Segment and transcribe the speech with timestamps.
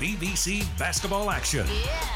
[0.00, 1.66] BVC basketball action.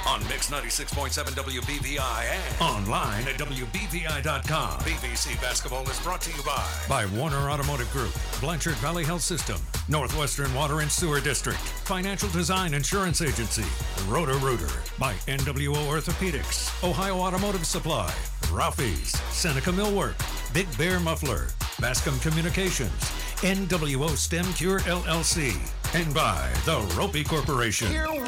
[0.07, 4.79] On Mix 96.7 WBVI and Online at WBVI.com.
[4.81, 9.59] BVC Basketball is brought to you by By Warner Automotive Group, Blanchard Valley Health System,
[9.91, 13.65] Northwestern Water and Sewer District, Financial Design Insurance Agency,
[14.09, 18.11] Roto-Rooter, by NWO Orthopedics, Ohio Automotive Supply,
[18.51, 20.15] Ralphie's, Seneca Millwork,
[20.55, 22.99] Big Bear Muffler, Bascom Communications,
[23.43, 25.55] NWO STEM Cure LLC,
[25.95, 27.87] and by the Roper Corporation.
[27.89, 28.19] Here we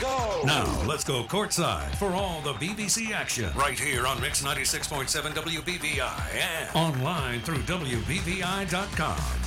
[0.00, 0.42] go.
[0.44, 3.50] Now, let's go courtside for all the BVC action.
[3.56, 9.45] Right here on Mix 96.7 WBVI and Online through WBVI.com.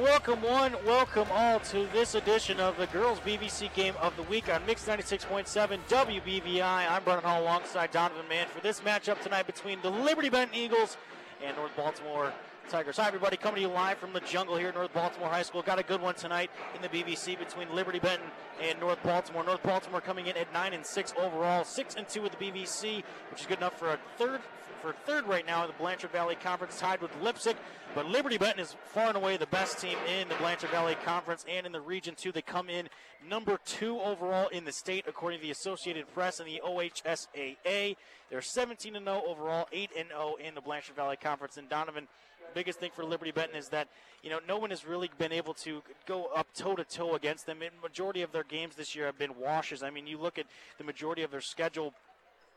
[0.00, 4.22] And welcome one, welcome all to this edition of the Girls BVC Game of the
[4.22, 6.90] Week on Mix 96.7 WBVI.
[6.90, 10.96] I'm Brendan Hall alongside Donovan Mann for this matchup tonight between the Liberty Benton Eagles
[11.44, 12.32] and North Baltimore
[12.70, 12.96] Tigers.
[12.96, 15.60] Hi, everybody, coming to you live from the jungle here at North Baltimore High School.
[15.60, 18.28] Got a good one tonight in the BVC between Liberty Benton
[18.62, 19.44] and North Baltimore.
[19.44, 23.04] North Baltimore coming in at 9 and 6 overall, 6 and 2 with the BVC,
[23.30, 24.40] which is good enough for a third
[24.80, 27.56] for third right now in the Blanchard Valley Conference, tied with Leipsic.
[27.94, 31.44] But Liberty Benton is far and away the best team in the Blanchard Valley Conference
[31.48, 32.32] and in the region, too.
[32.32, 32.88] They come in
[33.28, 37.96] number two overall in the state, according to the Associated Press and the OHSAA.
[38.30, 41.56] They're 17 0 overall, 8 0 in the Blanchard Valley Conference.
[41.56, 42.06] And Donovan,
[42.54, 43.88] biggest thing for Liberty Benton is that
[44.22, 47.46] you know no one has really been able to go up toe to toe against
[47.46, 47.62] them.
[47.62, 49.82] And majority of their games this year have been washes.
[49.82, 50.46] I mean, you look at
[50.78, 51.92] the majority of their schedule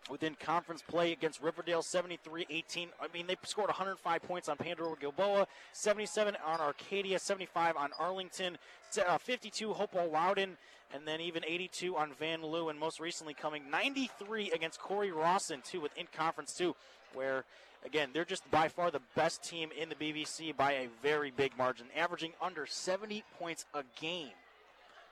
[0.09, 2.87] within conference play against Riverdale 73-18.
[3.01, 8.57] I mean, they scored 105 points on Pandora Gilboa, 77 on Arcadia, 75 on Arlington,
[9.07, 10.57] uh, 52 Hopewell Loudon,
[10.93, 15.81] and then even 82 on Vanlue, and most recently coming 93 against Cory Rawson too
[15.81, 16.75] within conference too,
[17.13, 17.45] where
[17.85, 21.57] again they're just by far the best team in the BVC by a very big
[21.57, 24.29] margin, averaging under 70 points a game.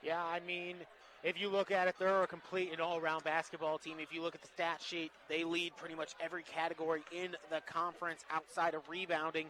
[0.04, 0.78] Yeah, I mean,
[1.24, 3.98] if you look at it, they're a complete and all-around basketball team.
[4.00, 7.62] If you look at the stat sheet, they lead pretty much every category in the
[7.68, 9.50] conference outside of rebounding.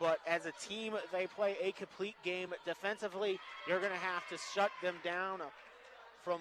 [0.00, 2.52] But as a team, they play a complete game.
[2.66, 5.40] Defensively, you're going to have to shut them down
[6.24, 6.40] from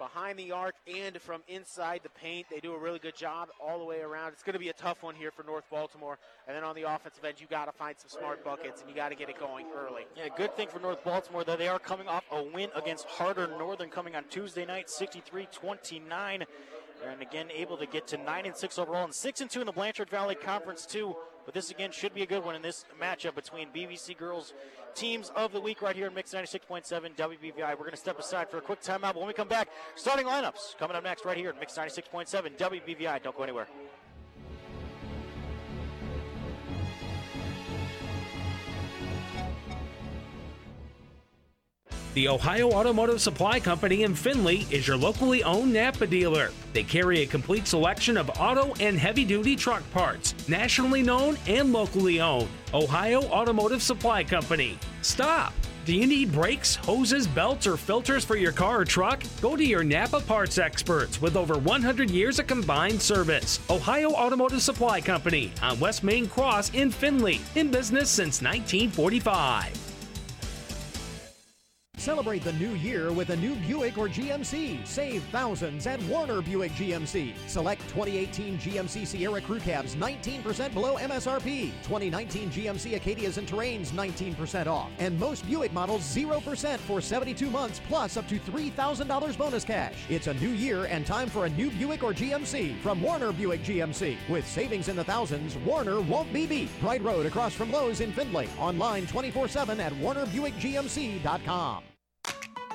[0.00, 2.46] behind the arc and from inside the paint.
[2.50, 4.32] They do a really good job all the way around.
[4.32, 6.18] It's going to be a tough one here for North Baltimore.
[6.48, 8.96] And then on the offensive end, you got to find some smart buckets and you
[8.96, 10.06] got to get it going early.
[10.16, 13.50] Yeah, good thing for North Baltimore that they are coming off a win against Hardin
[13.58, 16.46] Northern coming on Tuesday night, 63-29.
[17.06, 19.66] And again, able to get to 9 and 6 overall and 6 and 2 in
[19.66, 21.14] the Blanchard Valley Conference, too.
[21.44, 24.52] But this again should be a good one in this matchup between BVC girls
[24.94, 27.70] teams of the week right here in Mix 96.7 WBVI.
[27.70, 30.26] We're going to step aside for a quick timeout, but when we come back, starting
[30.26, 33.22] lineups coming up next right here at Mix 96.7 WBVI.
[33.22, 33.66] Don't go anywhere.
[42.12, 46.50] The Ohio Automotive Supply Company in Findlay is your locally owned Napa dealer.
[46.72, 51.72] They carry a complete selection of auto and heavy duty truck parts, nationally known and
[51.72, 52.48] locally owned.
[52.74, 54.76] Ohio Automotive Supply Company.
[55.02, 55.52] Stop!
[55.84, 59.22] Do you need brakes, hoses, belts, or filters for your car or truck?
[59.40, 63.60] Go to your Napa parts experts with over 100 years of combined service.
[63.70, 69.79] Ohio Automotive Supply Company on West Main Cross in Findlay, in business since 1945.
[72.00, 74.86] Celebrate the new year with a new Buick or GMC.
[74.86, 77.34] Save thousands at Warner Buick GMC.
[77.46, 81.72] Select 2018 GMC Sierra Crew Cabs 19% below MSRP.
[81.82, 84.88] 2019 GMC Acadias and Terrains 19% off.
[84.98, 89.92] And most Buick models 0% for 72 months plus up to $3,000 bonus cash.
[90.08, 93.62] It's a new year and time for a new Buick or GMC from Warner Buick
[93.62, 94.16] GMC.
[94.30, 96.70] With savings in the thousands, Warner won't be beat.
[96.80, 98.48] Pride Road across from Lowe's in Findlay.
[98.58, 101.89] Online 24 7 at warnerbuickgmc.com.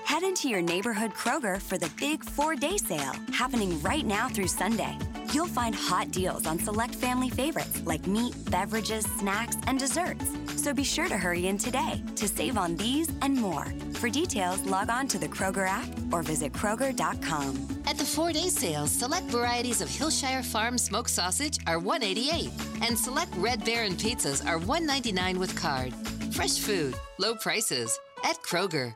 [0.06, 4.48] Head into your neighborhood Kroger for the big four day sale happening right now through
[4.48, 4.96] Sunday.
[5.34, 10.32] You'll find hot deals on select family favorites like meat, beverages, snacks, and desserts.
[10.58, 13.66] So be sure to hurry in today to save on these and more.
[13.96, 17.82] For details, log on to the Kroger app or visit Kroger.com.
[17.88, 22.52] At the four-day sale, select varieties of Hillshire Farm smoked sausage are $1.88,
[22.88, 25.94] and select Red Baron pizzas are $1.99 with card.
[26.32, 28.96] Fresh food, low prices at Kroger.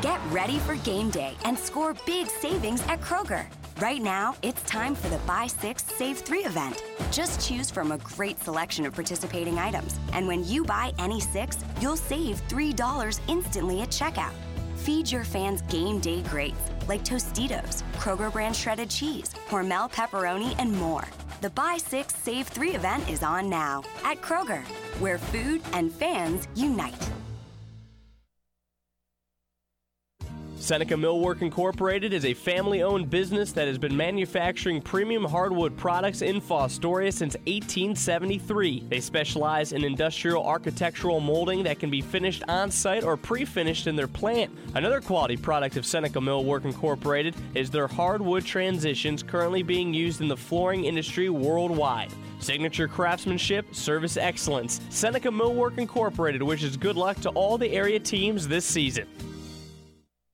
[0.00, 3.46] Get ready for game day and score big savings at Kroger.
[3.80, 6.80] Right now, it's time for the Buy Six, Save Three event.
[7.10, 11.58] Just choose from a great selection of participating items, and when you buy any six,
[11.80, 14.32] you'll save $3 instantly at checkout.
[14.76, 20.72] Feed your fans game day greats like Tostitos, Kroger brand shredded cheese, Hormel pepperoni, and
[20.72, 21.04] more.
[21.40, 24.62] The Buy Six, Save Three event is on now at Kroger,
[25.00, 27.10] where food and fans unite.
[30.68, 36.20] Seneca Millwork Incorporated is a family owned business that has been manufacturing premium hardwood products
[36.20, 38.84] in Fostoria since 1873.
[38.90, 43.86] They specialize in industrial architectural molding that can be finished on site or pre finished
[43.86, 44.54] in their plant.
[44.74, 50.28] Another quality product of Seneca Millwork Incorporated is their hardwood transitions currently being used in
[50.28, 52.12] the flooring industry worldwide.
[52.40, 54.82] Signature craftsmanship, service excellence.
[54.90, 59.06] Seneca Millwork Incorporated wishes good luck to all the area teams this season.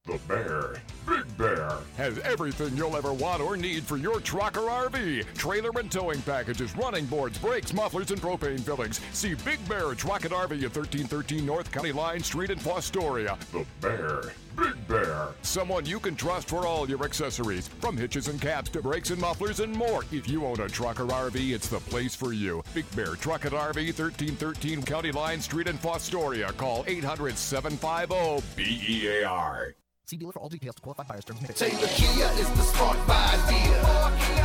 [0.07, 4.69] The Bear, Big Bear, has everything you'll ever want or need for your truck or
[4.69, 5.25] RV.
[5.33, 9.01] Trailer and towing packages, running boards, brakes, mufflers, and propane fillings.
[9.13, 13.39] See Big Bear Truck and RV at 1313 North County Line Street in Fostoria.
[13.51, 18.39] The Bear, Big Bear, someone you can trust for all your accessories, from hitches and
[18.39, 20.05] caps to brakes and mufflers and more.
[20.13, 22.63] If you own a truck or RV, it's the place for you.
[22.75, 26.55] Big Bear Truck and RV, 1313 County Line Street in Fostoria.
[26.59, 29.75] Call 800 750 BEAR.
[30.07, 33.25] See dealer for all details to qualified buyers terms Taylor Kia is the smart buy
[33.41, 33.73] idea.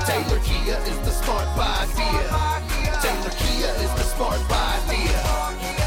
[0.08, 2.24] Taylor Kia is the smart buy idea.
[3.04, 5.20] Taylor Kia is the smart buy idea.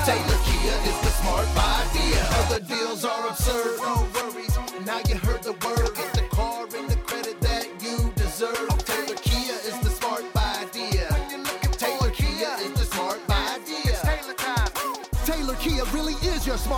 [0.05, 2.21] Taylor Kia is the smart buy idea.
[2.45, 4.59] Other deals are absurd, no worries.
[4.85, 5.92] Now you heard the word.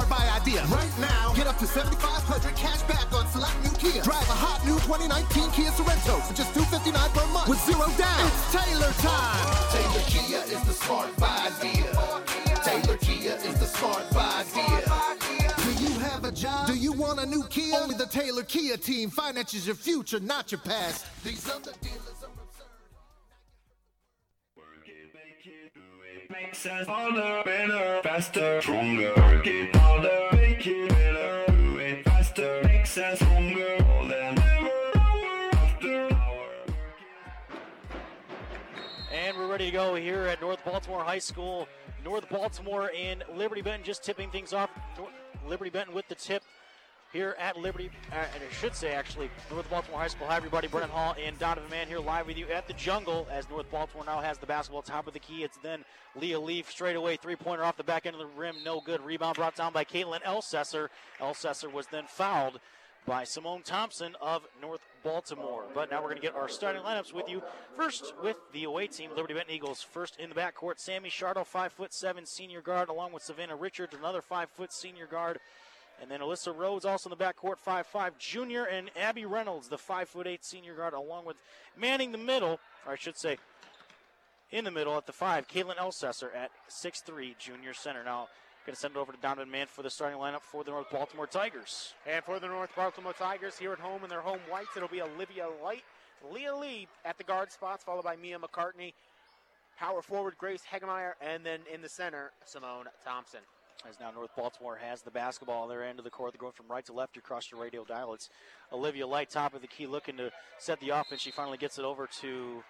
[0.05, 0.65] Smart buy idea.
[0.67, 4.03] Right now, get up to 7500 cash back on select new Kia.
[4.03, 8.27] Drive a hot new 2019 Kia Sorento for just 259 per month with zero down.
[8.27, 9.45] It's Taylor time.
[9.73, 11.89] Taylor Kia is the smart buy idea.
[12.65, 14.85] Taylor Kia is the smart buy idea.
[15.65, 16.67] Do you have a job?
[16.67, 17.77] Do you want a new Kia?
[17.77, 21.07] Only the Taylor Kia team finances your future, not your past.
[21.25, 22.14] These other dealers
[26.53, 29.13] Harder, better, faster, stronger.
[29.17, 31.45] Work it harder, make it better.
[31.49, 33.79] Do it faster, makes us stronger.
[33.79, 36.09] Than ever, after.
[39.13, 41.67] And we're ready to go here at North Baltimore High School.
[42.05, 44.69] North Baltimore and Liberty Benton just tipping things off.
[45.47, 46.43] Liberty Benton with the tip
[47.15, 50.27] here at Liberty, uh, and I should say actually, North Baltimore High School.
[50.27, 53.49] Hi everybody, Brendan Hall and Donovan Mann here live with you at the Jungle as
[53.49, 55.45] North Baltimore now has the basketball top of the key.
[55.45, 55.85] It's then
[56.21, 59.01] Leah Leaf straight away, three-pointer off the back end of the rim, no good.
[59.01, 60.89] Rebound brought down by Caitlin Elsesser.
[61.21, 62.59] Elsesser was then fouled
[63.07, 65.65] by Simone Thompson of North Baltimore.
[65.73, 67.43] But now we're going to get our starting lineups with you.
[67.77, 69.83] First with the away team, Liberty Benton Eagles.
[69.83, 73.95] First in the backcourt, Sammy Shardo, five foot seven senior guard, along with Savannah Richards,
[73.95, 75.39] another five foot senior guard.
[76.01, 79.79] And then Alyssa Rhodes also in the backcourt, five five junior, and Abby Reynolds, the
[79.79, 81.37] five foot eight senior guard, along with
[81.77, 83.39] manning the middle, or I should say,
[84.51, 88.05] in the middle at the five, Caitlin Elsesser at six three junior center.
[88.05, 88.29] Now,
[88.67, 90.91] going to send it over to Donovan Mann for the starting lineup for the North
[90.91, 91.93] Baltimore Tigers.
[92.11, 95.03] And for the North Baltimore Tigers here at home in their home whites, it'll be
[95.03, 95.85] Olivia Light,
[96.33, 98.95] Leah Lee at the guard spots, followed by Mia McCartney,
[99.79, 103.41] power forward Grace Hagemeyer, and then in the center, Simone Thompson.
[103.89, 106.33] As now North Baltimore has the basketball on their end of the court.
[106.33, 108.15] They're going from right to left across your radio dial.
[108.15, 108.31] It's
[108.73, 111.21] Olivia Light, top of the key, looking to set the offense.
[111.21, 112.63] She finally gets it over to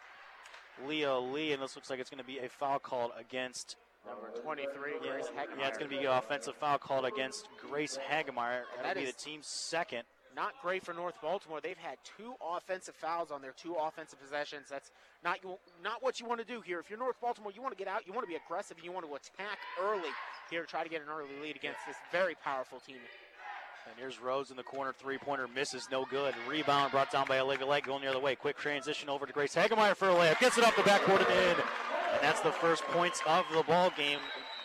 [0.86, 4.28] Leah Lee, and this looks like it's going to be a foul called against Number
[4.42, 5.58] 23, yeah, Grace Hagemeyer.
[5.60, 8.62] Yeah, it's going to be an offensive foul called against Grace Hagemeyer.
[8.76, 10.02] That'll That be is- the team's second.
[10.34, 11.60] Not great for North Baltimore.
[11.60, 14.66] They've had two offensive fouls on their two offensive possessions.
[14.68, 14.90] That's
[15.22, 15.38] not
[15.82, 16.80] not what you want to do here.
[16.80, 18.90] If you're North Baltimore, you want to get out, you want to be aggressive, you
[18.90, 20.10] want to attack early
[20.50, 22.96] here try to get an early lead against this very powerful team.
[23.86, 26.34] And here's Rose in the corner, three pointer misses, no good.
[26.48, 28.34] Rebound brought down by Olivia Light, going the other way.
[28.34, 30.38] Quick transition over to Grace Hagemeyer for a layup.
[30.40, 31.56] Gets it off the backboard and in.
[32.12, 34.18] And that's the first points of the ball game.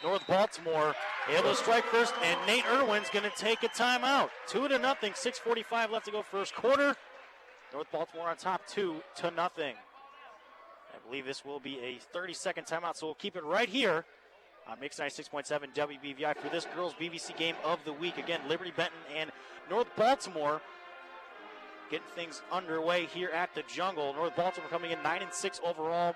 [0.03, 0.95] North Baltimore
[1.35, 4.29] able to strike first, and Nate Irwin's going to take a timeout.
[4.47, 5.13] Two to nothing.
[5.13, 6.95] 6:45 left to go first quarter.
[7.73, 9.75] North Baltimore on top, two to nothing.
[10.93, 14.05] I believe this will be a 30-second timeout, so we'll keep it right here
[14.67, 18.17] on Mix 96.7 WBVI for this girls BVC game of the week.
[18.17, 19.31] Again, Liberty Benton and
[19.69, 20.61] North Baltimore
[21.89, 24.13] getting things underway here at the Jungle.
[24.13, 26.15] North Baltimore coming in nine and six overall,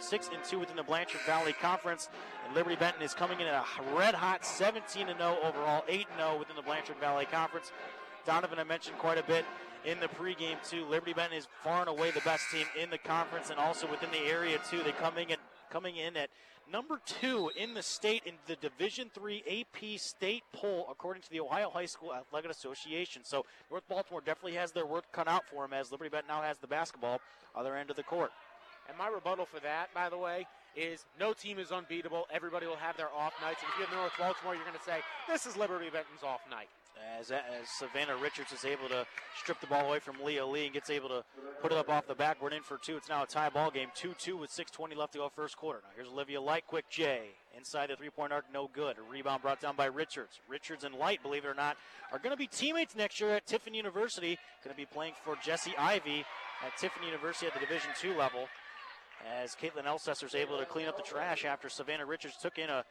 [0.00, 2.08] six and two within the Blanchard Valley Conference,
[2.46, 6.06] and Liberty Benton is coming in at a red hot 17 and 0 overall, 8
[6.10, 7.72] and 0 within the Blanchard Valley Conference.
[8.24, 9.44] Donovan, I mentioned quite a bit
[9.84, 10.84] in the pregame too.
[10.86, 14.10] Liberty Benton is far and away the best team in the conference and also within
[14.10, 14.80] the area too.
[14.84, 15.28] They come in
[15.70, 16.30] coming in at
[16.70, 21.40] number two in the state in the Division Three AP state poll, according to the
[21.40, 23.22] Ohio High School Athletic Association.
[23.24, 26.42] So North Baltimore definitely has their work cut out for them as Liberty Benton now
[26.42, 27.20] has the basketball
[27.54, 28.32] other end of the court.
[28.88, 30.46] And my rebuttal for that, by the way,
[30.76, 32.26] is no team is unbeatable.
[32.32, 33.60] Everybody will have their off nights.
[33.62, 36.40] And if you have North Baltimore, you're going to say, this is Liberty Benton's off
[36.50, 36.68] night.
[37.18, 37.40] As, as
[37.78, 39.06] Savannah Richards is able to
[39.40, 41.24] strip the ball away from Leah Lee and gets able to
[41.60, 42.96] put it up off the backboard in for two.
[42.96, 45.80] It's now a tie ball game, 2 2 with 6.20 left to go first quarter.
[45.82, 47.30] Now here's Olivia Light, quick J.
[47.56, 48.98] Inside the three point arc, no good.
[48.98, 50.40] A rebound brought down by Richards.
[50.48, 51.76] Richards and Light, believe it or not,
[52.12, 54.38] are going to be teammates next year at Tiffin University.
[54.62, 56.24] Going to be playing for Jesse Ivy
[56.64, 58.46] at Tiffin University at the Division two level.
[59.26, 62.68] As Caitlin Elsesser is able to clean up the trash after Savannah Richards took in
[62.68, 62.84] a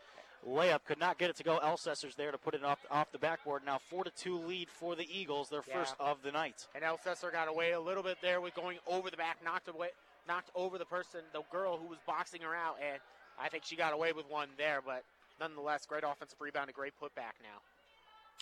[0.47, 1.59] layup, could not get it to go.
[1.59, 3.63] Elsesser's there to put it off, off the backboard.
[3.65, 5.73] Now four to two lead for the Eagles, their Yeah.
[5.73, 6.67] first of the night.
[6.73, 9.91] And Elsesser got away a little bit there with going over the back, knocked away,
[10.27, 12.99] knocked over the person, the girl who was boxing her out, and
[13.37, 14.81] I think she got away with one there.
[14.81, 15.03] But
[15.39, 17.61] nonetheless, great offensive rebound, a great putback now.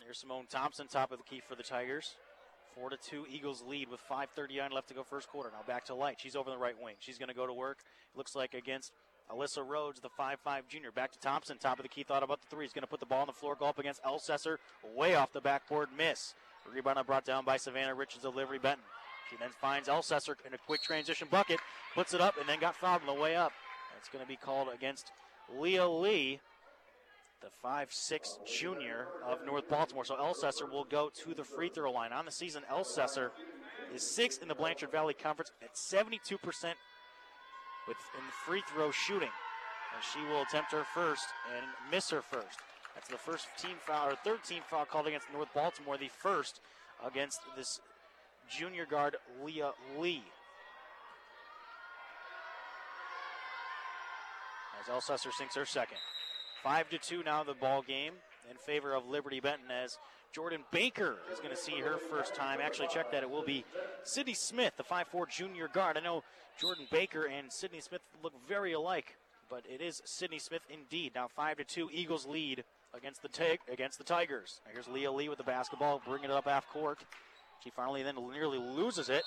[0.03, 2.15] Here's Simone Thompson, top of the key for the Tigers.
[2.75, 5.49] Four to two, Eagles lead with 5:39 left to go first quarter.
[5.51, 6.17] Now back to Light.
[6.19, 6.95] She's over the right wing.
[6.99, 7.79] She's going to go to work.
[8.15, 8.91] Looks like against
[9.31, 10.91] Alyssa Rhodes, the 5'5 junior.
[10.91, 12.03] Back to Thompson, top of the key.
[12.03, 12.65] Thought about the three.
[12.65, 13.55] He's going to put the ball on the floor.
[13.55, 14.57] Go up against Elsesser.
[14.95, 16.33] Way off the backboard, miss.
[16.71, 18.83] Rebound brought down by Savannah Richards of Liberty Benton.
[19.29, 21.59] She then finds Elsesser in a quick transition bucket,
[21.93, 23.53] puts it up, and then got fouled on the way up.
[23.93, 25.11] That's going to be called against
[25.57, 26.39] Leah Lee
[27.41, 30.05] the 5'6 junior of North Baltimore.
[30.05, 32.11] So Elsesser will go to the free throw line.
[32.11, 33.31] On the season, Elsesser
[33.93, 36.39] is sixth in the Blanchard Valley Conference at 72%
[37.87, 39.29] with in free throw shooting.
[39.95, 42.59] And she will attempt her first and miss her first.
[42.95, 46.59] That's the first team foul or third team foul called against North Baltimore, the first
[47.05, 47.79] against this
[48.49, 50.23] junior guard Leah Lee.
[54.79, 55.97] As Elsesser sinks her second.
[56.63, 58.13] Five to two now the ball game
[58.49, 59.97] in favor of Liberty Benton as
[60.33, 62.59] Jordan Baker is going to see her first time.
[62.61, 63.23] Actually, check that.
[63.23, 63.65] It will be
[64.03, 65.97] Sydney Smith, the 5'4 junior guard.
[65.97, 66.23] I know
[66.59, 69.15] Jordan Baker and Sydney Smith look very alike,
[69.49, 71.13] but it is Sydney Smith indeed.
[71.15, 72.63] Now five to two, Eagles lead
[72.93, 74.61] against the tig- against the Tigers.
[74.71, 76.99] Here's Leah Lee with the basketball, bringing it up half court.
[77.63, 79.23] She finally then nearly loses it.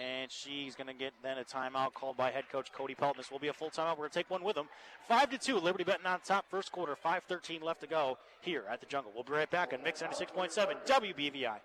[0.00, 3.18] And she's going to get then a timeout called by head coach Cody Pelton.
[3.18, 3.90] This will be a full timeout.
[3.90, 4.68] We're going to take one with them.
[5.08, 5.58] Five to two.
[5.58, 6.48] Liberty Benton on top.
[6.48, 6.96] First quarter.
[6.96, 9.12] Five thirteen left to go here at the Jungle.
[9.14, 11.58] We'll be right back on Mix ninety six point seven WBVI.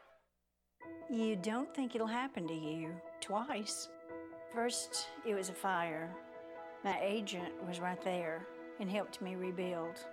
[1.10, 3.88] You don't think it'll happen to you twice.
[4.54, 6.10] First, it was a fire.
[6.84, 8.48] My agent was right there
[8.80, 10.06] and helped me rebuild.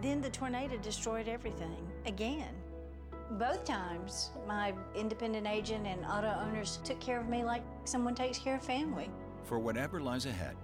[0.00, 2.54] Then the tornado destroyed everything again.
[3.32, 8.38] Both times, my independent agent and auto owners took care of me like someone takes
[8.38, 9.10] care of family.
[9.44, 10.56] For whatever lies ahead,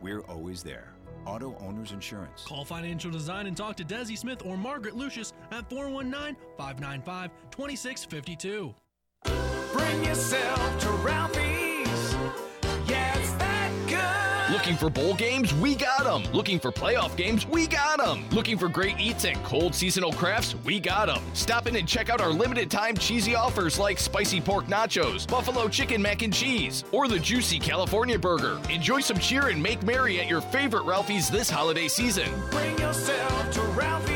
[0.00, 0.94] we're always there.
[1.26, 2.44] Auto Owners Insurance.
[2.44, 8.74] Call Financial Design and talk to Desi Smith or Margaret Lucius at 419 595 2652.
[9.72, 12.43] Bring yourself to Ralphie's.
[14.54, 15.52] Looking for bowl games?
[15.52, 16.32] We got them.
[16.32, 17.44] Looking for playoff games?
[17.44, 18.24] We got them.
[18.30, 20.54] Looking for great eats and cold seasonal crafts?
[20.64, 21.24] We got them.
[21.32, 25.66] Stop in and check out our limited time cheesy offers like spicy pork nachos, buffalo
[25.66, 28.60] chicken mac and cheese, or the juicy California burger.
[28.70, 32.30] Enjoy some cheer and make merry at your favorite Ralphie's this holiday season.
[32.52, 34.13] Bring yourself to Ralphie's.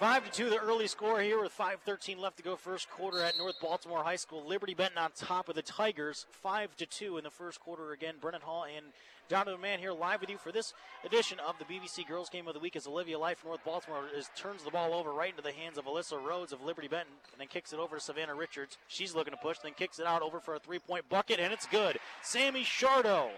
[0.00, 2.56] Five to two, the early score here with 5:13 left to go.
[2.56, 4.44] First quarter at North Baltimore High School.
[4.44, 7.92] Liberty Benton on top of the Tigers, five to two in the first quarter.
[7.92, 8.86] Again, Brendan Hall and
[9.28, 10.74] Donovan Mann here live with you for this
[11.04, 12.74] edition of the BVC Girls Game of the Week.
[12.74, 15.78] As Olivia Light from North Baltimore is turns the ball over right into the hands
[15.78, 18.76] of Alyssa Rhodes of Liberty Benton, and then kicks it over to Savannah Richards.
[18.88, 21.66] She's looking to push, then kicks it out over for a three-point bucket, and it's
[21.66, 21.98] good.
[22.20, 23.28] Sammy Shardo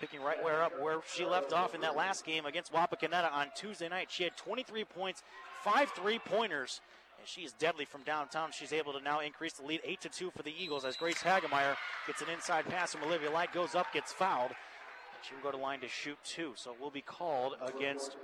[0.00, 3.46] picking right where up where she left off in that last game against Wapakoneta on
[3.54, 4.10] Tuesday night.
[4.10, 5.22] She had 23 points,
[5.62, 6.80] five three-pointers,
[7.18, 8.50] and she is deadly from downtown.
[8.52, 11.22] She's able to now increase the lead eight to two for the Eagles as Grace
[11.22, 11.76] Hagemeyer
[12.06, 14.50] gets an inside pass from Olivia Light, goes up, gets fouled.
[14.50, 18.16] And She will go to line to shoot two, so it will be called against.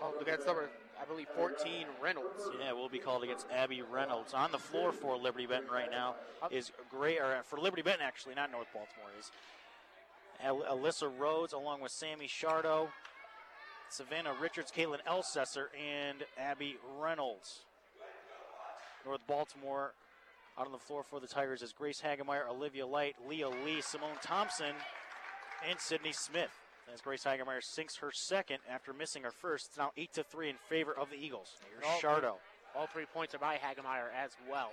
[0.00, 2.48] Called against number, I believe, 14 Reynolds.
[2.58, 4.32] Yeah, it will be called against Abby Reynolds.
[4.32, 6.14] On the floor for Liberty Benton right now
[6.50, 9.30] is Gray, or uh, for Liberty Benton actually, not North Baltimore, is
[10.42, 12.88] Alyssa Rhodes along with Sammy Shardo,
[13.90, 17.60] Savannah Richards, Caitlin Elsesser, and Abby Reynolds.
[19.04, 19.92] North Baltimore
[20.58, 24.16] out on the floor for the Tigers is Grace Hagemeyer, Olivia Light, Leah Lee, Simone
[24.22, 24.74] Thompson,
[25.68, 26.50] and Sydney Smith.
[26.92, 30.50] As Grace Hagemeyer sinks her second after missing her first, it's now eight to three
[30.50, 31.56] in favor of the Eagles.
[31.70, 32.34] Here's All- Shardo.
[32.76, 34.70] All three points are by Hagemeyer as well.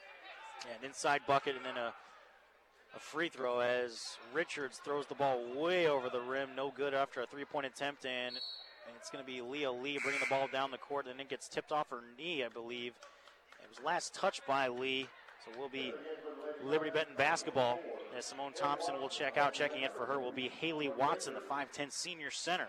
[0.66, 1.94] Yeah, an inside bucket and then a
[2.96, 6.50] a free throw as Richards throws the ball way over the rim.
[6.56, 8.36] No good after a three point attempt, and,
[8.88, 11.30] and it's going to be Leah Lee bringing the ball down the court, and it
[11.30, 12.94] gets tipped off her knee, I believe.
[13.62, 15.08] It was last touched by Lee,
[15.44, 15.94] so we'll be
[16.64, 17.80] Liberty Benton basketball
[18.18, 19.54] as Simone Thompson will check out.
[19.54, 22.68] Checking in for her will be Haley Watson, the 5'10 senior center.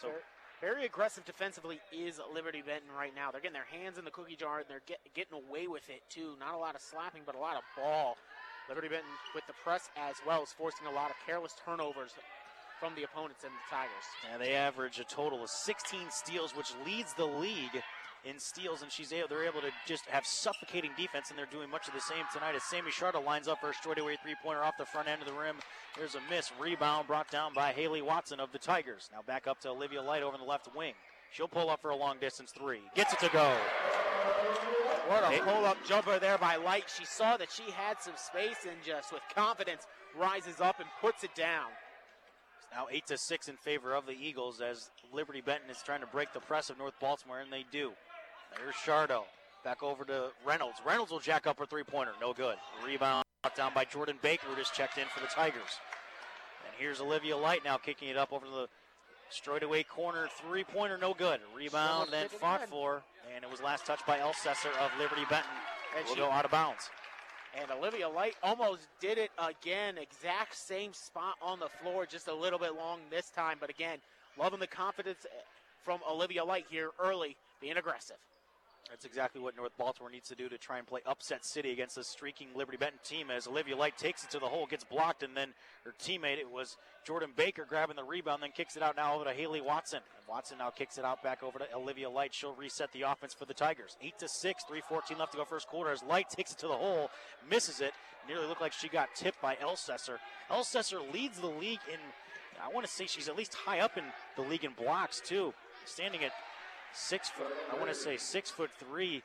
[0.00, 0.08] So
[0.60, 3.30] very aggressive defensively is Liberty Benton right now.
[3.30, 6.02] They're getting their hands in the cookie jar and they're get, getting away with it
[6.10, 6.34] too.
[6.38, 8.16] Not a lot of slapping, but a lot of ball.
[8.68, 12.12] Liberty Benton with the press as well is forcing a lot of careless turnovers
[12.80, 14.06] from the opponents and the Tigers.
[14.32, 17.82] And they average a total of 16 steals, which leads the league
[18.24, 21.70] in steals, and she's able, they're able to just have suffocating defense, and they're doing
[21.70, 24.84] much of the same tonight as Sammy Shardo lines up her straightaway three-pointer off the
[24.84, 25.56] front end of the rim.
[25.96, 29.08] There's a miss, rebound brought down by Haley Watson of the Tigers.
[29.12, 30.94] Now back up to Olivia Light over in the left wing.
[31.32, 32.80] She'll pull up for a long distance three.
[32.94, 33.56] Gets it to go.
[35.06, 36.84] What a pull-up jumper there by Light.
[36.96, 41.24] She saw that she had some space and just with confidence rises up and puts
[41.24, 41.66] it down.
[42.72, 46.06] Now eight to six in favor of the Eagles as Liberty Benton is trying to
[46.06, 47.92] break the press of North Baltimore, and they do.
[48.56, 49.22] There's Shardo.
[49.64, 50.78] Back over to Reynolds.
[50.86, 52.12] Reynolds will jack up her three pointer.
[52.20, 52.56] No good.
[52.86, 53.24] Rebound
[53.56, 55.78] down by Jordan Baker, who just checked in for the Tigers.
[56.66, 58.68] And here's Olivia Light now kicking it up over to the
[59.30, 60.28] straightaway corner.
[60.40, 61.40] Three pointer, no good.
[61.54, 63.02] Rebound, then fought for.
[63.34, 65.50] And it was last touched by Elsesser of Liberty Benton.
[65.96, 66.88] And will she- go out of bounds.
[67.58, 69.98] And Olivia Light almost did it again.
[69.98, 73.58] Exact same spot on the floor, just a little bit long this time.
[73.60, 73.98] But again,
[74.38, 75.26] loving the confidence
[75.84, 78.16] from Olivia Light here early, being aggressive.
[78.88, 81.96] That's exactly what North Baltimore needs to do to try and play upset city against
[81.96, 83.30] this streaking Liberty Benton team.
[83.30, 85.50] As Olivia Light takes it to the hole, gets blocked, and then
[85.84, 89.24] her teammate, it was Jordan Baker, grabbing the rebound, then kicks it out now over
[89.24, 90.00] to Haley Watson.
[90.18, 92.34] And Watson now kicks it out back over to Olivia Light.
[92.34, 93.96] She'll reset the offense for the Tigers.
[94.02, 95.92] Eight to six, 3:14 left to go first quarter.
[95.92, 97.10] As Light takes it to the hole,
[97.48, 97.94] misses it.
[98.26, 100.18] Nearly looked like she got tipped by Elsesser.
[100.50, 101.98] Elsesser leads the league in.
[102.62, 104.04] I want to say she's at least high up in
[104.36, 105.54] the league in blocks too,
[105.86, 106.32] standing at
[106.94, 107.48] six foot.
[107.72, 109.22] I want to say six foot three.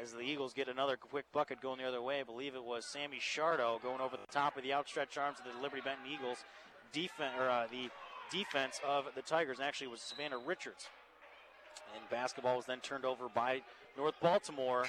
[0.00, 2.84] As the Eagles get another quick bucket going the other way, I believe it was
[2.84, 6.38] Sammy Shardo going over the top of the outstretched arms of the Liberty Benton Eagles
[6.92, 7.88] defense, or uh, the
[8.36, 9.58] defense of the Tigers.
[9.58, 10.88] And actually, was Savannah Richards.
[11.94, 13.62] And basketball was then turned over by
[13.96, 14.86] North Baltimore.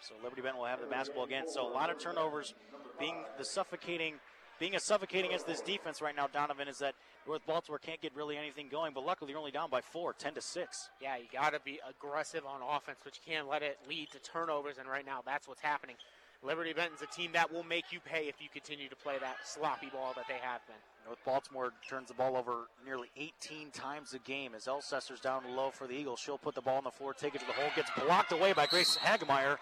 [0.00, 1.44] So Liberty Benton will have the basketball again.
[1.48, 2.54] So a lot of turnovers,
[3.00, 4.14] being the suffocating,
[4.58, 6.94] being as suffocating as this defense right now, Donovan, is that
[7.26, 8.92] North Baltimore can't get really anything going.
[8.94, 10.88] But luckily, you're only down by four, 10 to six.
[11.00, 14.18] Yeah, you got to be aggressive on offense, but you can't let it lead to
[14.18, 14.78] turnovers.
[14.78, 15.96] And right now, that's what's happening.
[16.42, 19.36] Liberty Benton's a team that will make you pay if you continue to play that
[19.44, 20.76] sloppy ball that they have been.
[21.06, 25.70] North Baltimore turns the ball over nearly 18 times a game as Elsesser's down low
[25.70, 26.20] for the Eagles.
[26.20, 28.52] She'll put the ball on the floor, take it to the hole, gets blocked away
[28.52, 29.56] by Grace Hagemeyer.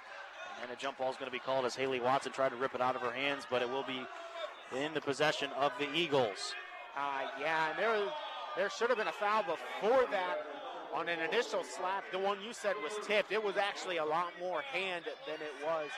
[0.63, 2.75] And a jump ball is going to be called as Haley Watson tried to rip
[2.75, 4.07] it out of her hands, but it will be
[4.77, 6.55] in the possession of the Eagles.
[6.97, 8.03] Uh, yeah, and there,
[8.57, 10.37] there should have been a foul before that
[10.95, 12.05] on an initial slap.
[12.13, 13.33] The one you said was tipped.
[13.33, 15.89] It was actually a lot more hand than it was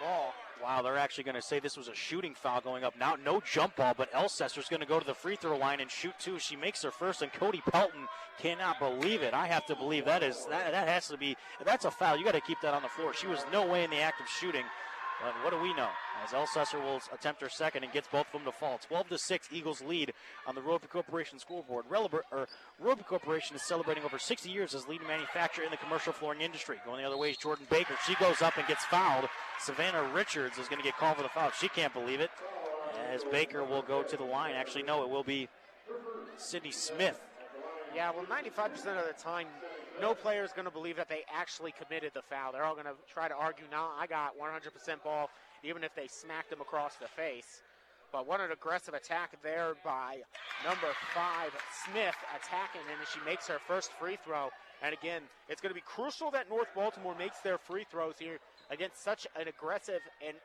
[0.00, 0.32] ball.
[0.62, 3.16] Wow, they're actually going to say this was a shooting foul going up now.
[3.22, 6.14] No jump ball, but Elsesser's going to go to the free throw line and shoot
[6.18, 6.38] two.
[6.38, 8.06] She makes her first, and Cody Pelton
[8.38, 9.34] cannot believe it.
[9.34, 12.16] I have to believe that is that, that has to be that's a foul.
[12.16, 13.12] You got to keep that on the floor.
[13.12, 14.64] She was no way in the act of shooting.
[15.22, 15.88] But what do we know?
[16.22, 18.78] As Elsesser will attempt her second and gets both of them to fall.
[18.86, 20.12] 12 to 6, Eagles lead
[20.46, 21.86] on the Roper Corporation scoreboard.
[21.90, 22.48] Relibur, or
[22.78, 26.76] Roper Corporation is celebrating over 60 years as leading manufacturer in the commercial flooring industry.
[26.84, 27.94] Going the other way is Jordan Baker.
[28.06, 29.28] She goes up and gets fouled.
[29.60, 31.50] Savannah Richards is going to get called for the foul.
[31.50, 32.30] She can't believe it.
[33.10, 34.54] As Baker will go to the line.
[34.54, 35.48] Actually, no, it will be
[36.36, 37.20] Sydney Smith.
[37.94, 39.46] Yeah, well, 95% of the time,
[40.00, 42.52] no player is going to believe that they actually committed the foul.
[42.52, 45.30] They're all going to try to argue, no, I got 100% ball,
[45.62, 47.62] even if they smacked them across the face.
[48.12, 50.18] But what an aggressive attack there by
[50.64, 51.50] number five,
[51.84, 54.48] Smith, attacking, and she makes her first free throw.
[54.82, 58.38] And again, it's going to be crucial that North Baltimore makes their free throws here
[58.70, 60.36] against such an aggressive and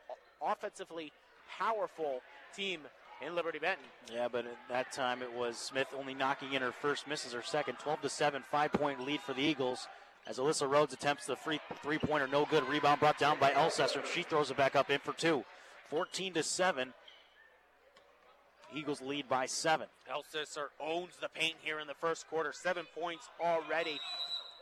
[0.42, 1.12] offensively
[1.58, 2.20] powerful
[2.56, 2.80] team
[3.26, 3.84] in Liberty Benton.
[4.12, 7.42] Yeah, but at that time it was Smith only knocking in her first, misses her
[7.42, 7.78] second.
[7.78, 9.86] 12 to 7, five point lead for the Eagles.
[10.26, 12.68] As Alyssa Rhodes attempts the free three pointer, no good.
[12.68, 14.04] Rebound brought down by Elsesser.
[14.06, 15.44] She throws it back up in for two.
[15.90, 16.92] 14 to 7.
[18.74, 19.86] Eagles lead by seven.
[20.10, 22.52] Elsesser owns the paint here in the first quarter.
[22.54, 23.98] Seven points already.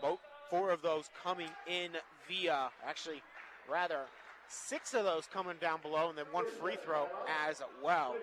[0.02, 0.18] Both
[0.50, 1.90] four of those coming in
[2.28, 3.22] via, actually,
[3.70, 4.06] rather,
[4.50, 7.06] six of those coming down below, and then one free throw
[7.48, 8.16] as well.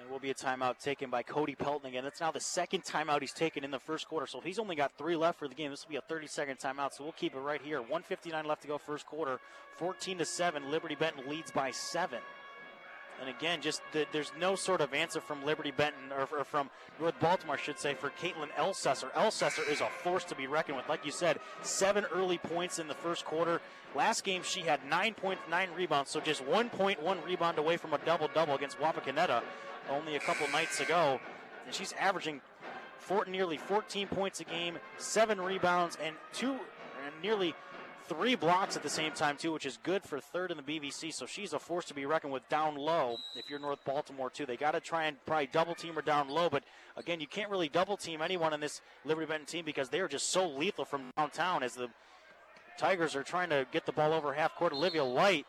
[0.00, 2.04] And will be a timeout taken by Cody Pelton again.
[2.04, 4.26] That's now the second timeout he's taken in the first quarter.
[4.26, 6.58] So he's only got three left for the game, this will be a 30 second
[6.58, 6.94] timeout.
[6.94, 7.80] So we'll keep it right here.
[7.80, 9.40] 159 left to go first quarter.
[9.76, 10.70] 14 to 7.
[10.70, 12.20] Liberty Benton leads by seven.
[13.20, 16.70] And again, just the, there's no sort of answer from Liberty Benton or, or from
[16.98, 19.12] North Baltimore, I should say, for Caitlin Elsesser.
[19.12, 20.88] Elsesser is a force to be reckoned with.
[20.88, 23.60] Like you said, seven early points in the first quarter.
[23.94, 25.36] Last game, she had 9.9
[25.76, 29.42] rebounds, so just 1.1 rebound away from a double double against Wapakoneta
[29.90, 31.20] only a couple nights ago.
[31.66, 32.40] And she's averaging
[32.98, 37.54] four, nearly 14 points a game, seven rebounds, and two, and nearly
[38.10, 41.14] three blocks at the same time too, which is good for third in the BVC.
[41.14, 43.18] So she's a force to be reckoned with down low.
[43.36, 46.28] If you're North Baltimore too, they got to try and probably double team her down
[46.28, 46.50] low.
[46.50, 46.64] But
[46.96, 50.08] again, you can't really double team anyone in this Liberty Benton team because they are
[50.08, 51.62] just so lethal from downtown.
[51.62, 51.88] As the
[52.78, 55.46] Tigers are trying to get the ball over half court, Olivia Light.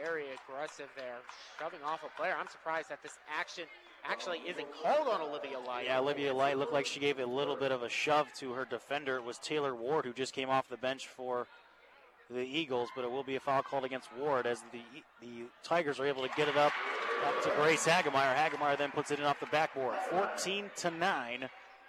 [0.00, 1.16] Very aggressive there,
[1.58, 2.36] shoving off a player.
[2.38, 3.64] I'm surprised that this action
[4.04, 5.86] actually isn't called on Olivia Light.
[5.86, 8.64] Yeah, Olivia Light looked like she gave a little bit of a shove to her
[8.64, 9.16] defender.
[9.16, 11.46] It was Taylor Ward who just came off the bench for
[12.30, 14.82] the Eagles, but it will be a foul called against Ward as the
[15.20, 16.72] the Tigers are able to get it up
[17.26, 18.34] up to Grace Hagemeyer.
[18.34, 19.96] Hagemeyer then puts it in off the backboard.
[20.10, 21.48] 14 to 9.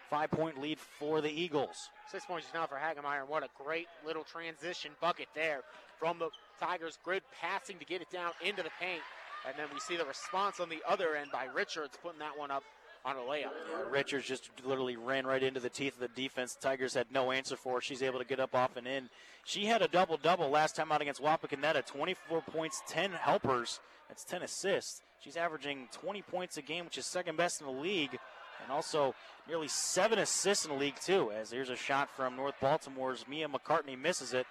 [0.10, 1.90] Five point lead for the Eagles.
[2.12, 5.62] Six points now for Hagemeyer, and what a great little transition bucket there
[5.98, 9.02] from the Tigers grid passing to get it down into the paint.
[9.48, 12.52] And then we see the response on the other end by Richards putting that one
[12.52, 12.64] up
[13.04, 13.52] on a layup.
[13.70, 16.56] Yeah, Richards just literally ran right into the teeth of the defense.
[16.60, 17.82] Tigers had no answer for her.
[17.82, 19.10] She's able to get up off and in.
[19.44, 23.80] She had a double double last time out against Wapakoneta 24 points, 10 helpers.
[24.08, 25.02] That's 10 assists.
[25.20, 28.18] She's averaging 20 points a game, which is second best in the league.
[28.64, 29.16] And also
[29.48, 31.32] nearly seven assists in the league, too.
[31.32, 34.46] As here's a shot from North Baltimore's Mia McCartney misses it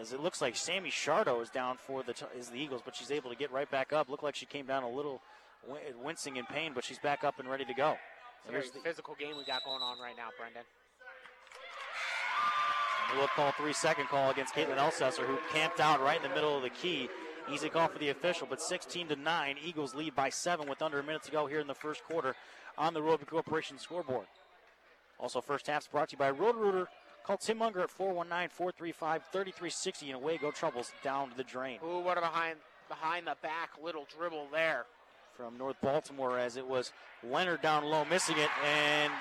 [0.00, 3.10] as it looks like Sammy Shardo is down for the is the Eagles, but she's
[3.10, 4.08] able to get right back up.
[4.08, 5.20] Looked like she came down a little
[6.02, 7.96] wincing in pain, but she's back up and ready to go.
[8.48, 10.62] A very the physical game we got going on right now, Brendan.
[13.16, 16.56] We'll call three second call against Caitlin Elsesser, who camped out right in the middle
[16.56, 17.08] of the key.
[17.52, 19.56] Easy call for the official, but 16 to 9.
[19.62, 22.34] Eagles lead by seven with under a minute to go here in the first quarter
[22.78, 24.26] on the Roper Corporation scoreboard.
[25.18, 26.88] Also, first half's brought to you by Roto-Rooter
[27.24, 31.78] Call Tim Munger at 419-435-3360 and away go troubles down to the drain.
[31.84, 32.56] Ooh, what a behind
[32.88, 34.84] behind the back little dribble there.
[35.34, 36.92] From North Baltimore as it was
[37.28, 39.12] Leonard down low missing it and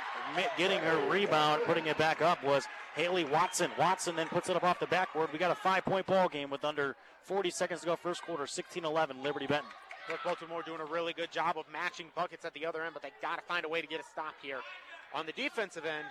[0.58, 3.72] getting her rebound, putting it back up was Haley Watson.
[3.80, 5.32] Watson then puts it up off the backboard.
[5.32, 8.44] We got a five point ball game with under 40 seconds to go first quarter,
[8.44, 9.70] 16-11 Liberty Benton.
[10.10, 13.02] North Baltimore doing a really good job of matching buckets at the other end, but
[13.02, 14.60] they got to find a way to get a stop here.
[15.16, 16.06] On the defensive end,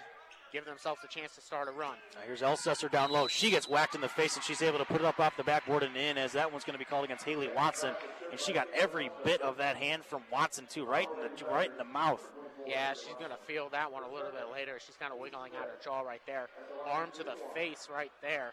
[0.52, 1.96] give themselves a chance to start a run.
[2.14, 3.26] Now here's Elsesser down low.
[3.26, 5.44] She gets whacked in the face, and she's able to put it up off the
[5.44, 7.94] backboard and in, as that one's going to be called against Haley Watson.
[8.30, 11.70] And she got every bit of that hand from Watson too, right in the right
[11.70, 12.30] in the mouth.
[12.66, 14.78] Yeah, she's going to feel that one a little bit later.
[14.84, 16.48] She's kind of wiggling out her jaw right there.
[16.86, 18.52] Arm to the face right there.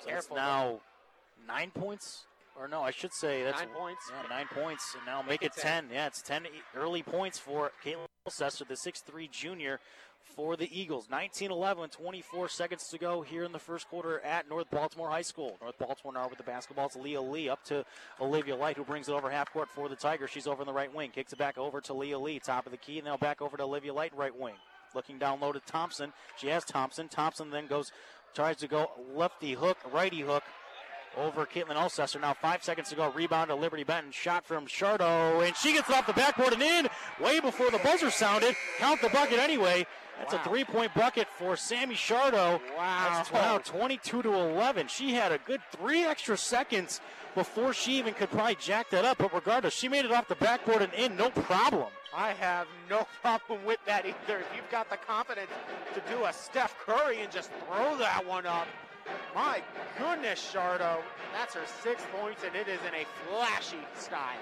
[0.00, 0.36] So Careful.
[0.36, 0.80] now
[1.46, 2.24] nine points.
[2.58, 4.00] Or no, I should say that's nine points.
[4.10, 5.88] Yeah, nine points, and now make, make it, it 10.
[5.88, 5.94] 10.
[5.94, 9.78] Yeah, it's 10 early points for Caitlin Elsesser, the six-three junior
[10.34, 11.08] for the Eagles.
[11.10, 15.22] 19 11, 24 seconds to go here in the first quarter at North Baltimore High
[15.22, 15.56] School.
[15.60, 16.90] North Baltimore now with the basketball.
[16.96, 17.84] Leah Lee up to
[18.20, 20.30] Olivia Light, who brings it over half court for the Tigers.
[20.30, 21.10] She's over in the right wing.
[21.10, 23.56] Kicks it back over to Leah Lee, top of the key, and now back over
[23.56, 24.54] to Olivia Light, right wing.
[24.94, 26.12] Looking down low to Thompson.
[26.36, 27.08] She has Thompson.
[27.08, 27.92] Thompson then goes,
[28.34, 30.42] tries to go lefty hook, righty hook
[31.16, 32.20] over Caitlin Elsesser.
[32.20, 33.10] Now five seconds to go.
[33.10, 34.12] Rebound to Liberty Benton.
[34.12, 36.88] Shot from Shardo, and she gets off the backboard and in
[37.20, 38.54] way before the buzzer sounded.
[38.78, 39.86] Count the bucket anyway.
[40.18, 40.40] That's wow.
[40.44, 42.60] a three-point bucket for Sammy Shardo.
[42.76, 43.08] Wow.
[43.10, 44.88] That's, wow, 22 to 11.
[44.88, 47.00] She had a good three extra seconds
[47.34, 49.18] before she even could probably jack that up.
[49.18, 51.88] But regardless, she made it off the backboard and in, no problem.
[52.14, 54.38] I have no problem with that either.
[54.38, 55.50] If you've got the confidence
[55.94, 58.66] to do a Steph Curry and just throw that one up,
[59.34, 59.62] my
[59.98, 60.98] goodness, Shardo.
[61.32, 64.40] That's her six points, and it is in a flashy style.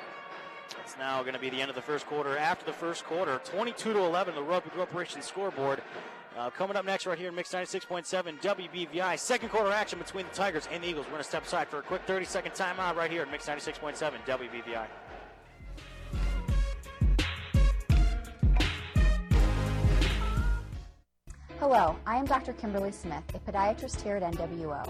[0.82, 2.36] It's now going to be the end of the first quarter.
[2.36, 5.82] After the first quarter, 22 to 11, the Roper Corporation scoreboard.
[6.36, 9.18] Uh, coming up next, right here in Mix 96.7 WBVI.
[9.18, 11.06] Second quarter action between the Tigers and the Eagles.
[11.06, 13.46] We're going to step aside for a quick 30 second timeout right here in Mix
[13.46, 14.86] 96.7 WBVI.
[21.66, 22.52] Hello, I am Dr.
[22.52, 24.86] Kimberly Smith, a podiatrist here at NWO.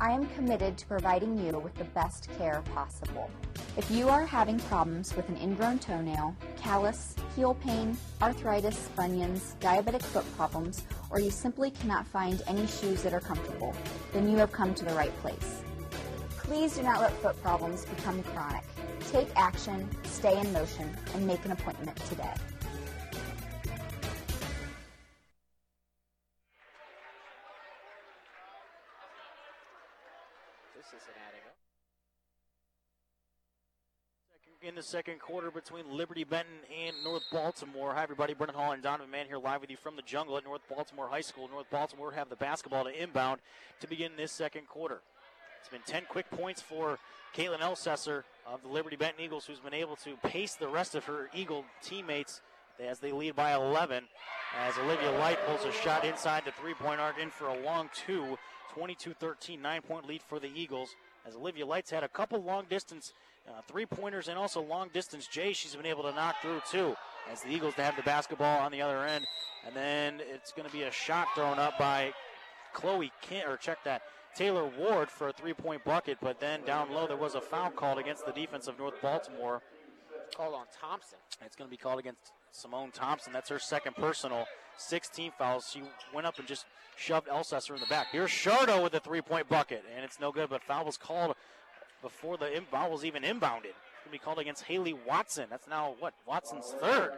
[0.00, 3.30] I am committed to providing you with the best care possible.
[3.76, 10.00] If you are having problems with an ingrown toenail, callus, heel pain, arthritis, bunions, diabetic
[10.00, 13.74] foot problems, or you simply cannot find any shoes that are comfortable,
[14.14, 15.60] then you have come to the right place.
[16.38, 18.64] Please do not let foot problems become chronic.
[19.10, 22.32] Take action, stay in motion, and make an appointment today.
[34.66, 36.54] In the second quarter between Liberty Benton
[36.86, 37.92] and North Baltimore.
[37.92, 38.32] Hi, everybody.
[38.32, 41.06] Brendan Hall and Donovan Mann here live with you from the jungle at North Baltimore
[41.06, 41.50] High School.
[41.52, 43.42] North Baltimore have the basketball to inbound
[43.80, 45.02] to begin this second quarter.
[45.60, 46.98] It's been 10 quick points for
[47.36, 51.04] Caitlin Elsesser of the Liberty Benton Eagles, who's been able to pace the rest of
[51.04, 52.40] her Eagle teammates
[52.80, 54.04] as they lead by 11.
[54.58, 57.90] As Olivia Light pulls a shot inside the three point arc in for a long
[57.92, 58.38] two.
[58.72, 60.96] 22 13, nine point lead for the Eagles.
[61.26, 63.12] As Olivia Light's had a couple long distance
[63.48, 66.94] uh, three pointers and also long distance Jay, she's been able to knock through too.
[67.30, 69.26] As the Eagles have the basketball on the other end.
[69.66, 72.12] And then it's going to be a shot thrown up by
[72.74, 74.02] Chloe Kent, or check that,
[74.34, 76.18] Taylor Ward for a three point bucket.
[76.20, 79.62] But then down low, there was a foul called against the defense of North Baltimore.
[80.36, 81.18] Called on Thompson.
[81.44, 83.32] It's going to be called against Simone Thompson.
[83.32, 84.46] That's her second personal.
[84.76, 85.70] 16 fouls.
[85.72, 88.08] She went up and just shoved Elsesser in the back.
[88.10, 91.36] Here's Shardo with a three point bucket, and it's no good, but foul was called
[92.04, 93.72] before the ball was even inbounded.
[93.72, 95.46] Going to be called against Haley Watson.
[95.48, 97.12] That's now, what, Watson's third.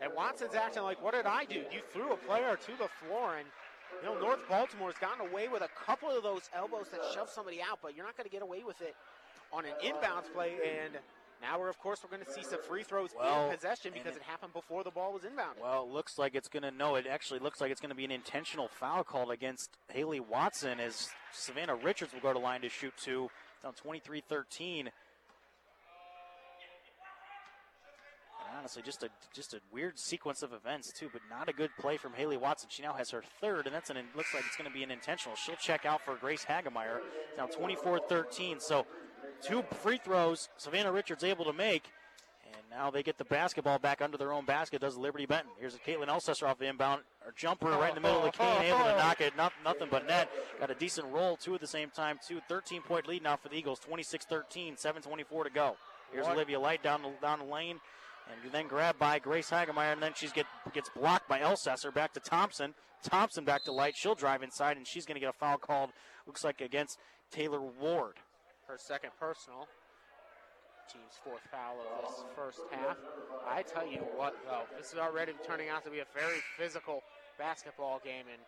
[0.00, 1.56] And Watson's acting like, what did I do?
[1.56, 3.46] You threw a player to the floor, and
[4.02, 7.60] you know, North Baltimore's gotten away with a couple of those elbows that shove somebody
[7.60, 8.96] out, but you're not going to get away with it
[9.52, 10.52] on an inbounds play.
[10.54, 10.94] And
[11.42, 14.16] now we're, of course, we're going to see some free throws Well, in possession because
[14.16, 15.60] it, happened before the ball was inbounded.
[15.62, 17.96] Well, it looks like it's going to, no, it actually looks like it's going to
[17.96, 22.62] be an intentional foul called against Haley Watson as Savannah Richards will go to line
[22.62, 23.28] to shoot two.
[23.64, 24.90] On 23 13.
[28.58, 31.96] Honestly, just a just a weird sequence of events too, but not a good play
[31.96, 32.68] from Haley Watson.
[32.70, 34.90] She now has her third, and that's an looks like it's going to be an
[34.90, 35.36] intentional.
[35.36, 37.00] She'll check out for Grace Hagemeyer.
[37.38, 38.60] Now 24-13.
[38.60, 38.86] So
[39.42, 41.84] two free throws Savannah Richards able to make,
[42.70, 44.80] now they get the basketball back under their own basket.
[44.80, 45.50] Does Liberty Benton?
[45.58, 48.54] Here's Caitlin Elsesser off the inbound, or jumper right in the middle of the oh,
[48.56, 48.98] oh, key, able to oh.
[48.98, 49.36] knock it.
[49.36, 50.30] Not, nothing but net.
[50.60, 52.18] Got a decent roll two at the same time.
[52.26, 53.80] Two 13 point lead now for the Eagles.
[53.80, 55.76] 26-13, 7:24 to go.
[56.12, 56.36] Here's What?
[56.36, 57.80] Olivia Light down the, down the lane.
[58.30, 61.92] And then grabbed by Grace Hagemeyer, and then she's get gets blocked by Elsesser.
[61.92, 62.74] Back to Thompson.
[63.02, 63.94] Thompson back to Light.
[63.96, 65.90] She'll drive inside, and she's going to get a foul called.
[66.26, 66.98] Looks like against
[67.32, 68.16] Taylor Ward.
[68.68, 69.66] Her second personal.
[70.92, 72.96] Team's fourth foul of this first half.
[73.46, 77.02] I tell you what, though, this is already turning out to be a very physical
[77.38, 78.42] basketball game, and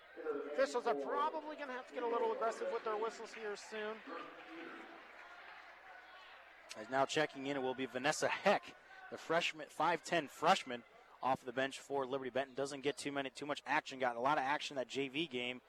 [0.52, 3.54] officials are probably going to have to get a little aggressive with their whistles here
[3.70, 3.94] soon.
[6.80, 8.62] As now checking in, it will be Vanessa Heck,
[9.10, 10.82] the freshman, 5'10 freshman,
[11.22, 12.54] off the bench for Liberty Benton.
[12.56, 14.00] Doesn't get too many, too much action.
[14.00, 15.60] Got a lot of action that JV game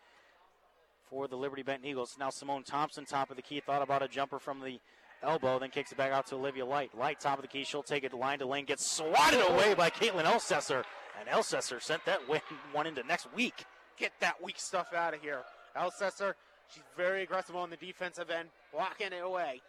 [1.07, 2.15] for the Liberty Benton Eagles.
[2.19, 4.79] Now Simone Thompson, top of the key, thought about a jumper from the
[5.23, 6.97] elbow, then kicks it back out to Olivia Light.
[6.97, 9.89] Light, top of the key, she'll take it line to lane, gets swatted away by
[9.89, 10.83] Caitlin Elsesser,
[11.19, 13.65] and Elsesser sent that win, one into next week.
[13.97, 15.41] Get that weak stuff out of here.
[15.77, 16.33] Elsesser,
[16.69, 19.61] she's very aggressive on the defensive end, blocking it away.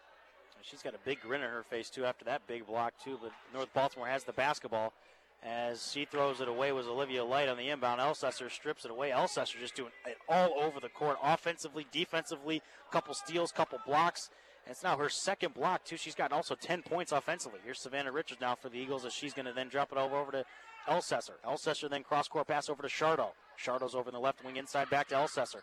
[0.62, 3.18] She's got a big grin on her face too after that big block too.
[3.20, 4.94] But North Baltimore has the basketball
[5.42, 6.72] as she throws it away.
[6.72, 8.00] Was Olivia Light on the inbound?
[8.00, 9.10] Elsesser strips it away.
[9.10, 12.62] Elsesser just doing it all over the court, offensively, defensively.
[12.90, 14.30] Couple steals, couple blocks.
[14.66, 15.96] It's now her second block too.
[15.96, 17.60] She's gotten also 10 points offensively.
[17.64, 20.16] Here's Savannah Richards now for the Eagles as she's going to then drop it over
[20.16, 20.44] over to
[20.88, 21.34] Elsesser.
[21.46, 23.28] Elsesser then cross court pass over to Shardo.
[23.62, 25.60] Shardo's over in the left wing inside back to Elsesser.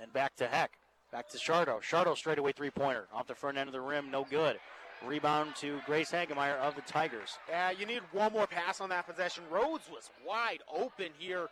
[0.00, 0.72] And back to Heck.
[1.12, 1.80] Back to Shardo.
[1.82, 3.06] Shardo straightaway three pointer.
[3.12, 4.58] Off the front end of the rim, no good.
[5.06, 7.38] Rebound to Grace Hagemeyer of the Tigers.
[7.48, 9.44] Yeah, you need one more pass on that possession.
[9.50, 11.48] Rhodes was wide open here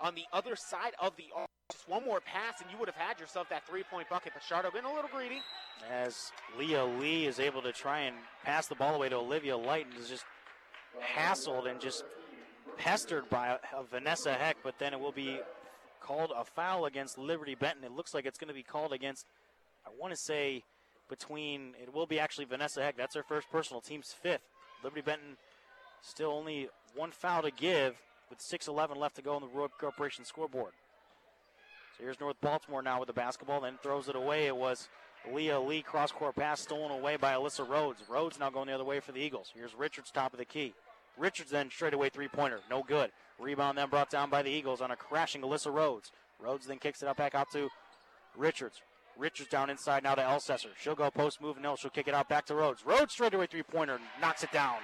[0.00, 1.48] on the other side of the arc.
[1.70, 4.32] Just one more pass, and you would have had yourself that three-point bucket.
[4.34, 5.40] But Shardo getting a little greedy.
[5.90, 9.86] As Leah Lee is able to try and pass the ball away to Olivia Light
[9.90, 10.24] and is just
[11.00, 12.04] hassled and just
[12.76, 13.58] pestered by
[13.90, 15.38] Vanessa Heck, but then it will be
[16.00, 17.84] called a foul against Liberty Benton.
[17.84, 19.26] It looks like it's going to be called against,
[19.86, 20.64] I want to say,
[21.08, 22.96] between, it will be actually Vanessa Heck.
[22.96, 24.42] That's her first personal, team's fifth.
[24.82, 25.36] Liberty Benton
[26.02, 30.24] still only one foul to give with 6.11 left to go on the Roper Corporation
[30.24, 30.72] scoreboard.
[32.00, 34.46] Here's North Baltimore now with the basketball, then throws it away.
[34.46, 34.88] It was
[35.30, 38.02] Leah Lee cross court pass stolen away by Alyssa Rhodes.
[38.08, 39.52] Rhodes now going the other way for the Eagles.
[39.54, 40.72] Here's Richards top of the key.
[41.18, 43.10] Richards then straight away three pointer, no good.
[43.38, 46.10] Rebound then brought down by the Eagles on a crashing Alyssa Rhodes.
[46.42, 47.68] Rhodes then kicks it up back out to
[48.36, 48.80] Richards.
[49.18, 50.70] Richards down inside now to Elsesser.
[50.80, 52.86] She'll go post move, no, she'll kick it out back to Rhodes.
[52.86, 54.76] Rhodes straight away three pointer, knocks it down.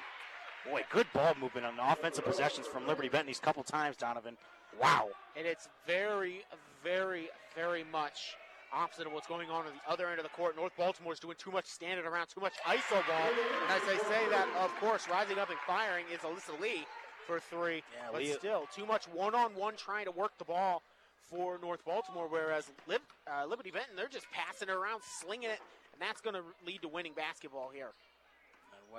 [0.68, 4.36] Boy, good ball movement on offensive possessions from Liberty Benton these couple times, Donovan.
[4.80, 5.08] Wow.
[5.36, 6.42] And it's very,
[6.86, 8.36] very, very much
[8.72, 10.56] opposite of what's going on on the other end of the court.
[10.56, 13.26] North Baltimore's doing too much standing around, too much ISO ball.
[13.26, 16.86] And as they say that, of course, rising up and firing is Alyssa Lee
[17.26, 17.76] for three.
[17.76, 20.82] Yeah, but Lee- still, too much one-on-one trying to work the ball
[21.28, 25.58] for North Baltimore, whereas Lib, uh, Liberty Benton, they're just passing it around, slinging it,
[25.92, 27.90] and that's going to lead to winning basketball here.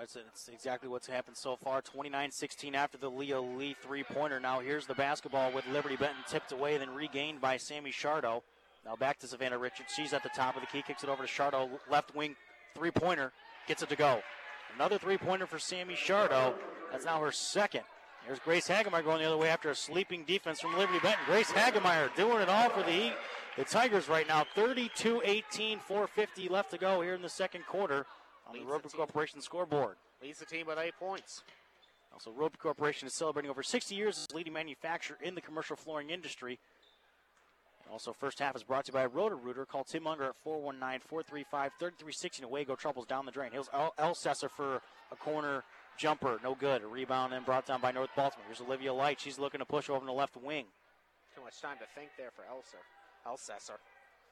[0.02, 1.82] It's exactly what's happened so far.
[1.82, 4.40] 29-16 after the Leah Lee three-pointer.
[4.40, 8.42] Now here's the basketball with Liberty Benton tipped away, then regained by Sammy Shardo.
[8.86, 9.94] Now back to Savannah Richards.
[9.96, 12.36] She's at the top of the key, kicks it over to Shardo, left wing
[12.76, 13.34] three-pointer,
[13.68, 14.22] gets it to go.
[14.76, 16.54] Another three-pointer for Sammy Shardo.
[16.92, 17.82] That's now her second.
[18.26, 21.24] There's Grace Hagemeyer going the other way after a sleeping defense from Liberty Benton.
[21.26, 23.12] Grace Hagemeyer doing it all for the
[23.58, 24.46] the Tigers right now.
[24.56, 28.06] 32-18, 450 left to go here in the second quarter
[28.48, 29.96] on the Roper Corporation scoreboard.
[30.22, 31.44] Leads the team by eight points.
[32.14, 35.76] Also, Roper Corporation is celebrating over 60 years as a leading manufacturer in the commercial
[35.76, 36.58] flooring industry.
[37.84, 39.66] And also, first half is brought to you by Roto-Rooter.
[39.66, 43.52] Call Tim Munger at 419-435-3360 and away go troubles down the drain.
[43.52, 44.82] Here's El- Elsesser for
[45.12, 45.64] a corner
[45.98, 46.40] jumper.
[46.44, 46.82] No good.
[46.84, 48.46] A rebound and brought down by North Baltimore.
[48.48, 49.20] Here's Olivia Light.
[49.20, 50.66] She's looking to push over in the left wing.
[51.36, 52.82] Too much time to think there for Elser.
[53.28, 53.78] Elsesser.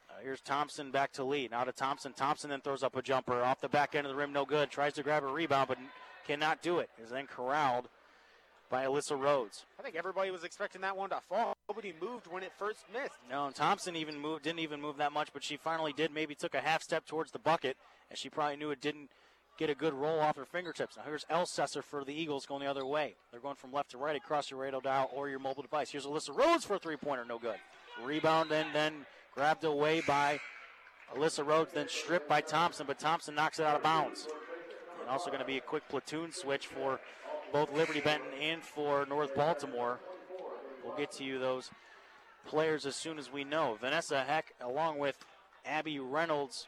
[0.08, 1.48] Uh, here's Thompson back to Lee.
[1.50, 2.12] Now to Thompson.
[2.12, 4.32] Thompson then throws up a jumper off the back end of the rim.
[4.32, 4.70] No good.
[4.70, 5.78] Tries to grab a rebound, but
[6.26, 6.90] cannot do it.
[7.02, 7.88] Is then corralled
[8.70, 9.64] by Alyssa Rhodes.
[9.78, 11.56] I think everybody was expecting that one to fall.
[11.68, 13.14] Nobody moved when it first missed.
[13.30, 16.12] No, and Thompson even moved, didn't even move that much, but she finally did.
[16.12, 17.76] Maybe took a half step towards the bucket,
[18.10, 19.10] and she probably knew it didn't
[19.58, 20.96] get a good roll off her fingertips.
[20.96, 23.14] Now here's Elsesser for the Eagles going the other way.
[23.30, 25.90] They're going from left to right across your radio dial or your mobile device.
[25.90, 27.56] Here's Alyssa Rhodes for a three-pointer, no good.
[28.04, 30.40] Rebound and then grabbed away by
[31.14, 34.26] Alyssa Rhodes, then stripped by Thompson, but Thompson knocks it out of bounds.
[35.00, 36.98] And also going to be a quick platoon switch for
[37.52, 40.00] both Liberty Benton and for North Baltimore.
[40.82, 41.70] We'll get to you those
[42.46, 43.76] players as soon as we know.
[43.80, 45.16] Vanessa Heck, along with
[45.64, 46.66] Abby Reynolds,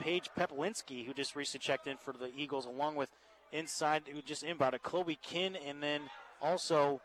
[0.00, 3.10] Paige Peplinski, who just recently checked in for the Eagles, along with
[3.52, 6.02] inside who just inbounded Chloe Kinn, and then
[6.40, 7.00] also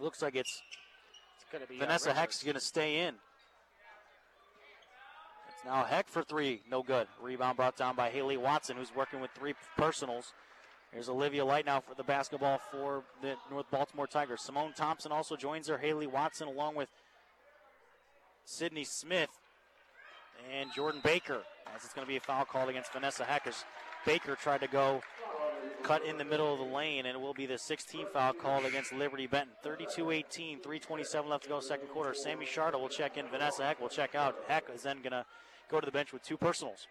[0.00, 0.62] looks like it's,
[1.36, 3.14] it's going to be Vanessa Heck's going to stay in.
[5.58, 7.08] It's now Heck for three, no good.
[7.20, 10.32] Rebound brought down by Haley Watson, who's working with three personals.
[10.92, 14.40] Here's Olivia Light now for the basketball for the North Baltimore Tigers.
[14.40, 15.76] Simone Thompson also joins her.
[15.76, 16.88] Haley Watson along with
[18.44, 19.30] Sydney Smith
[20.56, 21.42] and Jordan Baker.
[21.74, 23.64] As it's going to be a foul called against Vanessa Heckers.
[24.06, 25.02] Baker tried to go
[25.82, 28.64] cut in the middle of the lane, and it will be the 16th foul called
[28.64, 29.54] against Liberty Benton.
[29.64, 32.14] 32-18, 327 left to go second quarter.
[32.14, 33.26] Sammy Shardo will check in.
[33.26, 34.36] Vanessa Heck will check out.
[34.46, 35.26] Heck is then going to
[35.70, 36.86] go to the bench with two personals.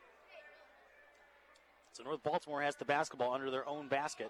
[1.94, 4.30] So North Baltimore has the basketball under their own basket.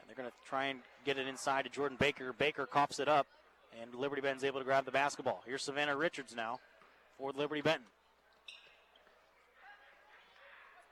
[0.00, 2.32] And they're going to try and get it inside to Jordan Baker.
[2.32, 3.26] Baker coughs it up,
[3.80, 5.42] and Liberty Benton's able to grab the basketball.
[5.46, 6.58] Here's Savannah Richards now
[7.18, 7.86] for Liberty Benton.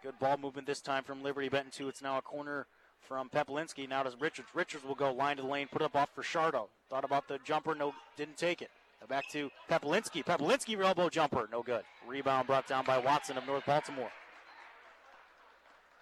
[0.02, 1.88] Good ball movement this time from Liberty Benton, too.
[1.88, 2.66] It's now a corner
[3.00, 3.88] from Peplinski.
[3.88, 4.48] Now to Richards.
[4.54, 6.68] Richards will go line to the lane, put up off for Shardo.
[6.88, 8.70] Thought about the jumper, no, didn't take it.
[9.08, 10.24] Back to Peplinski.
[10.24, 11.82] Peplinski elbow jumper, no good.
[12.06, 14.10] Rebound brought down by Watson of North Baltimore.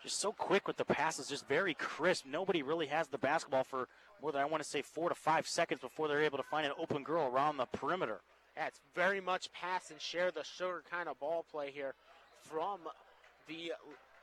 [0.02, 2.26] Just so quick with the passes, just very crisp.
[2.26, 3.88] Nobody really has the basketball for
[4.20, 6.66] more than I want to say four to five seconds before they're able to find
[6.66, 8.20] an open girl around the perimeter.
[8.56, 11.94] Yeah, it's very much pass and share the sugar kind of ball play here
[12.42, 12.80] from
[13.46, 13.72] the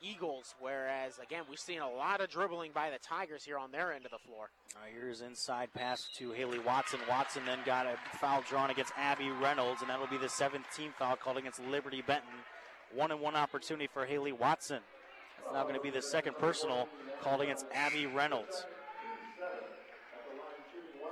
[0.05, 0.55] Eagles.
[0.59, 4.05] Whereas, again, we've seen a lot of dribbling by the Tigers here on their end
[4.05, 4.49] of the floor.
[4.75, 6.99] Uh, here's inside pass to Haley Watson.
[7.09, 11.15] Watson then got a foul drawn against Abby Reynolds, and that'll be the 17th foul
[11.15, 12.29] called against Liberty Benton.
[12.93, 14.79] One and one opportunity for Haley Watson.
[15.43, 16.87] It's now going to be the second personal
[17.21, 18.65] called against Abby Reynolds.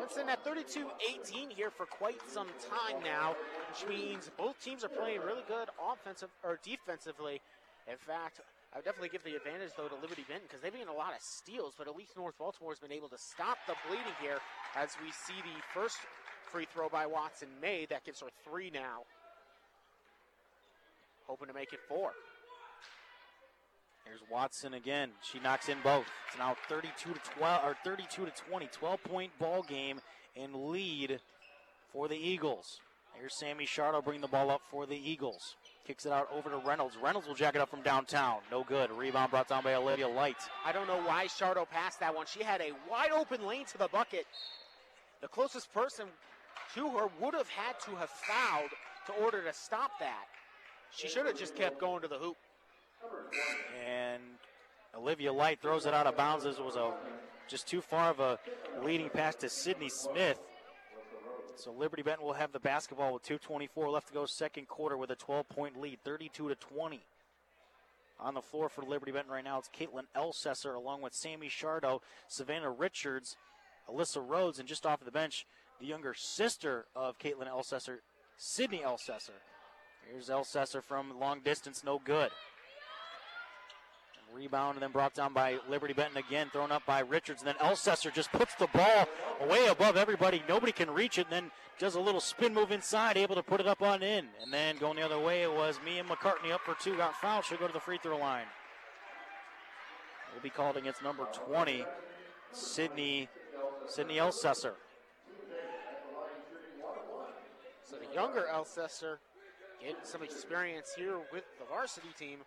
[0.01, 3.35] It's in at 32-18 here for quite some time now,
[3.69, 7.41] which means both teams are playing really good offensive or defensively.
[7.89, 8.41] In fact,
[8.73, 11.13] I would definitely give the advantage though to Liberty Benton because they've been a lot
[11.13, 14.39] of steals, but at least North Baltimore has been able to stop the bleeding here
[14.75, 15.97] as we see the first
[16.51, 17.89] free throw by Watson made.
[17.89, 19.05] That gives her three now.
[21.27, 22.11] Hoping to make it four.
[24.05, 25.11] Here's Watson again.
[25.21, 26.07] She knocks in both.
[26.27, 28.67] It's now 32 to 12 or 32 to 20.
[28.71, 30.01] 12 point ball game
[30.35, 31.19] and lead
[31.91, 32.79] for the Eagles.
[33.13, 35.55] Here's Sammy Shardo bring the ball up for the Eagles.
[35.85, 36.97] Kicks it out over to Reynolds.
[36.97, 38.37] Reynolds will jack it up from downtown.
[38.49, 38.89] No good.
[38.89, 40.37] Rebound brought down by Olivia Light.
[40.65, 42.25] I don't know why Shardo passed that one.
[42.25, 44.25] She had a wide open lane to the bucket.
[45.21, 46.05] The closest person
[46.75, 48.71] to her would have had to have fouled
[49.07, 50.25] to order to stop that.
[50.91, 52.37] She should have just kept going to the hoop.
[53.85, 54.21] And
[54.95, 56.45] Olivia Light throws it out of bounds.
[56.45, 56.93] This was a
[57.49, 58.39] just too far of a
[58.83, 60.39] leading pass to Sydney Smith.
[61.55, 65.11] So Liberty Benton will have the basketball with 2:24 left to go, second quarter with
[65.11, 67.05] a 12-point lead, 32 to 20.
[68.19, 72.01] On the floor for Liberty Benton right now, it's Caitlin Elsesser along with Sammy Shardo,
[72.27, 73.35] Savannah Richards,
[73.89, 75.45] Alyssa Rhodes, and just off of the bench,
[75.79, 77.97] the younger sister of Caitlin Elsesser,
[78.37, 79.39] Sydney Elsesser.
[80.09, 82.31] Here's Elsesser from long distance, no good.
[84.33, 87.41] Rebound and then brought down by Liberty Benton again, thrown up by Richards.
[87.41, 89.07] And then Elsesser just puts the ball
[89.47, 90.41] way above everybody.
[90.49, 91.27] Nobody can reach it.
[91.31, 94.27] And then does a little spin move inside, able to put it up on in.
[94.41, 97.45] And then going the other way, it was Mia McCartney up for two, got fouled.
[97.45, 98.45] She'll go to the free throw line.
[100.33, 101.85] Will be called against number 20,
[102.51, 103.29] Sydney
[103.87, 104.73] Sydney Elsesser.
[107.83, 109.17] So the younger Elsesser
[109.79, 112.39] getting some experience here with the varsity team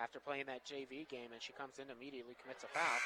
[0.00, 2.98] after playing that JV game, and she comes in immediately, commits a foul.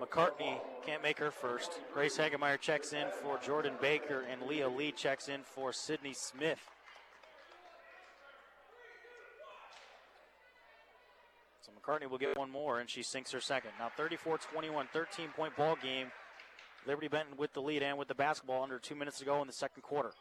[0.00, 1.80] McCartney can't make her first.
[1.92, 6.60] Grace Hagemeyer checks in for Jordan Baker, and Leah Lee checks in for Sydney Smith.
[11.62, 13.70] So McCartney will get one more, and she sinks her second.
[13.78, 16.08] Now 34 21, 13 point ball game.
[16.86, 19.46] Liberty Benton with the lead and with the basketball under two minutes to go in
[19.46, 20.12] the second quarter.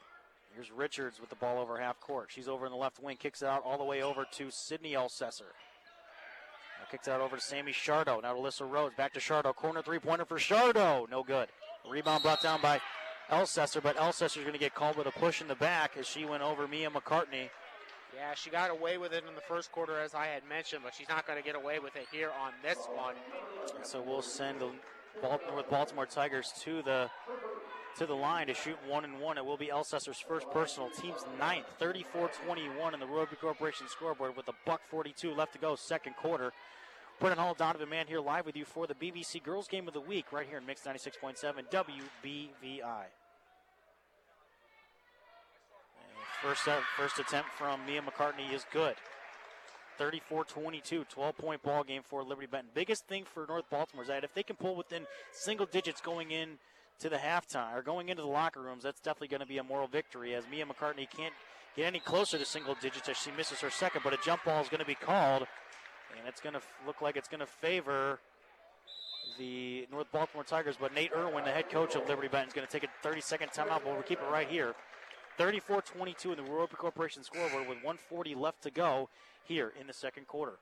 [0.54, 2.30] Here's Richards with the ball over half court.
[2.30, 4.94] She's over in the left wing, kicks it out all the way over to Sydney
[4.94, 5.52] Elsesser.
[6.80, 8.22] Now kicks it out over to Sammy Shardo.
[8.22, 8.96] Now to Alyssa Rhodes.
[8.96, 9.56] Back to Shardo.
[9.56, 11.10] Corner three pointer for Shardo.
[11.10, 11.48] No good.
[11.90, 12.80] Rebound brought down by
[13.32, 16.24] Elsesser, but Elsesser's going to get called with a push in the back as she
[16.26, 17.50] went over Mia McCartney.
[18.16, 20.94] Yeah, she got away with it in the first quarter, as I had mentioned, but
[20.94, 23.16] she's not going to get away with it here on this one.
[23.82, 24.70] So we'll send the
[25.22, 27.10] Baltimore, Baltimore Tigers to the
[27.98, 29.38] to the line to shoot one and one.
[29.38, 34.48] It will be Elsesser's first personal, team's ninth, 34-21 in the Roper Corporation scoreboard with
[34.48, 36.52] a buck 42 left to go, second quarter.
[37.20, 40.02] Brendan Hall, Donovan Mann here live with you for the BVC Girls Game of the
[40.02, 41.38] Week right here in Mix 96.7
[41.72, 43.04] WBVI.
[46.42, 48.96] First, uh, first attempt from Mia McCartney is good.
[50.00, 52.70] 34-22, 12-point ball game for Liberty Benton.
[52.74, 56.32] Biggest thing for North Baltimore is that if they can pull within single digits going
[56.32, 56.58] in
[57.00, 59.64] to the halftime or going into the locker rooms, that's definitely going to be a
[59.64, 60.36] moral victory.
[60.36, 61.34] As Mia McCartney can't
[61.76, 64.62] get any closer to single digits as she misses her second, but a jump ball
[64.62, 65.48] is going to be called,
[66.18, 68.20] and it's going to look like it's going to favor
[69.38, 70.76] the North Baltimore Tigers.
[70.80, 73.50] But Nate Irwin, the head coach of Liberty Benton, is going to take a 30-second
[73.50, 74.76] timeout, but we'll keep it right here.
[75.40, 79.10] 34-22 in the Roper Corporation scoreboard with 140 left to go
[79.44, 80.54] here in the second quarter.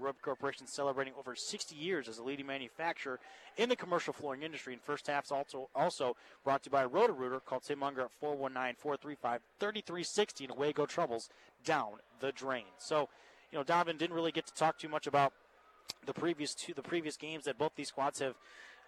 [0.00, 3.20] Roper Corporation celebrating over 60 years as a leading manufacturer
[3.56, 4.72] in the commercial flooring industry.
[4.72, 7.40] And first half's also also brought to you by Roto-Rooter.
[7.40, 11.28] Call Tim Munger at 419-435-3360 and away go troubles
[11.64, 12.64] down the drain.
[12.78, 13.08] So,
[13.52, 15.32] you know, Donovan didn't really get to talk too much about
[16.06, 18.36] the previous two the previous games that both these squads have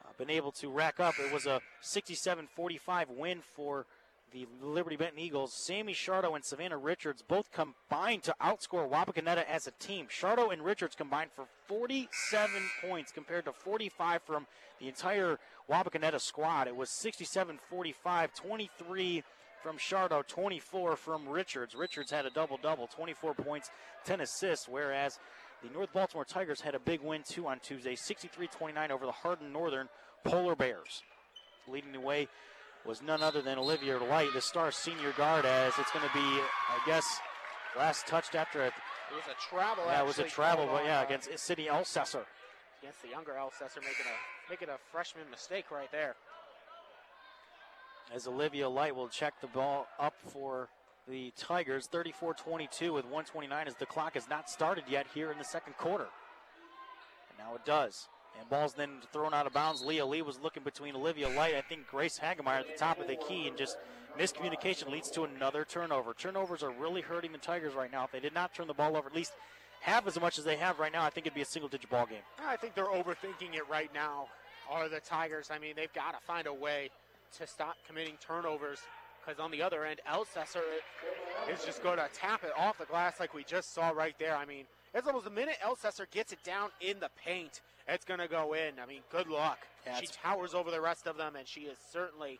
[0.04, 1.14] uh, been able to rack up.
[1.18, 3.86] It was a 67-45 win for
[4.32, 9.66] the Liberty Benton Eagles, Sammy Shardo and Savannah Richards both combined to outscore Wapakoneta as
[9.66, 10.06] a team.
[10.06, 12.50] Shardo and Richards combined for 47
[12.86, 14.46] points compared to 45 from
[14.80, 15.38] the entire
[15.70, 16.66] Wapakoneta squad.
[16.66, 19.22] It was 67 45, 23
[19.62, 21.74] from Shardo, 24 from Richards.
[21.74, 23.70] Richards had a double double, 24 points,
[24.04, 25.18] 10 assists, whereas
[25.62, 29.12] the North Baltimore Tigers had a big win too on Tuesday, 63 29 over the
[29.12, 29.88] Hardin Northern
[30.24, 31.02] Polar Bears.
[31.68, 32.28] Leading the way
[32.86, 36.20] was none other than Olivia Light, the star senior guard, as it's going to be,
[36.20, 37.04] I guess,
[37.76, 38.72] last touched after it.
[39.10, 39.84] It was a travel.
[39.86, 42.24] Yeah, it was a travel, but yeah, against Sydney Elsesser.
[42.82, 46.14] against the younger Elsesser, making a making a freshman mistake right there.
[48.14, 50.68] As Olivia Light will check the ball up for
[51.08, 55.44] the Tigers, 34-22 with 129 as the clock has not started yet here in the
[55.44, 56.06] second quarter.
[57.30, 58.08] And now it does.
[58.38, 59.82] And ball's then thrown out of bounds.
[59.82, 61.54] Leah Lee was looking between Olivia Light.
[61.54, 63.76] I think Grace Hagemeyer at the top of the key, and just
[64.18, 66.14] miscommunication leads to another turnover.
[66.14, 68.04] Turnovers are really hurting the Tigers right now.
[68.04, 69.32] If they did not turn the ball over at least
[69.80, 72.06] half as much as they have right now, I think it'd be a single-digit ball
[72.06, 72.22] game.
[72.44, 74.26] I think they're overthinking it right now.
[74.70, 75.50] Are the Tigers?
[75.50, 76.90] I mean, they've got to find a way
[77.38, 78.80] to stop committing turnovers.
[79.24, 80.62] Because on the other end, Elsesser
[81.48, 84.36] is just going to tap it off the glass like we just saw right there.
[84.36, 84.64] I mean,
[84.94, 88.54] it's almost the minute Elsesser gets it down in the paint, it's going to go
[88.54, 88.74] in.
[88.82, 89.58] I mean, good luck.
[89.86, 92.38] Yeah, she towers over the rest of them, and she is certainly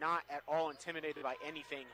[0.00, 1.84] not at all intimidated by anything.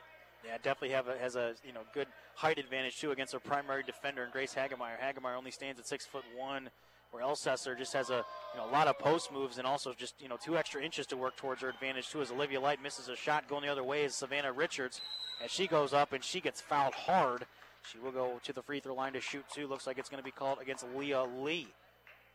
[0.45, 3.83] Yeah, definitely have a, has a you know good height advantage too against her primary
[3.83, 4.97] defender and Grace Hagemeyer.
[5.01, 6.69] Hagemeyer only stands at six foot one,
[7.11, 10.13] where Elsesser just has a you know a lot of post moves and also just
[10.21, 12.21] you know two extra inches to work towards her advantage too.
[12.21, 15.01] As Olivia Light misses a shot going the other way, is Savannah Richards,
[15.43, 17.45] as she goes up and she gets fouled hard.
[17.91, 19.67] She will go to the free throw line to shoot two.
[19.67, 21.67] Looks like it's going to be called against Leah Lee.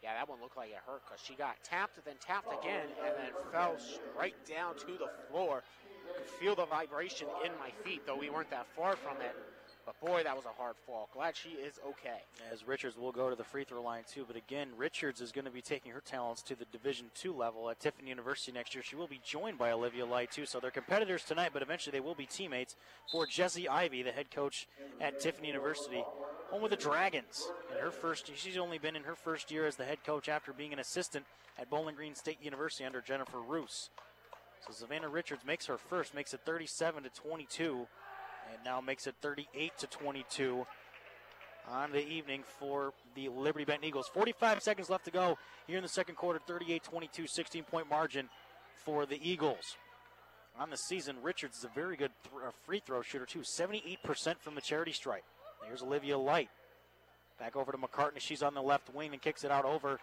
[0.02, 3.14] Yeah, that one looked like it hurt because she got tapped, then tapped again, and
[3.16, 5.62] then fell straight down to the floor.
[6.16, 9.36] Could feel the vibration in my feet, though we weren't that far from it.
[9.84, 11.08] But boy, that was a hard fall.
[11.12, 12.20] Glad she is okay.
[12.52, 15.44] As Richards will go to the free throw line too, but again, Richards is going
[15.44, 18.82] to be taking her talents to the Division two level at Tiffin University next year.
[18.82, 22.04] She will be joined by Olivia Light too, so they're competitors tonight, but eventually they
[22.04, 22.76] will be teammates
[23.10, 24.68] for Jesse Ivy, the head coach
[25.00, 26.04] at Tiffin University.
[26.50, 27.48] home with the Dragons.
[27.72, 30.52] In her first, she's only been in her first year as the head coach after
[30.52, 31.24] being an assistant
[31.58, 33.90] at Bowling Green State University under Jennifer Roos.
[34.66, 37.86] So Savannah Richards makes her first, makes it 37 to 22,
[38.52, 40.66] and now makes it 38 to 22
[41.68, 44.08] on the evening for the Liberty Benton Eagles.
[44.12, 46.40] 45 seconds left to go here in the second quarter.
[46.48, 48.28] 38-22, 16-point margin
[48.74, 49.76] for the Eagles.
[50.58, 53.40] On the season, Richards is a very good th- uh, free throw shooter too.
[53.40, 55.24] 78% from the charity stripe.
[55.66, 56.50] Here's Olivia Light.
[57.38, 58.20] Back over to McCartney.
[58.20, 59.98] She's on the left wing and kicks it out over.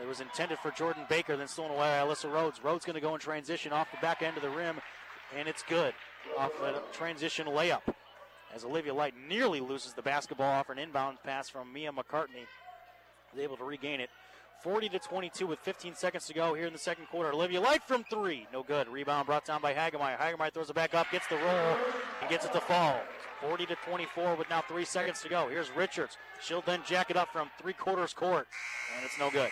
[0.00, 2.62] It was intended for Jordan Baker, then stolen away by Alyssa Rhodes.
[2.62, 4.80] Rhodes going to go in transition off the back end of the rim,
[5.36, 5.94] and it's good
[6.38, 7.82] off a transition layup.
[8.54, 12.46] As Olivia Light nearly loses the basketball off an inbound pass from Mia McCartney,
[13.32, 14.10] is able to regain it.
[14.62, 17.32] 40 to 22 with 15 seconds to go here in the second quarter.
[17.32, 18.88] Olivia Light from three, no good.
[18.88, 20.18] Rebound brought down by Hagemeyer.
[20.18, 21.76] Hagemeyer throws it back up, gets the roll,
[22.20, 23.00] and gets it to fall.
[23.40, 25.48] 40 to 24 with now three seconds to go.
[25.48, 26.18] Here's Richards.
[26.42, 28.48] She'll then jack it up from three quarters court,
[28.96, 29.48] and it's no good.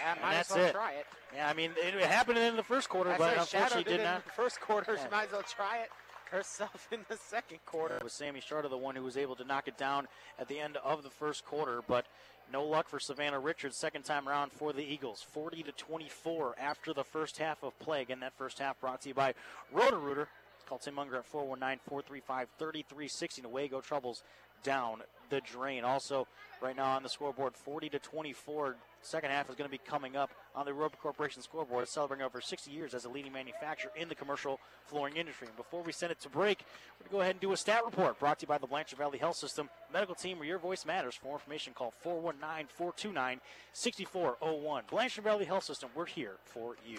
[0.00, 0.72] Yeah, And might that's as well it.
[0.72, 1.06] try it.
[1.34, 4.24] Yeah, I mean, it happened in the first quarter, That's but unfortunately did did not.
[4.24, 4.96] the first quarter.
[4.96, 5.90] She might as well try it
[6.30, 7.96] herself in the second quarter.
[7.96, 10.58] It was Sammy Shardo, the one who was able to knock it down at the
[10.58, 12.06] end of the first quarter, but
[12.52, 13.76] no luck for Savannah Richards.
[13.76, 18.00] Second time around for the Eagles, 40 to 24 after the first half of play.
[18.02, 19.34] Again, that first half brought to you by
[19.72, 20.28] Roto-Rooter.
[20.66, 23.44] Call Tim Munger at 419-435-3360.
[23.44, 24.22] Away go troubles
[24.62, 25.00] down
[25.30, 25.84] the drain.
[25.84, 26.26] Also,
[26.60, 28.76] right now on the scoreboard, 40 to 24.
[29.00, 32.40] Second half is going to be coming up on the Roper Corporation scoreboard, celebrating over
[32.40, 35.46] 60 years as a leading manufacturer in the commercial flooring industry.
[35.46, 36.64] And before we send it to break,
[36.98, 38.66] we're going to go ahead and do a stat report brought to you by the
[38.66, 41.14] Blanchard Valley Health System medical team where your voice matters.
[41.14, 44.88] For more information, call 419-429-6401.
[44.90, 46.98] Blanchard Valley Health System, we're here for you.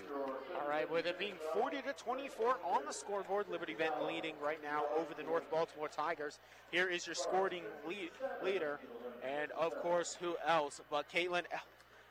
[0.62, 4.64] All right, with it being 40 to 24 on the scoreboard, Liberty Benton leading right
[4.64, 6.40] now over the North Baltimore Tigers.
[6.72, 8.12] Here is your scoring lead,
[8.44, 8.80] leader,
[9.24, 11.44] and of course, who else but Caitlin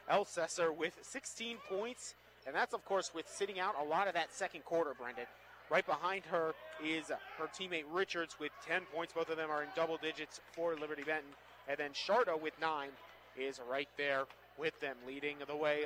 [0.09, 2.15] El- Elsesser with 16 points,
[2.47, 5.27] and that's of course with sitting out a lot of that second quarter, Brendan.
[5.71, 9.13] Right behind her is her teammate Richards with 10 points.
[9.13, 11.31] Both of them are in double digits for Liberty Benton.
[11.69, 12.89] And then Shardo with nine
[13.37, 14.25] is right there
[14.59, 14.97] with them.
[15.07, 15.85] Leading the way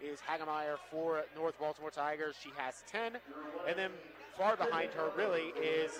[0.00, 2.36] is Hagemeyer for North Baltimore Tigers.
[2.40, 3.18] She has 10.
[3.68, 3.90] And then
[4.38, 5.90] far behind her, really, is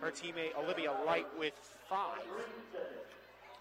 [0.00, 1.54] her teammate Olivia Light with
[1.88, 2.22] five.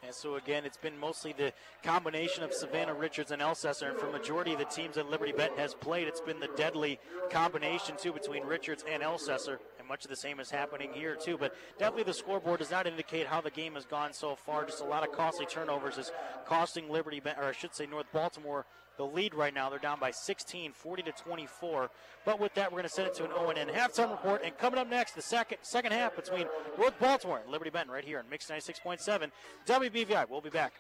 [0.06, 3.89] And so again, it's been mostly the combination of Savannah Richards and Elsesser.
[3.89, 6.99] And for majority of the teams that Liberty Benton has played, it's been the deadly
[7.30, 9.60] combination too between Richards and Elsesser.
[9.84, 11.38] And much of the same is happening here too.
[11.38, 14.64] But definitely the scoreboard does not indicate how the game has gone so far.
[14.64, 16.10] Just a lot of costly turnovers is
[16.46, 18.66] costing Liberty, or I should say North Baltimore,
[18.98, 19.70] the lead right now.
[19.70, 21.90] They're down by 16, 40 to 24.
[22.24, 24.42] But with that, we're going to send it to an oh ONN halftime report.
[24.46, 28.06] And coming up next, the second second half between North Baltimore and Liberty Benton right
[28.06, 29.32] here on Mix 96.7
[29.68, 30.30] WBVI.
[30.30, 30.74] We'll be back.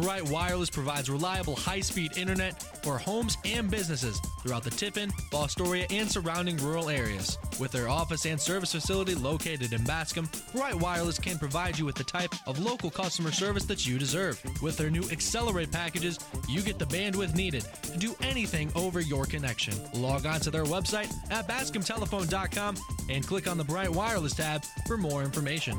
[0.00, 6.10] Bright Wireless provides reliable high-speed internet for homes and businesses throughout the Tiffin, Fostoria, and
[6.10, 7.36] surrounding rural areas.
[7.58, 11.96] With their office and service facility located in Bascom, Bright Wireless can provide you with
[11.96, 14.42] the type of local customer service that you deserve.
[14.62, 19.26] With their new Accelerate packages, you get the bandwidth needed to do anything over your
[19.26, 19.74] connection.
[19.92, 22.76] Log on to their website at bascomtelephone.com
[23.10, 25.78] and click on the Bright Wireless tab for more information.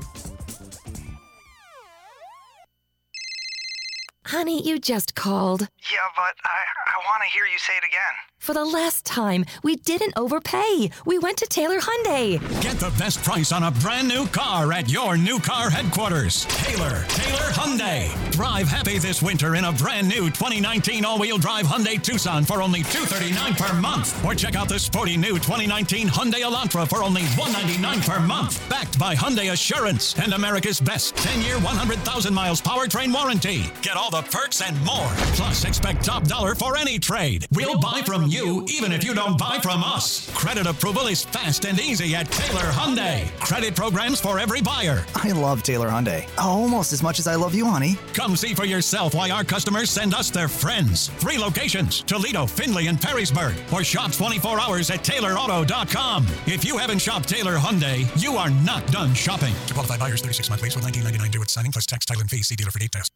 [4.31, 5.67] Honey, you just called.
[5.91, 8.15] Yeah, but I, I want to hear you say it again.
[8.41, 10.89] For the last time, we didn't overpay.
[11.05, 12.39] We went to Taylor Hyundai.
[12.59, 16.45] Get the best price on a brand new car at your new car headquarters.
[16.45, 18.31] Taylor, Taylor Hyundai.
[18.31, 22.81] Drive happy this winter in a brand new 2019 all-wheel drive Hyundai Tucson for only
[22.81, 24.25] $239 per month.
[24.25, 28.67] Or check out the sporty new 2019 Hyundai Elantra for only 199 per month.
[28.71, 33.65] Backed by Hyundai Assurance and America's best 10-year, 100,000 miles powertrain warranty.
[33.83, 35.11] Get all the perks and more.
[35.37, 37.45] Plus, expect top dollar for any trade.
[37.51, 40.29] We'll buy from you even if you don't buy from us.
[40.33, 43.29] Credit approval is fast and easy at Taylor Hyundai.
[43.39, 45.05] Credit programs for every buyer.
[45.15, 46.27] I love Taylor Hyundai.
[46.37, 47.97] Almost as much as I love you, honey.
[48.13, 51.09] Come see for yourself why our customers send us their friends.
[51.19, 53.55] Three locations Toledo, Findlay, and Perrysburg.
[53.73, 56.25] Or shop 24 hours at TaylorAuto.com.
[56.47, 59.53] If you haven't shopped Taylor Hyundai, you are not done shopping.
[59.67, 62.29] To qualify buyers, 36 month lease with 1999 due at signing plus tax, title, and
[62.29, 62.43] fee.
[62.43, 63.10] See dealer for details.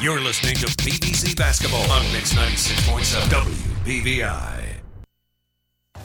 [0.00, 3.20] You're listening to BVC Basketball on Mix 96.7
[3.84, 4.64] WBVI.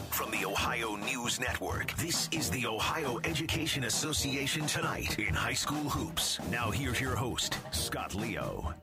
[0.09, 5.89] From the Ohio News Network, this is the Ohio Education Association Tonight in High School
[5.89, 6.41] Hoops.
[6.51, 8.73] Now here's your host, Scott Leo.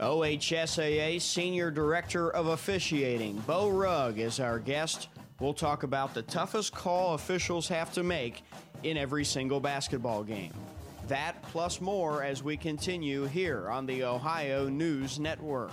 [0.00, 5.10] OHSAA Senior Director of Officiating, Beau Rugg, is our guest.
[5.38, 8.42] We'll talk about the toughest call officials have to make
[8.82, 10.52] in every single basketball game.
[11.08, 15.70] That plus more as we continue here on the Ohio News Network.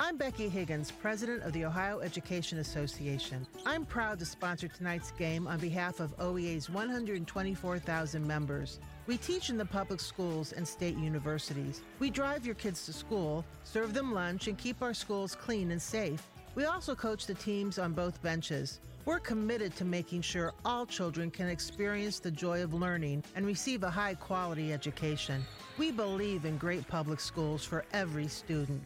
[0.00, 3.46] I'm Becky Higgins, President of the Ohio Education Association.
[3.64, 8.80] I'm proud to sponsor tonight's game on behalf of OEA's 124,000 members.
[9.06, 11.82] We teach in the public schools and state universities.
[12.00, 15.80] We drive your kids to school, serve them lunch, and keep our schools clean and
[15.80, 16.26] safe.
[16.56, 18.80] We also coach the teams on both benches.
[19.08, 23.82] We're committed to making sure all children can experience the joy of learning and receive
[23.82, 25.46] a high quality education.
[25.78, 28.82] We believe in great public schools for every student.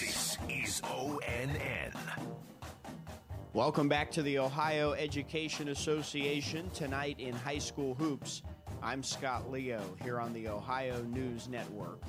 [0.00, 1.94] This is ONN.
[3.52, 8.40] Welcome back to the Ohio Education Association tonight in high school hoops.
[8.82, 12.00] I'm Scott Leo here on the Ohio News Network.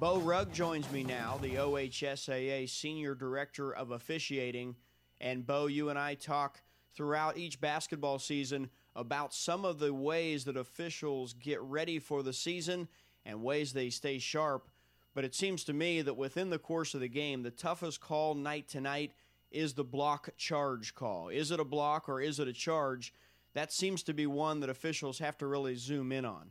[0.00, 4.74] Beau Rugg joins me now, the OHSAA Senior Director of Officiating.
[5.22, 6.60] And Beau, you and I talk
[6.94, 12.32] throughout each basketball season about some of the ways that officials get ready for the
[12.32, 12.88] season
[13.24, 14.68] and ways they stay sharp.
[15.14, 18.34] But it seems to me that within the course of the game, the toughest call
[18.34, 19.12] night to night
[19.50, 21.28] is the block charge call.
[21.28, 23.14] Is it a block or is it a charge?
[23.54, 26.50] That seems to be one that officials have to really zoom in on.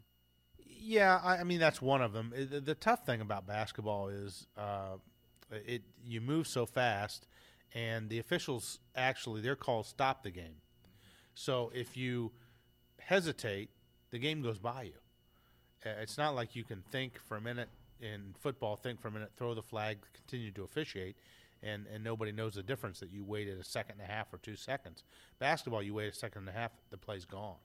[0.58, 2.34] Yeah, I, mean that's one of them.
[2.36, 4.98] The, the tough thing about basketball is uh,
[5.52, 7.28] it you move so fast,
[7.74, 10.62] and the officials actually their calls stop the game.
[11.34, 12.32] So if you
[13.00, 13.70] hesitate,
[14.12, 14.94] the game goes by you.
[15.86, 17.70] Uh, It's not like you can think for a minute
[18.02, 21.16] in football, think for a minute, throw the flag, continue to officiate,
[21.64, 24.38] and, and nobody knows the difference that you waited a second and a half or
[24.38, 25.04] two seconds.
[25.40, 27.58] Basketball, you wait a second and a half, the play's gone.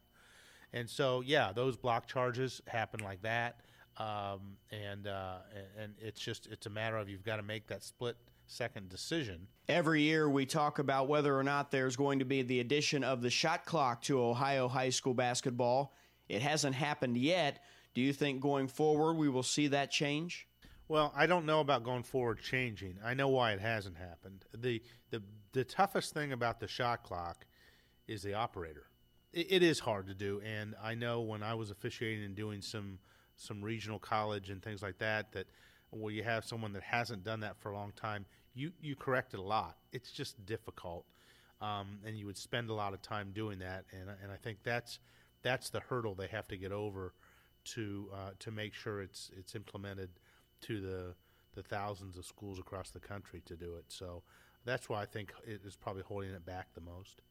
[0.73, 3.61] And so, yeah, those block charges happen like that,
[3.99, 5.37] um, and uh,
[5.81, 9.49] and it's just it's a matter of you've got to make that split second decision.
[9.69, 13.23] Every year we talk about whether or not there's going to be the addition of
[13.23, 15.95] the shot clock to Ohio high school basketball.
[16.29, 17.65] It hasn't happened yet.
[17.95, 20.47] Do you think going forward we will see that change?
[20.89, 22.99] Well, I don't know about going forward changing.
[23.05, 24.45] I know why it hasn't happened.
[24.55, 25.23] The the
[25.53, 27.47] the toughest thing about the shot clock
[28.07, 28.87] is the operator.
[29.33, 32.63] It, it is hard to do, and I know when I was officiating and doing
[32.63, 32.99] some
[33.37, 35.47] some regional college and things like that, that
[35.91, 39.35] where you have someone that hasn't done that for a long time, you you correct
[39.35, 39.77] it a lot.
[39.93, 41.05] It's just difficult,
[41.61, 44.59] um, and you would spend a lot of time doing that, and and I think
[44.63, 44.99] that's
[45.43, 47.13] that's the hurdle they have to get over
[47.65, 50.11] to uh, to make sure it's it's implemented
[50.63, 51.15] to the
[51.55, 53.85] the thousands of schools across the country to do it.
[53.89, 54.23] So
[54.65, 57.23] that's why I think it is probably holding it back the most.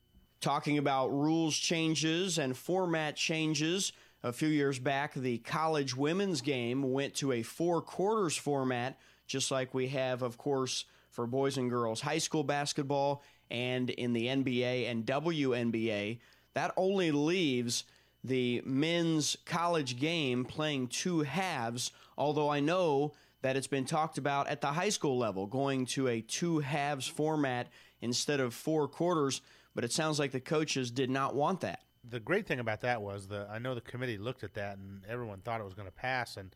[0.41, 3.93] Talking about rules changes and format changes,
[4.23, 9.51] a few years back, the college women's game went to a four quarters format, just
[9.51, 14.27] like we have, of course, for boys and girls high school basketball and in the
[14.27, 16.19] NBA and WNBA.
[16.53, 17.83] That only leaves
[18.23, 24.47] the men's college game playing two halves, although I know that it's been talked about
[24.47, 27.67] at the high school level, going to a two halves format
[28.01, 29.41] instead of four quarters,
[29.75, 31.81] but it sounds like the coaches did not want that.
[32.09, 35.03] The great thing about that was the I know the committee looked at that and
[35.07, 36.55] everyone thought it was going to pass and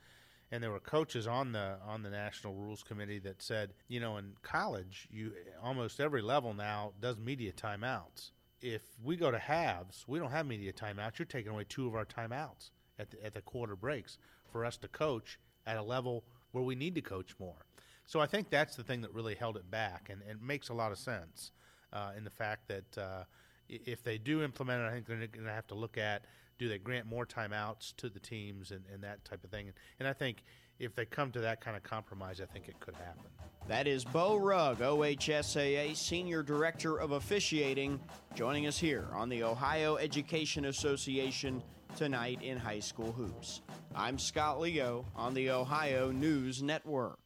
[0.52, 4.18] and there were coaches on the on the national rules committee that said, you know,
[4.18, 5.32] in college, you
[5.62, 8.32] almost every level now does media timeouts.
[8.62, 11.20] If we go to halves, we don't have media timeouts.
[11.20, 14.18] You're taking away two of our timeouts at the, at the quarter breaks
[14.52, 17.66] for us to coach at a level where we need to coach more.
[18.06, 20.70] So I think that's the thing that really held it back, and, and it makes
[20.70, 21.52] a lot of sense
[21.94, 23.24] uh, in the fact that uh,
[23.70, 26.26] if they do implement it, I think they're going to have to look at
[26.58, 29.72] do they grant more timeouts to the teams and, and that type of thing.
[30.00, 30.44] And I think
[30.78, 33.24] if they come to that kind of compromise, I think it could happen.
[33.68, 38.00] That is Beau Rugg, OHSAA Senior Director of Officiating,
[38.36, 41.64] joining us here on the Ohio Education Association
[41.96, 43.62] tonight in high school hoops.
[43.96, 47.20] I'm Scott Leo on the Ohio News Network.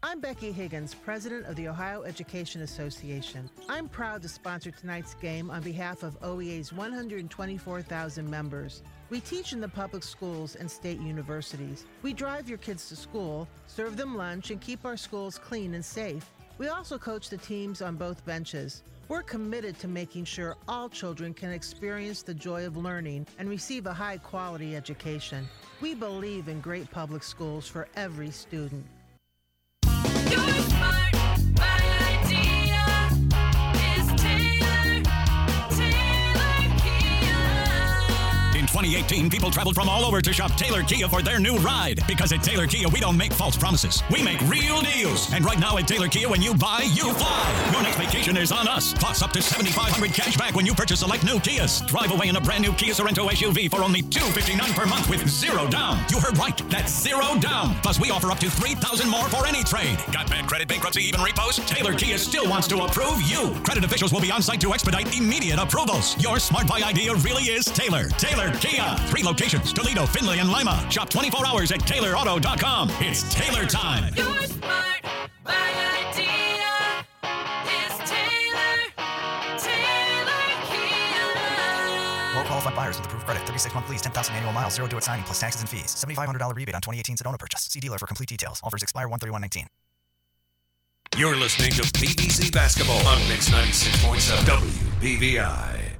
[0.00, 3.50] I'm Becky Higgins, President of the Ohio Education Association.
[3.68, 8.84] I'm proud to sponsor tonight's game on behalf of OEA's 124,000 members.
[9.10, 11.84] We teach in the public schools and state universities.
[12.02, 15.84] We drive your kids to school, serve them lunch, and keep our schools clean and
[15.84, 16.30] safe.
[16.58, 18.84] We also coach the teams on both benches.
[19.08, 23.86] We're committed to making sure all children can experience the joy of learning and receive
[23.86, 25.48] a high quality education.
[25.80, 28.86] We believe in great public schools for every student.
[30.30, 30.67] In
[38.78, 41.98] 2018, people traveled from all over to shop Taylor Kia for their new ride.
[42.06, 44.04] Because at Taylor Kia, we don't make false promises.
[44.08, 45.32] We make real deals.
[45.32, 47.70] And right now at Taylor Kia, when you buy, you fly.
[47.72, 48.94] Your next vacation is on us.
[48.94, 51.84] Plus up to 7,500 cash back when you purchase select new Kias.
[51.88, 55.28] Drive away in a brand new Kia Sorento SUV for only 259 per month with
[55.28, 55.98] zero down.
[56.08, 56.56] You heard right.
[56.70, 57.74] That's zero down.
[57.82, 59.98] Plus, we offer up to 3000 more for any trade.
[60.12, 61.56] Got bad credit, bankruptcy, even repos?
[61.66, 63.50] Taylor Kia still wants to approve you.
[63.64, 66.16] Credit officials will be on site to expedite immediate approvals.
[66.22, 68.06] Your smart buy idea really is Taylor.
[68.10, 68.67] Taylor Kia.
[68.68, 70.86] Three locations Toledo, Findlay, and Lima.
[70.90, 72.90] Shop 24 hours at TaylorAuto.com.
[73.00, 74.12] It's Taylor time.
[74.14, 75.02] You're smart.
[75.42, 75.54] Buy
[76.12, 77.04] idea.
[77.64, 78.92] It's Taylor.
[79.58, 81.26] Taylor Kia.
[82.36, 83.46] All qualified buyers with approved credit.
[83.46, 85.86] 36 month lease, 10,000 annual miles, zero due at signing, plus taxes and fees.
[85.86, 87.62] $7,500 rebate on 2018 Sedona purchase.
[87.62, 88.60] See dealer for complete details.
[88.62, 89.66] Offers expire 13119.
[91.16, 94.44] You're listening to BVC Basketball on Mix 96.7
[95.00, 95.98] WBVI.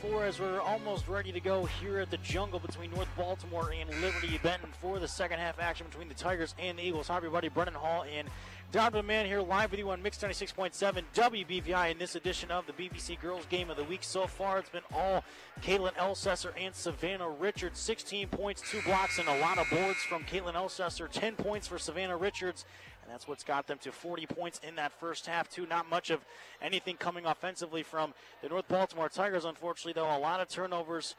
[0.00, 3.88] 24 as we're almost ready to go here at the jungle between North Baltimore and
[4.00, 7.08] Liberty Benton for the second half action between the Tigers and the Eagles.
[7.08, 7.48] Hi, everybody.
[7.48, 8.28] Brendan Hall and
[8.72, 12.72] Donovan Mann here live with you on Mix 96.7 WBVI in this edition of the
[12.72, 14.02] BVC Girls Game of the Week.
[14.02, 15.22] So far, it's been all
[15.62, 17.78] Caitlin Elsesser and Savannah Richards.
[17.78, 21.08] 16 points, two blocks, and a lot of boards from Caitlin Elsesser.
[21.10, 22.64] 10 points for Savannah Richards.
[23.04, 25.66] And that's what's got them to 40 points in that first half, too.
[25.66, 26.24] Not much of
[26.62, 30.16] anything coming offensively from the North Baltimore Tigers, unfortunately, though.
[30.16, 31.14] A lot of turnovers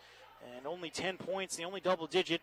[0.55, 2.41] and only 10 points, the only double digit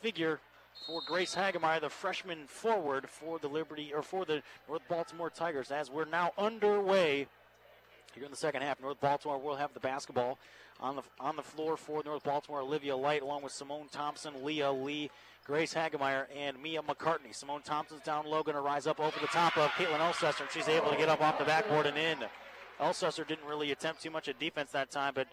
[0.00, 0.38] figure
[0.86, 5.70] for Grace Hagemeyer, the freshman forward for the Liberty or for the North Baltimore Tigers,
[5.70, 7.26] as we're now underway
[8.14, 8.80] here in the second half.
[8.80, 10.38] North Baltimore will have the basketball
[10.80, 12.60] on the on the floor for North Baltimore.
[12.60, 15.10] Olivia Light, along with Simone Thompson, Leah Lee,
[15.44, 17.34] Grace Hagemeyer, and Mia McCartney.
[17.34, 20.50] Simone Thompson's down low, going to rise up over the top of Caitlin Elsesser, and
[20.50, 22.18] she's able to get up off the backboard and in.
[22.80, 25.28] Elsesser didn't really attempt too much at defense that time, but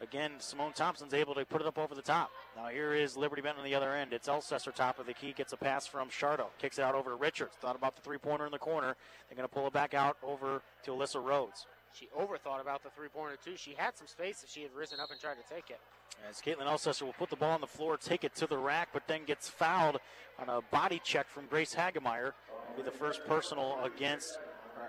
[0.00, 2.30] again, Simone Thompson's able to put it up over the top.
[2.56, 4.14] Now here is Liberty Benton on the other end.
[4.14, 7.10] It's Elsesser top of the key, gets a pass from Shardo, kicks it out over
[7.10, 7.52] to Richards.
[7.60, 8.96] Thought about the three-pointer in the corner.
[9.28, 11.66] They're going to pull it back out over to Alyssa Rhodes.
[11.92, 13.56] She overthought about the three pointer, too.
[13.56, 15.80] She had some space if she had risen up and tried to take it.
[16.28, 18.90] As Caitlin Elsesser will put the ball on the floor, take it to the rack,
[18.92, 19.98] but then gets fouled
[20.38, 22.32] on a body check from Grace Hagemeyer.
[22.76, 24.38] Be the first personal against,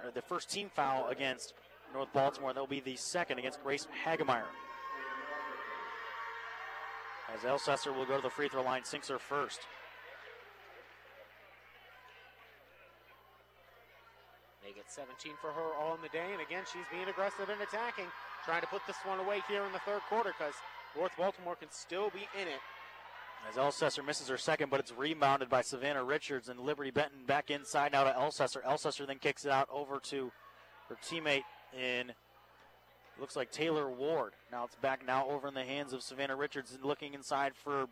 [0.03, 1.53] or the first team foul against
[1.93, 2.53] North Baltimore.
[2.53, 4.45] That'll be the second against Grace Hagemeyer.
[7.33, 9.61] As Elsesser will go to the free throw line, sinks her first.
[14.63, 17.61] They get 17 for her all in the day, and again, she's being aggressive and
[17.61, 18.05] attacking,
[18.45, 20.53] trying to put this one away here in the third quarter because
[20.95, 22.59] North Baltimore can still be in it.
[23.49, 27.49] As Elsesser misses her second, but it's rebounded by Savannah Richards and Liberty Benton back
[27.49, 28.63] inside now to Elsesser.
[28.63, 30.31] Elsesser then kicks it out over to
[30.89, 31.43] her teammate
[31.77, 32.11] in
[33.19, 34.33] looks like Taylor Ward.
[34.51, 37.87] Now it's back now over in the hands of Savannah Richards and looking inside for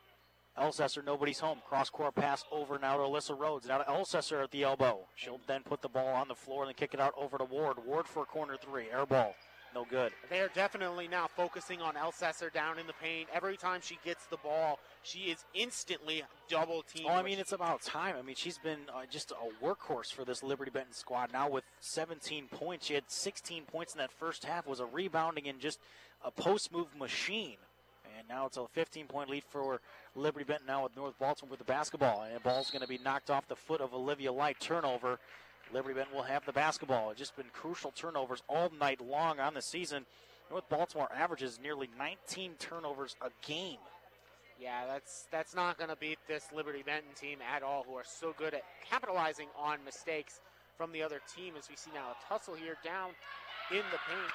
[0.59, 1.03] Elsesser.
[1.03, 1.59] Nobody's home.
[1.67, 3.67] Cross court pass over now to Alyssa Rhodes.
[3.67, 4.99] Now to Elsesser at the elbow.
[5.15, 7.45] She'll then put the ball on the floor and then kick it out over to
[7.45, 7.77] Ward.
[7.85, 8.85] Ward for corner three.
[8.91, 9.35] Air ball.
[9.75, 10.11] No good.
[10.29, 13.29] They are definitely now focusing on Elsesser down in the paint.
[13.33, 17.07] Every time she gets the ball, she is instantly double teamed.
[17.09, 18.15] Oh, I mean, it's about time.
[18.17, 21.63] I mean, she's been uh, just a workhorse for this Liberty Benton squad now with
[21.81, 22.87] 17 points.
[22.87, 25.79] She had 16 points in that first half, was a rebounding and just
[26.23, 27.57] a post move machine.
[28.17, 29.81] And now it's a 15 point lead for
[30.15, 32.23] Liberty Benton now with North Baltimore with the basketball.
[32.23, 34.59] And the ball's going to be knocked off the foot of Olivia Light.
[34.59, 35.19] Turnover.
[35.73, 37.11] Liberty Benton will have the basketball.
[37.11, 40.05] It's just been crucial turnovers all night long on the season.
[40.49, 43.77] North Baltimore averages nearly 19 turnovers a game.
[44.59, 48.03] Yeah, that's that's not going to beat this Liberty Benton team at all, who are
[48.05, 50.41] so good at capitalizing on mistakes
[50.77, 51.53] from the other team.
[51.57, 53.11] As we see now a tussle here down
[53.71, 54.31] in the paint.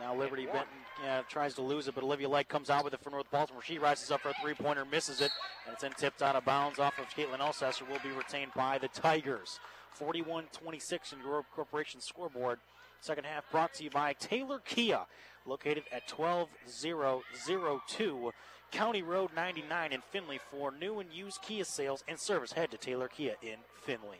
[0.00, 0.66] Now Liberty Benton
[1.02, 3.62] yeah, tries to lose it, but Olivia Light comes out with it for North Baltimore.
[3.62, 5.30] She rises up for a three-pointer, misses it,
[5.64, 7.88] and it's then tipped out of bounds off of Caitlin Elsesser.
[7.88, 9.60] Will be retained by the Tigers.
[10.00, 12.58] 41-26 in your Corporation scoreboard.
[13.00, 15.00] Second half brought to you by Taylor Kia,
[15.44, 18.32] located at 12002
[18.72, 22.52] County Road 99 in Findlay for new and used Kia sales and service.
[22.52, 24.18] Head to Taylor Kia in Findlay.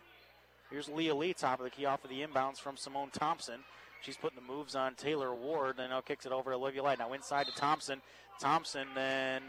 [0.71, 3.61] Here's Leah Lee, top of the key off of the inbounds from Simone Thompson.
[4.03, 6.99] She's putting the moves on Taylor Ward and now kicks it over to Olivia Light.
[6.99, 8.01] Now inside to Thompson.
[8.41, 9.43] Thompson then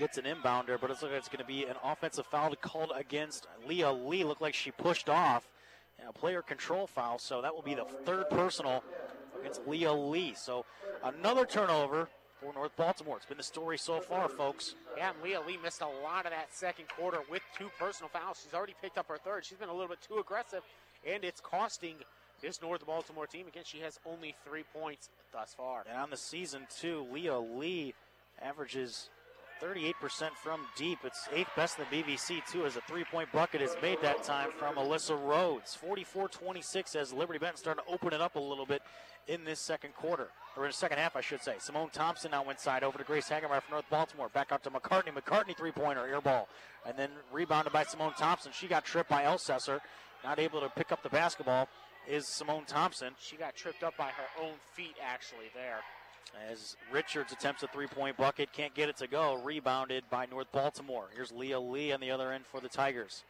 [0.00, 2.90] gets an inbounder, but it's looking like it's going to be an offensive foul called
[2.96, 4.24] against Leah Lee.
[4.24, 5.46] Looked like she pushed off.
[6.08, 8.82] A player control foul, so that will be the third personal
[9.38, 10.32] against Leah Lee.
[10.34, 10.64] So
[11.04, 12.08] another turnover
[12.40, 13.18] for North Baltimore.
[13.18, 14.74] It's been the story so far, folks.
[14.96, 18.40] Yeah, and Leah Lee missed a lot of that second quarter with two personal fouls.
[18.42, 19.44] She's already picked up her third.
[19.44, 20.62] She's been a little bit too aggressive,
[21.06, 21.96] and it's costing
[22.40, 23.46] this North Baltimore team.
[23.46, 25.84] Again, she has only three points thus far.
[25.86, 27.92] And on the season, too, Leah Lee
[28.40, 29.10] averages
[29.62, 30.98] 38% from deep.
[31.04, 34.22] It's eighth best in the BVC, too, as a three point bucket is made that
[34.22, 35.74] time from Alyssa Rhodes.
[35.74, 38.82] 44 26 as Liberty Benton starting to open it up a little bit
[39.28, 41.54] in this second quarter, or in the second half, I should say.
[41.58, 44.28] Simone Thompson now inside over to Grace Hagemeyer from North Baltimore.
[44.30, 45.12] Back out to McCartney.
[45.12, 46.48] McCartney three pointer, air ball.
[46.86, 48.52] And then rebounded by Simone Thompson.
[48.52, 49.80] She got tripped by Elsesser.
[50.24, 51.68] Not able to pick up the basketball
[52.08, 53.12] is Simone Thompson.
[53.18, 55.80] She got tripped up by her own feet, actually, there.
[56.50, 59.40] As Richards attempts a three point bucket, can't get it to go.
[59.42, 61.08] Rebounded by North Baltimore.
[61.14, 63.24] Here's Leah Lee on the other end for the Tigers.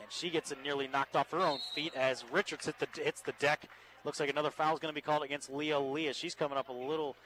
[0.00, 3.20] And she gets it nearly knocked off her own feet as Richards hit the, hits
[3.20, 3.68] the deck.
[4.04, 6.56] Looks like another foul is going to be called against Leah Lee as she's coming
[6.56, 7.16] up a little,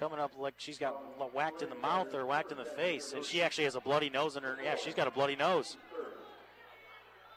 [0.00, 0.94] coming up like she's got
[1.34, 3.12] whacked in the mouth or whacked in the face.
[3.12, 4.56] And she actually has a bloody nose in her.
[4.62, 5.76] Yeah, she's got a bloody nose.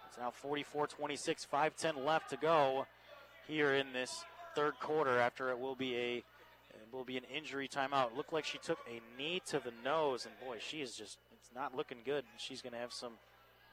[0.07, 2.87] It's now 44 26, 5 10 left to go
[3.47, 4.23] here in this
[4.55, 6.23] third quarter after it will be a
[6.95, 8.15] will be an injury timeout.
[8.15, 11.49] Looked like she took a knee to the nose, and boy, she is just it's
[11.53, 12.23] not looking good.
[12.37, 13.13] She's going to have some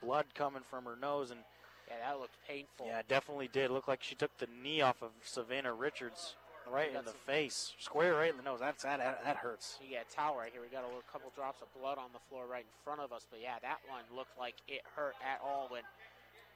[0.02, 1.40] blood coming from her nose, and
[1.88, 2.86] Yeah, that looked painful.
[2.86, 3.70] yeah, definitely did.
[3.70, 6.34] Looked like she took the knee off of Savannah Richards
[6.70, 8.60] right in the face, square right in the nose.
[8.60, 9.78] That's that that hurts.
[9.82, 10.60] You got a towel right here.
[10.62, 13.12] We got a little couple drops of blood on the floor right in front of
[13.12, 13.26] us.
[13.30, 15.66] But yeah, that one looked like it hurt at all.
[15.70, 15.82] When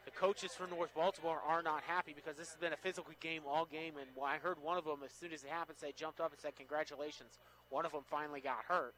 [0.06, 3.42] the coaches for North Baltimore are not happy because this has been a physical game
[3.46, 3.94] all game.
[4.00, 6.40] And I heard one of them as soon as it happened say jumped up and
[6.40, 7.38] said congratulations.
[7.68, 8.94] One of them finally got hurt,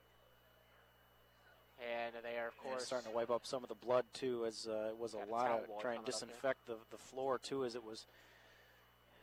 [1.81, 4.69] and they are of course starting to wipe up some of the blood too, as
[4.71, 6.13] uh, it was a lot of boy try and coming up here.
[6.13, 8.07] disinfect the, the floor too, as it was.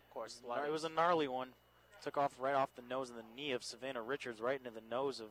[0.10, 1.50] Of course, It was a gnarly one.
[2.04, 4.84] Took off right off the nose and the knee of Savannah Richards, right into the
[4.90, 5.28] nose of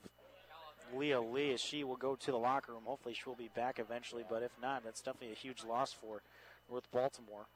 [0.96, 1.52] Leah Lee.
[1.52, 2.82] As she will go to the locker room.
[2.84, 4.24] Hopefully, she will be back eventually.
[4.28, 6.22] But if not, that's definitely a huge loss for
[6.70, 7.46] North Baltimore.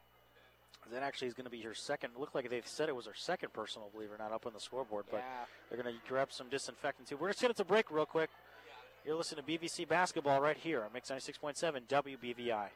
[0.91, 2.11] That actually is going to be her second.
[2.17, 4.53] Looked like they said it was her second personal, believe it or not, up on
[4.53, 5.05] the scoreboard.
[5.11, 5.45] But Yeah.
[5.69, 7.17] they're going to grab some disinfectant too.
[7.17, 8.29] We're just going to take a break real quick.
[9.05, 12.69] You're listening to BVC basketball right here on Mix 96.7 WBVI.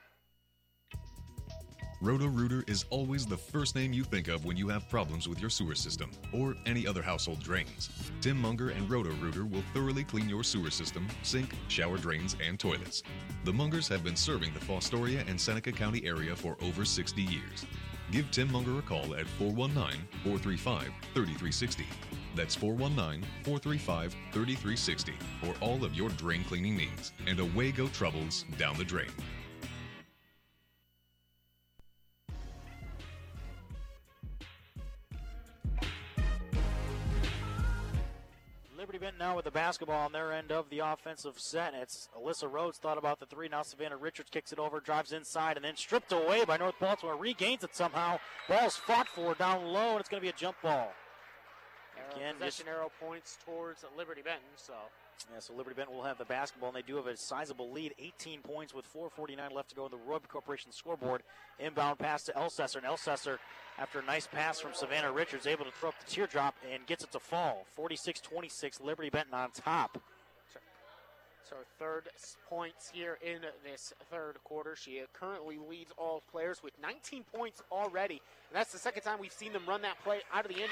[2.03, 5.39] Roto Rooter is always the first name you think of when you have problems with
[5.39, 7.89] your sewer system or any other household drains.
[8.19, 12.59] Tim Munger and Roto Rooter will thoroughly clean your sewer system, sink, shower drains, and
[12.59, 13.03] toilets.
[13.45, 17.65] The Mungers have been serving the Fostoria and Seneca County area for over 60 years.
[18.11, 21.85] Give Tim Munger a call at 419 435 3360.
[22.35, 27.13] That's 419 435 3360 for all of your drain cleaning needs.
[27.27, 29.07] And away go troubles down the drain.
[39.03, 41.73] Benton now with the basketball on their end of the offensive set.
[41.73, 43.49] It's Alyssa Rhodes thought about the three.
[43.49, 47.17] Now Savannah Richards kicks it over, drives inside, and then stripped away by North Baltimore.
[47.17, 48.17] Regains it somehow.
[48.47, 50.93] Ball's fought for down low, and it's going to be a jump ball.
[51.97, 54.47] Arrow, Again, possession arrow points towards Liberty Benton.
[54.55, 54.73] So
[55.31, 57.93] Yeah, so Liberty Benton will have the basketball, and they do have a sizable lead,
[57.97, 61.23] 18 points with 4:49 left to go on the Roy Corporation scoreboard.
[61.59, 63.39] Inbound pass to Elsesser, and Elsesser,
[63.77, 67.03] after a nice pass from Savannah Richards, able to throw up the teardrop and gets
[67.03, 67.65] it to fall.
[67.77, 69.97] 46-26, Liberty Benton on top.
[71.49, 72.09] So third
[72.49, 74.75] points here in this third quarter.
[74.75, 79.19] She uh, currently leads all players with 19 points already, and that's the second time
[79.19, 80.69] we've seen them run that play out of the in,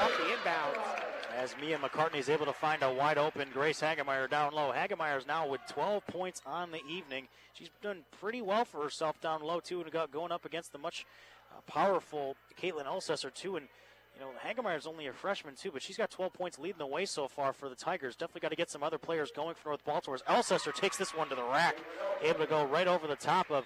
[0.00, 1.08] off the inbounds.
[1.36, 4.72] As Mia McCartney is able to find a wide open Grace Hagemeyer down low.
[4.72, 7.28] Hagemeyer is now with 12 points on the evening.
[7.52, 10.78] She's done pretty well for herself down low too, and got going up against the
[10.78, 11.06] much
[11.52, 13.56] uh, powerful Caitlin Elsesser too.
[13.56, 13.68] And
[14.14, 16.86] you know Hagemeyer is only a freshman too, but she's got 12 points leading the
[16.86, 18.16] way so far for the Tigers.
[18.16, 20.16] Definitely got to get some other players going for North Baltimore.
[20.16, 21.76] As Elsesser takes this one to the rack,
[22.22, 23.64] able to go right over the top of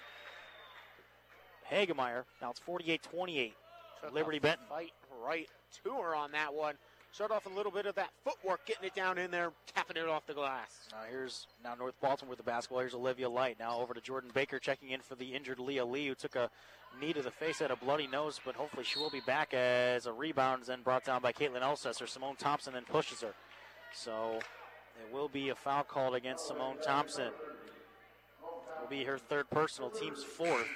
[1.71, 2.25] Hagemeyer.
[2.41, 3.53] Now it's 48-28.
[4.03, 4.65] Took Liberty Benton.
[4.69, 4.93] Fight
[5.25, 5.49] right
[5.83, 6.75] to her on that one.
[7.11, 10.09] Showed off a little bit of that footwork, getting it down in there, tapping it
[10.09, 10.89] off the glass.
[10.91, 12.79] Now here's now North Baltimore with the basketball.
[12.79, 13.57] Here's Olivia Light.
[13.59, 16.49] Now over to Jordan Baker checking in for the injured Leah Lee, who took a
[16.99, 20.07] knee to the face, had a bloody nose, but hopefully she will be back as
[20.07, 22.09] a rebound is then brought down by Caitlin Elsesser.
[22.09, 23.35] Simone Thompson then pushes her.
[23.93, 24.39] So
[24.97, 27.31] there will be a foul called against Simone Thompson.
[28.81, 30.67] Will be her third personal, team's fourth.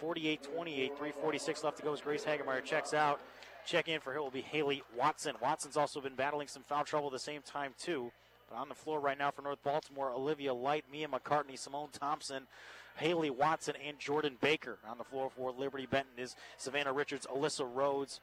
[0.00, 3.20] 48 28, 346 left to go as Grace Hagemeyer checks out.
[3.66, 5.34] Check in for her will be Haley Watson.
[5.40, 8.10] Watson's also been battling some foul trouble at the same time, too.
[8.48, 12.46] But on the floor right now for North Baltimore, Olivia Light, Mia McCartney, Simone Thompson,
[12.96, 14.78] Haley Watson, and Jordan Baker.
[14.88, 18.20] On the floor for Liberty Benton is Savannah Richards, Alyssa Rhodes,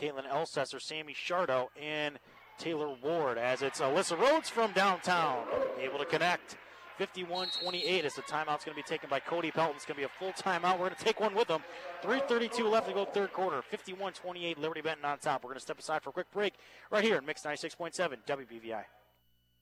[0.00, 2.18] Caitlin Elsesser, Sammy Shardo, and
[2.58, 3.38] Taylor Ward.
[3.38, 5.44] As it's Alyssa Rhodes from downtown,
[5.78, 6.56] able to connect.
[7.00, 9.74] 51-28 as the timeout's going to be taken by Cody Pelton.
[9.74, 10.78] It's going to be a full timeout.
[10.78, 11.62] We're going to take one with them.
[12.02, 13.62] 3.32 left to go third quarter.
[13.72, 15.42] 51-28, Liberty Benton on top.
[15.42, 16.54] We're going to step aside for a quick break
[16.90, 18.82] right here in Mix 96.7 WBVI.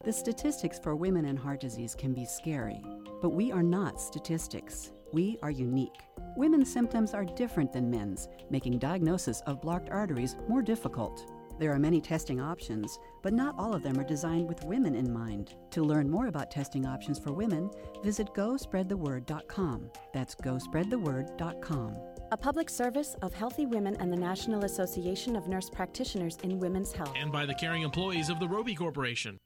[0.04, 2.82] The statistics for women in heart disease can be scary,
[3.22, 4.92] but we are not statistics.
[5.12, 6.02] We are unique.
[6.36, 11.24] Women's symptoms are different than men's, making diagnosis of blocked arteries more difficult.
[11.58, 15.12] There are many testing options, but not all of them are designed with women in
[15.12, 15.54] mind.
[15.72, 17.70] To learn more about testing options for women,
[18.02, 19.90] visit gospreadtheword.com.
[20.14, 21.96] That's gospreadtheword.com.
[22.30, 26.92] A public service of Healthy Women and the National Association of Nurse Practitioners in Women's
[26.92, 27.14] Health.
[27.16, 29.38] And by the caring employees of the Roppe Corporation.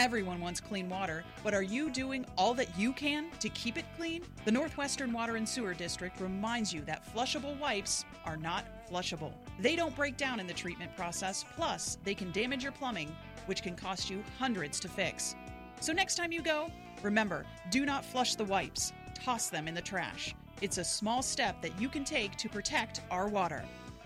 [0.00, 3.84] Everyone wants clean water, but are you doing all that you can to keep it
[3.96, 4.22] clean?
[4.44, 9.32] The Northwestern Water and Sewer District reminds you that flushable wipes are not flushable.
[9.60, 13.14] They don't break down in the treatment process, plus, they can damage your plumbing,
[13.46, 15.36] which can cost you hundreds to fix.
[15.78, 16.72] So, next time you go,
[17.02, 20.34] remember do not flush the wipes, toss them in the trash.
[20.60, 23.62] It's a small step that you can take to protect our water.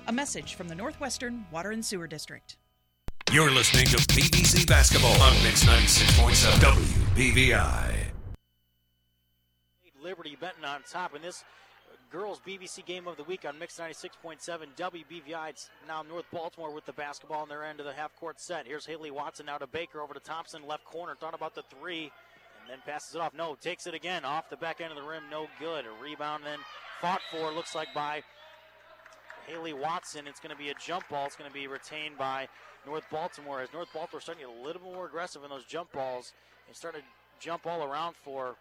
[0.07, 2.59] A message from the Northwestern Water and Sewer District.
[3.31, 6.51] You're listening to BVC Basketball on Mix 96.7
[7.15, 7.95] WBVI.
[10.03, 11.45] Liberty Benton on top in this
[12.11, 14.41] girls BVC game of the week on Mix 96.7
[14.79, 15.51] WBVI.
[15.51, 18.67] It's now North Baltimore with the basketball on their end of the half court set.
[18.67, 21.15] Here's Haley Watson now to Baker over to Thompson, left corner.
[21.15, 23.35] Thought about the three and then passes it off.
[23.35, 25.25] No, takes it again off the back end of the rim.
[25.31, 25.85] No good.
[25.85, 26.61] A rebound then
[27.03, 28.23] fought for, looks like by
[29.47, 30.27] Haley Watson.
[30.27, 31.27] It's going to be a jump ball.
[31.27, 32.49] It's going to be retained by
[32.89, 35.65] North Baltimore as North Baltimore starting to get a little bit more aggressive in those
[35.65, 36.33] jump balls
[36.67, 37.07] and starting to
[37.39, 38.57] jump all around for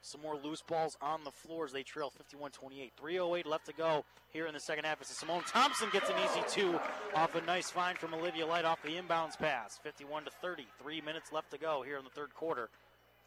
[0.00, 2.90] some more loose balls on the floor as they trail 51-28.
[3.00, 5.00] 3.08 left to go here in the second half.
[5.00, 6.80] As Simone Thompson gets an easy two
[7.14, 9.78] off a nice find from Olivia Light off the inbounds pass.
[9.84, 10.66] 51 to 30.
[10.82, 12.70] Three minutes left to go here in the third quarter.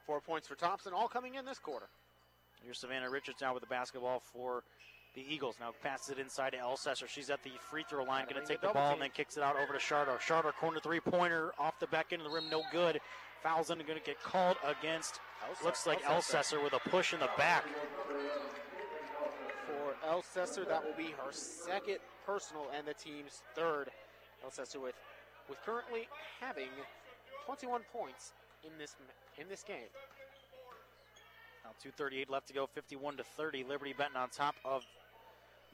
[0.05, 1.87] Four points for Thompson, all coming in this quarter.
[2.61, 4.63] Here's Savannah Richards now with the basketball for
[5.15, 5.55] the Eagles.
[5.59, 7.07] Now passes it inside to Elsesser.
[7.07, 9.43] She's at the free throw line, going to take the ball and then kicks it
[9.43, 10.19] out over to Shardo.
[10.19, 12.99] Shardo corner three pointer off the back end of the rim, no good.
[13.41, 15.19] Fouls in, going to get called against.
[15.63, 17.63] Looks like Elsesser with a push in the back.
[19.67, 23.89] For Elsesser, that will be her second personal and the team's third.
[24.45, 24.95] Elsesser with
[25.47, 26.07] with currently
[26.41, 26.69] having
[27.45, 28.95] 21 points in this
[29.37, 29.89] in this game.
[31.63, 32.65] Now 2:38 left to go.
[32.65, 33.63] 51 to 30.
[33.63, 34.83] Liberty Benton on top of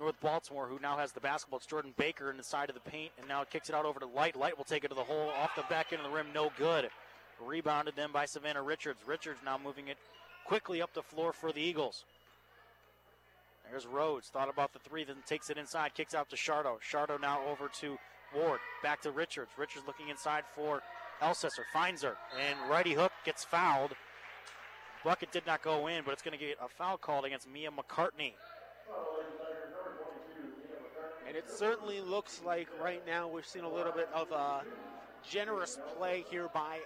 [0.02, 1.58] North Baltimore, who now has the basketball.
[1.58, 4.00] It's Jordan Baker in the side of the paint, and now kicks it out over
[4.00, 4.36] to Light.
[4.36, 6.28] Light will take it to the hole off the back end of the rim.
[6.34, 6.90] No good.
[7.40, 9.00] Rebounded then by Savannah Richards.
[9.06, 9.98] Richards now moving it
[10.46, 12.04] quickly up the floor for the Eagles.
[13.70, 14.30] There's Rhodes.
[14.30, 16.78] Thought about the three, then takes it inside, kicks out to Shardo.
[16.82, 17.98] Shardo now over to
[18.36, 18.60] Ward.
[18.82, 19.52] Back to Richards.
[19.56, 20.82] Richards looking inside for
[21.22, 21.64] Elsesser.
[21.72, 22.18] Finds her.
[22.40, 23.92] And righty hook gets fouled.
[25.04, 27.70] Bucket did not go in, but it's going to get a foul called against Mia
[27.72, 28.34] McCartney.
[31.32, 34.64] And it certainly looks like right now we've seen a little bit of a
[35.26, 36.80] generous play here by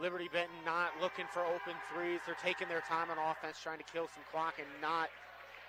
[0.00, 2.18] Liberty Benton, not looking for open threes.
[2.26, 5.10] They're taking their time on offense, trying to kill some clock and not,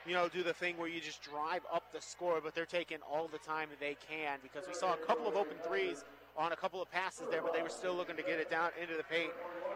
[0.07, 2.97] you know, do the thing where you just drive up the score, but they're taking
[3.07, 6.03] all the time they can because we saw a couple of open threes
[6.35, 8.71] on a couple of passes there, but they were still looking to get it down
[8.81, 9.29] into the paint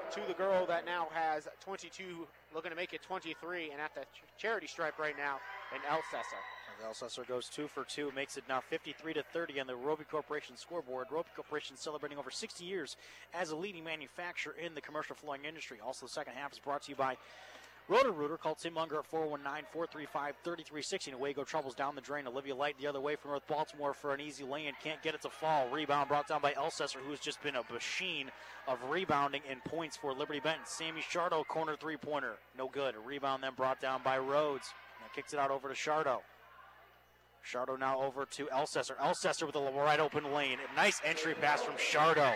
[0.10, 4.02] to the girl that now has 22, looking to make it 23, and at the
[4.40, 5.38] charity stripe right now,
[5.72, 6.57] and Elsesser.
[6.86, 10.58] Elsesser goes two for two, makes it now 53 to 30 on the Roppe Corporation
[10.58, 11.08] scoreboard.
[11.12, 12.98] Roppe Corporation celebrating over 60 years
[13.34, 15.78] as a leading manufacturer in the commercial flooring industry.
[15.86, 17.18] Also, the second half is brought to you by
[17.90, 18.38] Roto-Rooter.
[18.38, 21.12] Call Tim Munger at 419 435 3360.
[21.12, 22.28] Away go troubles down the drain.
[22.28, 24.74] Olivia Light the other way from North Baltimore for an easy lay in.
[24.84, 25.70] Can't get it to fall.
[25.70, 28.30] Rebound brought down by Elsesser, who has just been a machine
[28.68, 30.66] of rebounding and points for Liberty Benton.
[30.66, 32.34] Sammy Shardo, corner three pointer.
[32.58, 32.96] No good.
[32.96, 34.74] A rebound then brought down by Rhodes.
[35.00, 36.20] Now kicks it out over to Shardo.
[37.48, 38.98] Shardo now over to Elsesser.
[38.98, 40.58] Elsesser with a wide open lane.
[40.72, 42.34] A nice entry pass from Shardo.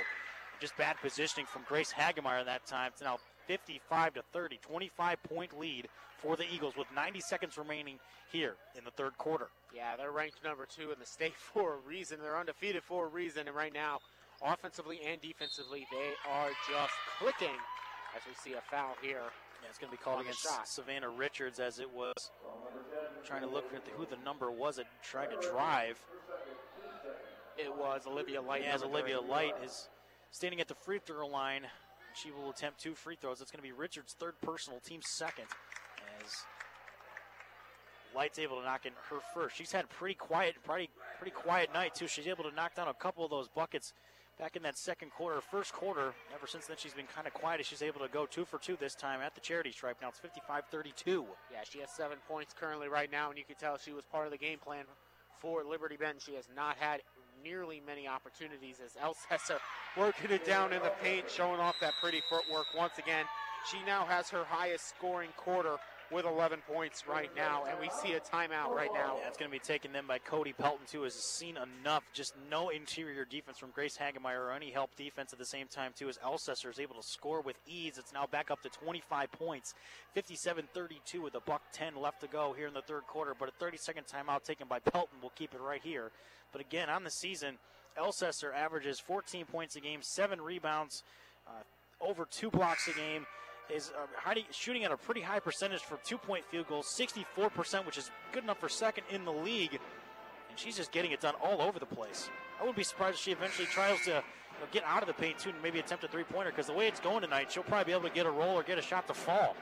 [0.59, 2.91] Just bad positioning from Grace Hagemeyer that time.
[2.93, 5.87] It's now 55 to 30, 25 point lead
[6.21, 7.97] for the Eagles with 90 seconds remaining
[8.31, 9.49] here in the third quarter.
[9.75, 12.19] Yeah, they're ranked number two in the state for a reason.
[12.21, 13.99] They're undefeated for a reason, and right now,
[14.41, 17.57] offensively and defensively, they are just clicking
[18.15, 19.23] as we see a foul here.
[19.61, 22.13] Yeah, it's going to be called against Savannah Richards as it was
[23.25, 25.99] trying to look at the, who the number was that tried to drive.
[27.57, 28.63] It was Olivia Light.
[28.63, 29.27] Yeah, as Olivia 30.
[29.29, 29.89] Light is
[30.31, 31.63] standing at the free throw line.
[32.13, 33.41] She will attempt two free throws.
[33.41, 35.45] It's going to be Richards' third personal, team second.
[36.23, 36.31] As
[38.15, 39.55] Light's able to knock in her first.
[39.55, 42.07] She's had pretty quiet, pretty pretty quiet night too.
[42.07, 43.93] She's able to knock down a couple of those buckets
[44.39, 46.13] back in that second quarter, first quarter.
[46.33, 47.65] Ever since then, she's been kind of quiet.
[47.65, 49.97] She's able to go two for two this time at the charity stripe.
[50.01, 51.25] Now it's 55-32.
[51.51, 54.25] Yeah, she has seven points currently right now, and you can tell she was part
[54.25, 54.85] of the game plan
[55.39, 56.19] for Liberty Benton.
[56.23, 57.01] She has not had
[57.43, 59.57] nearly many opportunities as Elsesser
[59.97, 63.25] working it down in the paint, showing off that pretty footwork once again.
[63.69, 65.77] She now has her highest scoring quarter
[66.11, 69.17] with 11 points right now, and we see a timeout right now.
[69.19, 72.03] Yeah, it's going to be taken then by Cody Pelton, too, has seen enough.
[72.13, 75.93] Just no interior defense from Grace Hagemeyer or any help defense at the same time,
[75.97, 77.97] too, as Elsesser is able to score with ease.
[77.97, 79.73] It's now back up to 25 points,
[80.15, 83.33] 57-32 with a buck 10 left to go here in the third quarter.
[83.37, 86.11] But a 30-second timeout taken by Pelton will keep it right here.
[86.51, 87.57] But again, on the season,
[87.97, 91.03] Elsesser averages 14 points a game, seven rebounds,
[91.47, 91.51] uh,
[92.01, 93.25] over two blocks a game
[93.73, 97.97] is uh, hiding, shooting at a pretty high percentage for two-point field goals, 64%, which
[97.97, 99.79] is good enough for second in the league.
[100.49, 102.29] And she's just getting it done all over the place.
[102.59, 105.13] I wouldn't be surprised if she eventually tries to you know, get out of the
[105.13, 106.51] paint too, and maybe attempt a three-pointer.
[106.51, 108.63] Because the way it's going tonight, she'll probably be able to get a roll or
[108.63, 109.55] get a shot to fall.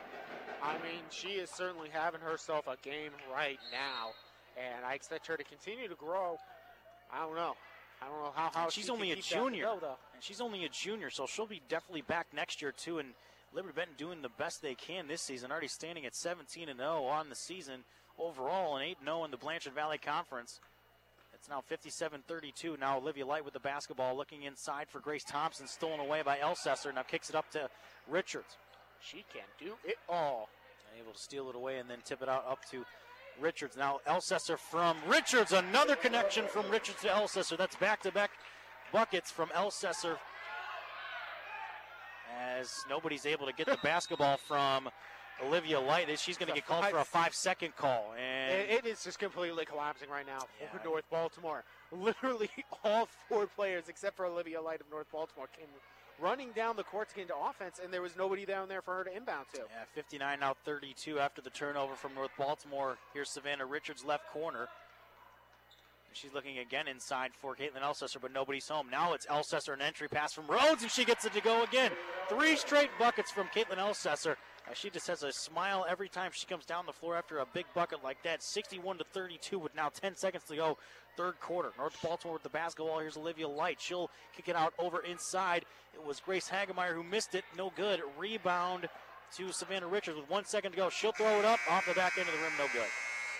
[0.61, 4.11] I mean, she is certainly having herself a game right now,
[4.57, 6.37] and I expect her to continue to grow.
[7.13, 7.55] I don't know.
[8.01, 10.69] I don't know how, how she's she only a junior, go, and she's only a
[10.69, 12.99] junior, so she'll be definitely back next year too.
[12.99, 13.09] And
[13.53, 17.03] Liberty Benton doing the best they can this season, already standing at 17 and 0
[17.03, 17.83] on the season
[18.17, 20.59] overall, and 8 0 in the Blanchard Valley Conference.
[21.33, 22.79] It's now 57-32.
[22.79, 26.93] Now Olivia Light with the basketball, looking inside for Grace Thompson, stolen away by Elsesser.
[26.93, 27.69] Now kicks it up to
[28.09, 28.57] Richards.
[28.99, 30.49] She can do it all.
[30.99, 32.83] Able to steal it away and then tip it out up to
[33.39, 33.77] Richards.
[33.77, 35.53] Now Elsesser from Richards.
[35.53, 37.57] Another connection from Richards to Elsesser.
[37.57, 38.31] That's back-to-back
[38.91, 40.17] buckets from Elsesser.
[42.39, 44.89] As nobody's able to get the basketball from
[45.45, 48.13] Olivia Light, she's going to get called for a five-second call.
[48.17, 50.39] And It- it is just completely collapsing right now
[50.71, 51.63] for North Baltimore.
[51.91, 52.49] Literally
[52.83, 55.67] all four players, except for Olivia Light of North Baltimore, came
[56.19, 58.95] running down the court to get into offense, and there was nobody down there for
[58.95, 59.59] her to inbound to.
[59.61, 62.97] Yeah, 59 now 32 after the turnover from North Baltimore.
[63.13, 64.67] Here's Savannah Richards left corner.
[66.13, 68.89] She's looking again inside for Caitlin Elsesser, but nobody's home.
[68.89, 71.91] Now it's Elsesser, an entry pass from Rhodes, and she gets it to go again.
[72.27, 74.35] Three straight buckets from Caitlin Elsesser.
[74.73, 77.65] She just has a smile every time she comes down the floor after a big
[77.73, 78.43] bucket like that.
[78.43, 80.77] 61 to 32 with now 10 seconds to go,
[81.17, 81.71] third quarter.
[81.77, 82.99] North Baltimore with the basketball.
[82.99, 83.79] Here's Olivia Light.
[83.79, 85.65] She'll kick it out over inside.
[85.93, 87.43] It was Grace Hagemeyer who missed it.
[87.57, 88.01] No good.
[88.17, 88.89] Rebound
[89.37, 90.89] to Savannah Richards with one second to go.
[90.89, 92.51] She'll throw it up off the back end of the rim.
[92.57, 92.87] No good.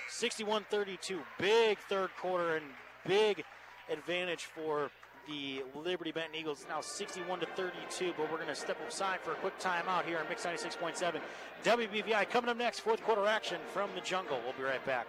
[0.10, 1.22] 61 32.
[1.40, 2.66] Big third quarter and
[3.06, 3.44] big
[3.92, 4.92] advantage for
[5.28, 6.66] the Liberty Benton Eagles.
[6.68, 10.18] Now 61 to 32, but we're going to step aside for a quick timeout here
[10.18, 11.22] on Mix 96.7.
[11.64, 14.40] WBVI coming up next, fourth quarter action from the jungle.
[14.44, 15.08] We'll be right back.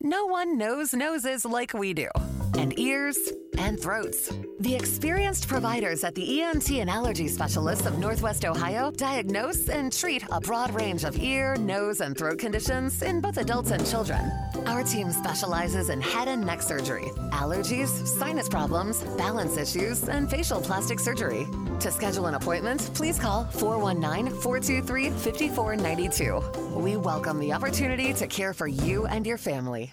[0.00, 2.08] No one knows noses like we do,
[2.58, 3.16] and ears
[3.56, 4.32] and throats.
[4.60, 10.24] The experienced providers at the ENT and allergy specialists of Northwest Ohio diagnose and treat
[10.30, 14.32] a broad range of ear, nose, and throat conditions in both adults and children.
[14.66, 20.60] Our team specializes in head and neck surgery, allergies, sinus problems, balance issues, and facial
[20.60, 21.46] plastic surgery.
[21.80, 26.78] To schedule an appointment, please call 419 423 5492.
[26.80, 29.92] We welcome the opportunity to care for you and your family.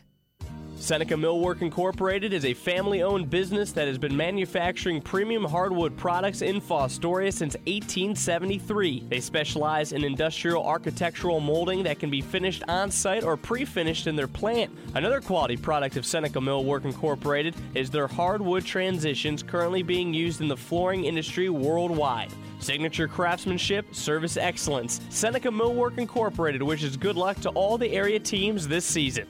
[0.77, 6.41] Seneca Millwork Incorporated is a family owned business that has been manufacturing premium hardwood products
[6.41, 9.05] in Fostoria since 1873.
[9.07, 14.05] They specialize in industrial architectural molding that can be finished on site or pre finished
[14.05, 14.69] in their plant.
[14.95, 20.49] Another quality product of Seneca Millwork Incorporated is their hardwood transitions currently being used in
[20.49, 22.31] the flooring industry worldwide.
[22.59, 24.99] Signature craftsmanship, service excellence.
[25.09, 29.25] Seneca Millwork Incorporated wishes good luck to all the area teams this season.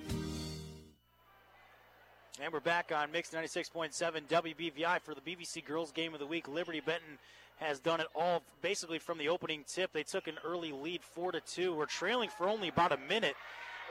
[2.45, 3.91] And we're back on Mix 96.7
[4.27, 6.47] WBVI for the BVC Girls Game of the Week.
[6.47, 7.17] Liberty Benton
[7.57, 9.91] has done it all basically from the opening tip.
[9.91, 11.73] They took an early lead 4 to 2.
[11.73, 13.33] We're trailing for only about a minute.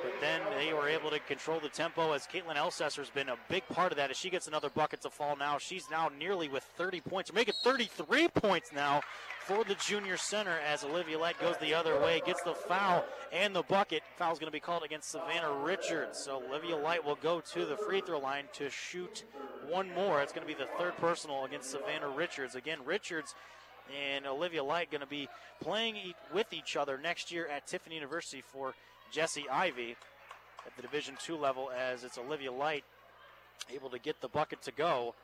[0.03, 3.37] But then they were able to control the tempo as Caitlin Elsesser has been a
[3.49, 4.11] big part of that.
[4.11, 7.31] As she gets another bucket to fall now, she's now nearly with 30 points.
[7.31, 9.03] We're making 33 points now
[9.47, 13.55] for the junior center as Olivia Light goes the other way, gets the foul and
[13.55, 14.03] the bucket.
[14.17, 16.19] Foul's going to be called against Savannah Richards.
[16.19, 19.25] So Olivia Light will go to the free throw line to shoot
[19.69, 20.23] one more.
[20.23, 22.55] It's going to be the third personal against Savannah Richards.
[22.55, 23.35] Again, Richards
[24.15, 25.29] and Olivia Light going to be
[25.61, 28.75] playing with each other next year at Tiffin University for
[29.15, 29.95] Jesse Ivy
[30.67, 32.83] at the Division two level as it's Olivia Light
[33.73, 35.15] able to get the bucket to go.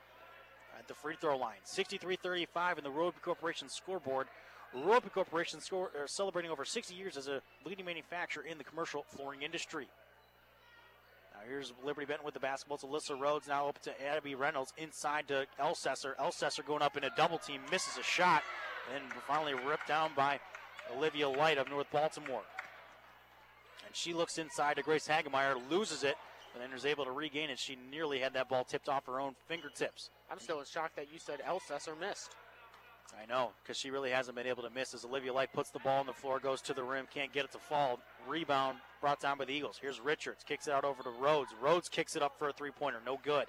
[0.78, 1.58] at the free throw line.
[1.66, 4.28] 63-35 in the Roppe Corporation scoreboard.
[4.72, 9.42] Roppe Corporation score, celebrating over 60 years as a leading manufacturer in the commercial flooring
[9.42, 9.88] industry.
[11.34, 12.76] Now here's Liberty Benton with the basketball.
[12.76, 16.14] It's Alyssa Rhodes now up to Abby Reynolds inside to Elsesser.
[16.16, 18.44] Elsesser going up in a double team, misses a shot,
[18.94, 20.38] and finally ripped down by
[20.96, 22.42] Olivia Light of North Baltimore.
[23.90, 26.14] And she looks inside to Grace Hagemeyer, loses it,
[26.54, 27.58] and then is able to regain it.
[27.58, 30.10] She nearly had that ball tipped off her own fingertips.
[30.30, 32.36] I'm still in shock that you said Elsesser missed.
[33.20, 35.80] I know, because she really hasn't been able to miss as Olivia Light puts the
[35.80, 37.98] ball on the floor, goes to the rim, can't get it to fall.
[38.28, 39.76] Rebound brought down by the Eagles.
[39.82, 41.50] Here's Richards, kicks it out over to Rhodes.
[41.60, 43.46] Rhodes kicks it up for a three pointer, no good.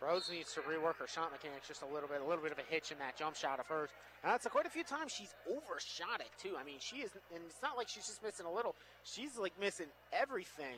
[0.00, 2.58] Rhodes needs to rework her shot mechanics just a little bit, a little bit of
[2.58, 3.90] a hitch in that jump shot of hers.
[4.22, 6.56] And that's quite a few times she's overshot it too.
[6.60, 8.74] I mean, she is, and it's not like she's just missing a little.
[9.04, 10.76] She's like missing everything,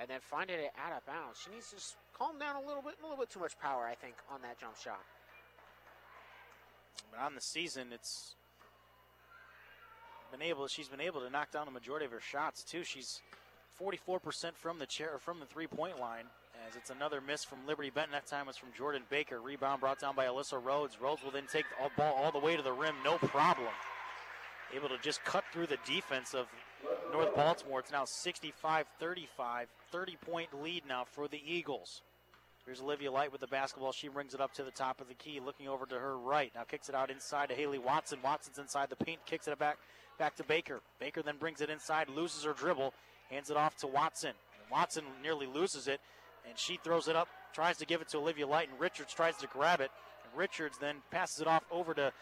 [0.00, 1.38] and then finding it out of bounds.
[1.44, 3.86] She needs to just calm down a little bit, a little bit too much power,
[3.86, 5.02] I think, on that jump shot.
[7.10, 8.34] But on the season, it's
[10.32, 10.66] been able.
[10.66, 12.82] She's been able to knock down the majority of her shots too.
[12.82, 13.20] She's
[13.80, 16.24] 44% from the chair from the three-point line.
[16.66, 18.12] As it's another miss from Liberty Benton.
[18.12, 19.40] That time was from Jordan Baker.
[19.40, 21.00] Rebound brought down by Alyssa Rhodes.
[21.00, 23.68] Rhodes will then take the ball all the way to the rim, no problem.
[24.74, 26.46] Able to just cut through the defense of
[27.12, 27.80] North Baltimore.
[27.80, 32.02] It's now 65 35, 30 point lead now for the Eagles.
[32.64, 33.92] Here's Olivia Light with the basketball.
[33.92, 36.50] She brings it up to the top of the key, looking over to her right.
[36.54, 38.20] Now kicks it out inside to Haley Watson.
[38.24, 39.76] Watson's inside the paint, kicks it back
[40.18, 40.80] back to Baker.
[40.98, 42.94] Baker then brings it inside, loses her dribble,
[43.30, 44.32] hands it off to Watson.
[44.70, 46.00] Watson nearly loses it,
[46.48, 49.36] and she throws it up, tries to give it to Olivia Light, and Richards tries
[49.38, 49.90] to grab it.
[50.24, 52.12] And Richards then passes it off over to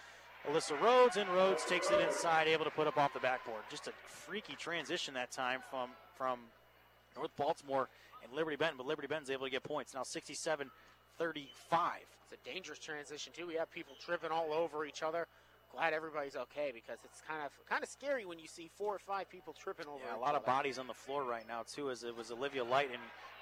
[0.48, 3.62] Alyssa Rhodes, and Rhodes takes it inside, able to put up off the backboard.
[3.70, 6.40] Just a freaky transition that time from from
[7.16, 7.88] North Baltimore
[8.22, 9.94] and Liberty Benton, but Liberty Benton's able to get points.
[9.94, 10.70] Now 67
[11.18, 12.00] 35.
[12.30, 13.46] It's a dangerous transition too.
[13.46, 15.26] We have people tripping all over each other.
[15.72, 18.98] Glad everybody's okay because it's kind of kind of scary when you see four or
[18.98, 20.00] five people tripping over.
[20.06, 21.90] Yeah, a lot of bodies on the floor right now too.
[21.90, 23.00] As it was Olivia Light and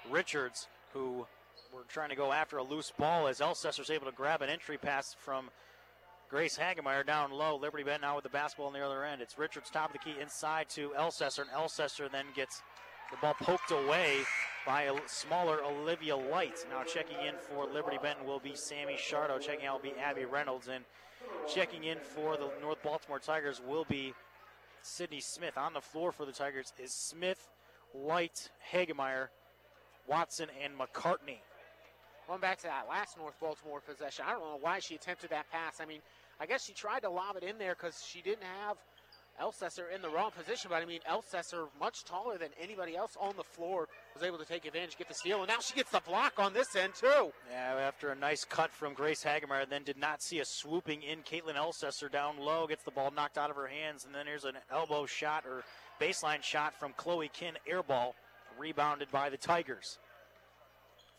[0.09, 1.25] Richards who
[1.73, 3.27] were trying to go after a loose ball.
[3.27, 5.49] As Elsesser's able to grab an entry pass from
[6.29, 7.57] Grace Hagemeyer down low.
[7.57, 9.21] Liberty Benton now with the basketball on the other end.
[9.21, 12.61] It's Richards top of the key inside to Elsesser, and Elsesser then gets
[13.11, 14.19] the ball poked away
[14.65, 16.65] by a smaller Olivia Light.
[16.69, 19.41] Now checking in for Liberty Benton will be Sammy Shardo.
[19.41, 20.69] Checking out will be Abby Reynolds.
[20.69, 20.85] And
[21.47, 24.13] checking in for the North Baltimore Tigers will be
[24.81, 25.57] Sydney Smith.
[25.57, 27.49] On the floor for the Tigers is Smith,
[27.93, 29.27] White, Hagemeyer,
[30.07, 31.39] Watson, and McCartney.
[32.27, 35.51] Going back to that last North Baltimore possession, I don't know why she attempted that
[35.51, 35.81] pass.
[35.81, 36.01] I mean,
[36.39, 38.77] I guess she tried to lob it in there because she didn't have
[39.41, 40.69] Elsesser in the wrong position.
[40.69, 44.45] But I mean, Elsesser, much taller than anybody else on the floor, was able to
[44.45, 47.31] take advantage, get the steal, and now she gets the block on this end too.
[47.49, 51.19] Yeah, after a nice cut from Grace Hagemeyer, then did not see a swooping in.
[51.19, 54.45] Caitlin Elsesser down low gets the ball knocked out of her hands, and then here's
[54.45, 55.63] an elbow shot or
[55.99, 58.15] baseline shot from Chloe Kinn, air ball,
[58.57, 59.97] rebounded by the Tigers.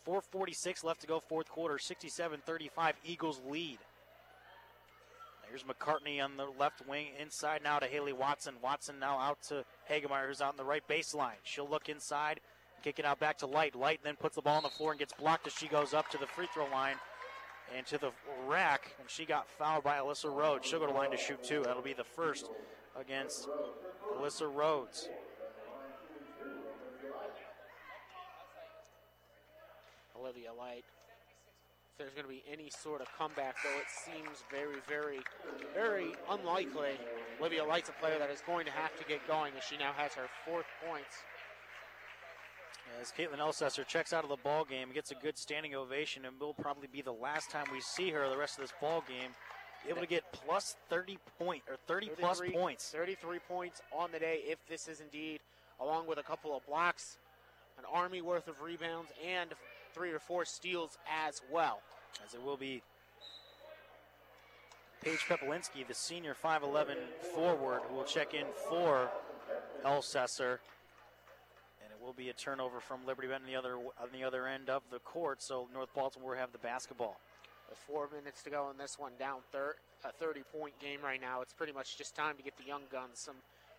[0.06, 3.78] 4.46 left to go, fourth quarter, 67 35, Eagles lead.
[5.48, 8.54] Here's McCartney on the left wing, inside now to Haley Watson.
[8.62, 11.36] Watson now out to Hagemeyer, who's out in the right baseline.
[11.42, 12.40] She'll look inside,
[12.82, 13.74] kick it out back to Light.
[13.74, 16.08] Light then puts the ball on the floor and gets blocked as she goes up
[16.10, 16.96] to the free throw line
[17.76, 18.10] and to the
[18.46, 20.66] rack, and she got fouled by Alyssa Rhodes.
[20.66, 21.62] She'll go to line to shoot two.
[21.62, 22.50] That'll be the first
[22.98, 23.48] against
[24.18, 25.08] Alyssa Rhodes.
[30.18, 30.84] Olivia Light.
[31.92, 35.20] If there's going to be any sort of comeback, though, it seems very, very,
[35.74, 36.96] very unlikely.
[37.38, 39.92] Olivia Light's a player that is going to have to get going as she now
[39.96, 41.24] has her fourth points.
[43.00, 46.38] As Caitlin Elsesser checks out of the ball game, gets a good standing ovation, and
[46.38, 49.30] will probably be the last time we see her the rest of this ball game.
[49.88, 52.90] Able to get plus 30 point or 30 plus 33 points.
[52.90, 55.40] 33 points on the day if this is indeed,
[55.80, 57.18] along with a couple of blocks,
[57.78, 59.50] an army worth of rebounds, and
[59.92, 61.80] three or four steals as well.
[62.24, 62.82] As it will be
[65.02, 66.94] Paige Pepolinski, the senior 5'11
[67.34, 69.10] forward, who will check in for
[69.84, 70.58] Elsesser.
[72.04, 74.82] Will be a turnover from Liberty Benton on the other on the other end of
[74.90, 75.40] the court.
[75.40, 77.16] So North Baltimore have the basketball.
[77.68, 81.20] With four minutes to go in this one, down thir- a 30 point game right
[81.20, 81.42] now.
[81.42, 83.36] It's pretty much just time to get the young guns some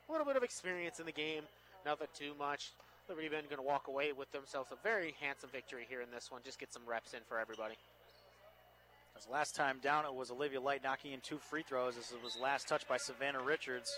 [0.07, 1.43] a little bit of experience in the game.
[1.85, 2.71] Nothing too much.
[3.09, 6.31] Liberty Bend going to walk away with themselves a very handsome victory here in this
[6.31, 6.41] one.
[6.43, 7.75] Just get some reps in for everybody.
[9.17, 11.95] As last time down, it was Olivia Light knocking in two free throws.
[11.95, 13.91] This was last touch by Savannah Richards.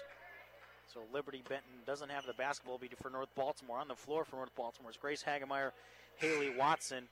[0.91, 3.79] So Liberty Benton doesn't have the basketball beat for North Baltimore.
[3.79, 5.71] On the floor for North Baltimore is Grace Hagemeyer,
[6.17, 7.05] Haley Watson.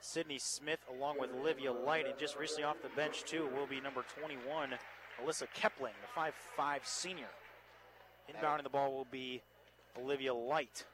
[0.00, 2.06] Sydney Smith along with Olivia Light.
[2.06, 4.70] And just recently off the bench, too, will be number 21,
[5.22, 7.28] Alyssa Kepling, the 5'5 senior.
[8.30, 9.42] Inbounding the ball will be
[10.00, 10.84] Olivia Light.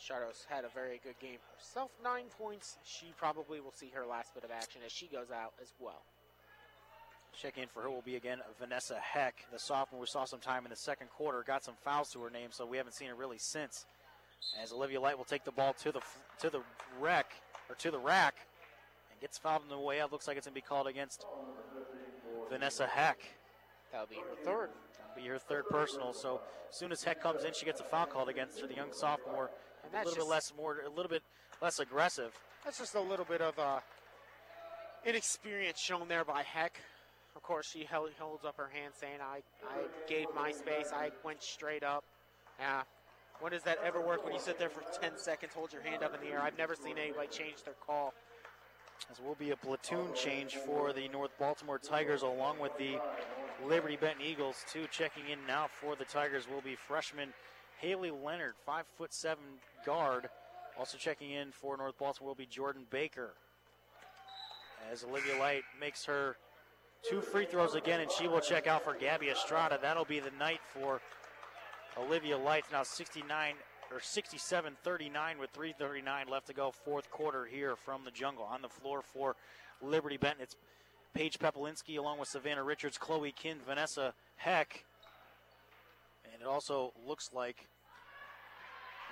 [0.00, 1.90] Shardos had a very good game herself.
[2.02, 2.78] Nine points.
[2.84, 6.02] She probably will see her last bit of action as she goes out as well.
[7.40, 10.00] Check in for her will be again Vanessa Heck, the sophomore.
[10.00, 12.66] We saw some time in the second quarter, got some fouls to her name, so
[12.66, 13.86] we haven't seen her really since.
[14.60, 16.00] As Olivia Light will take the ball to the
[16.40, 16.60] to the
[17.00, 17.26] wreck
[17.68, 18.34] or to the rack
[19.10, 20.12] and gets fouled on the way out.
[20.12, 21.24] Looks like it's gonna be called against
[22.50, 23.18] Vanessa Heck.
[23.90, 24.70] That'll be her third.
[24.98, 26.12] That'll be her third personal.
[26.12, 28.66] So as soon as Heck comes in, she gets a foul called against her.
[28.66, 29.50] The young sophomore,
[29.90, 31.22] a little bit less more, a little bit
[31.60, 32.32] less aggressive.
[32.64, 33.80] That's just a little bit of uh,
[35.04, 36.80] inexperience shown there by Heck.
[37.34, 40.90] Of course, she held, holds up her hand saying, I, I gave my space.
[40.94, 42.04] I went straight up.
[42.60, 42.82] Yeah.
[43.40, 46.02] When does that ever work when you sit there for 10 seconds, hold your hand
[46.02, 46.40] up in the air?
[46.40, 48.14] I've never seen anybody change their call.
[49.10, 52.98] As will be a platoon change for the North Baltimore Tigers, along with the
[53.66, 54.64] Liberty Benton Eagles.
[54.70, 57.30] Too checking in now for the Tigers will be freshman
[57.82, 59.42] Haley Leonard, five foot seven
[59.84, 60.28] guard.
[60.78, 63.34] Also checking in for North Baltimore will be Jordan Baker.
[64.90, 66.36] As Olivia Light makes her
[67.08, 69.78] two free throws again, and she will check out for Gabby Estrada.
[69.80, 71.00] That'll be the night for
[71.98, 72.64] Olivia Light.
[72.72, 73.54] Now 69
[73.90, 76.70] or 67-39 with 3:39 left to go.
[76.70, 79.36] Fourth quarter here from the jungle on the floor for
[79.82, 80.42] Liberty Benton.
[80.42, 80.56] It's
[81.14, 84.84] Paige Pepelinski along with Savannah Richards, Chloe Kin, Vanessa Heck,
[86.24, 87.66] and it also looks like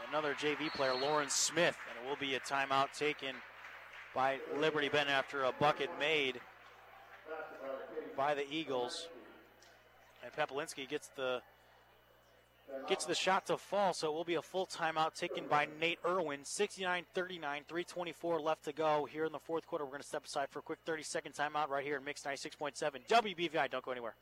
[0.09, 3.35] another JV player, Lauren Smith, and it will be a timeout taken
[4.15, 6.41] by Liberty Benton after a bucket made
[8.17, 9.09] by the Eagles.
[10.23, 11.41] And Pepelinski gets the
[12.89, 15.99] gets the shot to fall, so it will be a full timeout taken by Nate
[16.07, 16.45] Irwin.
[16.45, 19.85] 69 39, 324 left to go here in the fourth quarter.
[19.85, 22.23] We're going to step aside for a quick 30 second timeout right here in Mix
[22.23, 22.75] 96.7
[23.09, 23.71] WBVI.
[23.71, 24.15] Don't go anywhere.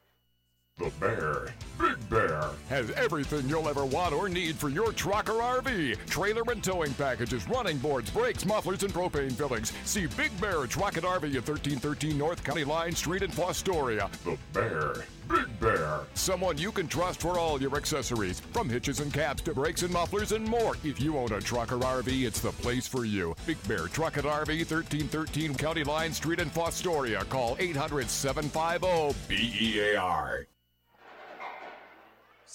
[0.78, 1.48] The Bear,
[1.78, 5.96] Big Bear, has everything you'll ever want or need for your truck or RV.
[6.06, 9.72] Trailer and towing packages, running boards, brakes, mufflers, and propane fillings.
[9.84, 14.10] See Big Bear Truck and RV at 1313 North County Line Street in Fostoria.
[14.24, 16.00] The Bear, Big Bear.
[16.14, 19.92] Someone you can trust for all your accessories, from hitches and caps to brakes and
[19.92, 20.74] mufflers and more.
[20.82, 23.36] If you own a truck or RV, it's the place for you.
[23.46, 27.28] Big Bear Truck and RV, 1313 County Line Street in Fostoria.
[27.28, 30.48] Call 800 750 BEAR.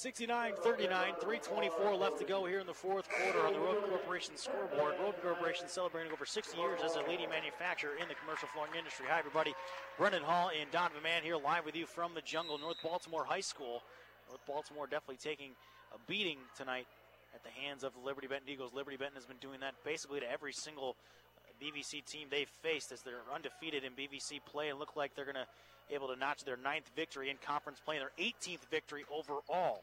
[0.04, 4.36] 69 39, 324 left to go here in the fourth quarter on the Roppe Corporation
[4.36, 4.96] scoreboard.
[5.00, 9.06] Roppe Corporation celebrating over 60 years as a leading manufacturer in the commercial flooring industry.
[9.08, 9.56] Hi, everybody.
[9.98, 13.40] Brendan Hall and Donovan Mann here live with you from the jungle, North Baltimore High
[13.40, 13.80] School.
[14.28, 15.52] North Baltimore definitely taking
[15.96, 16.86] a beating tonight
[17.34, 18.74] at the hands of the Liberty Benton Eagles.
[18.74, 20.98] Liberty Benton has been doing that basically to every single
[21.40, 25.24] uh, BVC team they've faced as they're undefeated in BVC play and look like they're
[25.24, 25.48] going to
[25.96, 29.82] able to notch their ninth victory in conference play their 18th victory overall.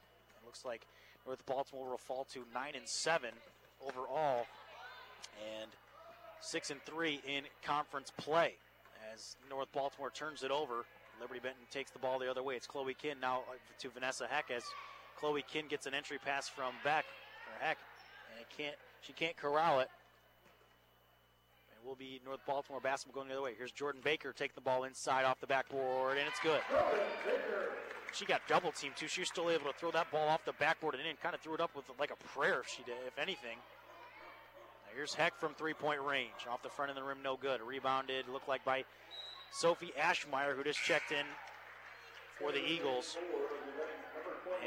[0.51, 0.85] Looks like
[1.27, 3.31] North Baltimore will fall to nine and seven
[3.87, 4.47] overall,
[5.39, 5.71] and
[6.41, 8.55] six and three in conference play.
[9.15, 10.87] As North Baltimore turns it over,
[11.21, 12.57] Liberty Benton takes the ball the other way.
[12.57, 14.65] It's Chloe Kin now uh, to Vanessa Heck as
[15.17, 17.05] Chloe Kin gets an entry pass from Beck
[17.47, 17.79] or Heck,
[18.33, 19.89] and it can't she can't corral it.
[21.82, 23.55] It will be North Baltimore basketball going the other way.
[23.57, 26.61] Here's Jordan Baker taking the ball inside off the backboard, and it's good.
[28.12, 29.09] She got double teamed too.
[29.09, 31.16] She was still able to throw that ball off the backboard and in.
[31.16, 32.61] Kind of threw it up with like a prayer.
[32.61, 33.57] If she did, if anything.
[33.57, 37.62] Now here's Heck from three-point range, off the front of the rim, no good.
[37.62, 38.85] Rebounded, looked like by
[39.52, 41.24] Sophie Ashmeyer, who just checked in
[42.39, 43.16] for the Eagles.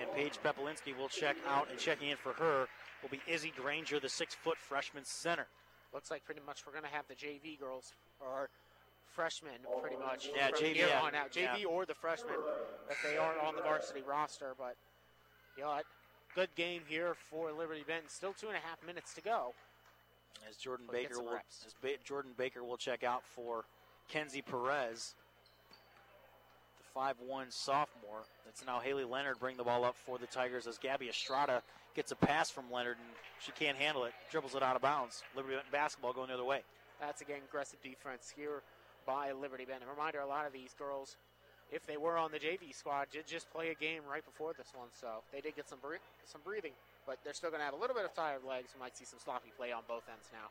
[0.01, 2.67] And Paige Pepelinski will check out, and checking in for her
[3.01, 5.45] will be Izzy Granger, the six-foot freshman center.
[5.93, 8.49] Looks like pretty much we're going to have the JV girls or
[9.05, 11.01] freshmen pretty much Yeah, from JV, here yeah.
[11.01, 11.31] on out.
[11.31, 11.67] JV Yeah.
[11.67, 12.35] or the freshmen
[12.89, 14.53] if they aren't on the varsity roster.
[14.57, 14.75] But
[15.57, 15.79] you know?
[16.35, 18.09] Good game here for Liberty Benton.
[18.09, 19.53] Still two and a half minutes to go.
[20.49, 23.65] As Jordan But Baker will as ba- Jordan Baker will check out for
[24.09, 25.13] Kenzie Perez,
[26.95, 28.23] 5'1 sophomore.
[28.45, 31.61] That's now Haley Leonard bring the ball up for the Tigers as Gabby Estrada
[31.95, 35.23] gets a pass from Leonard and she can't handle it, dribbles it out of bounds.
[35.35, 36.61] Liberty basketball going the other way.
[36.99, 38.61] That's again aggressive defense here
[39.05, 39.87] by Liberty Benton.
[39.87, 41.17] A reminder: a lot of these girls,
[41.71, 44.71] if they were on the JV squad, did just play a game right before this
[44.73, 46.71] one, so they did get some bre- some breathing.
[47.05, 48.71] But they're still going to have a little bit of tired legs.
[48.73, 50.47] We might see some sloppy play on both ends now.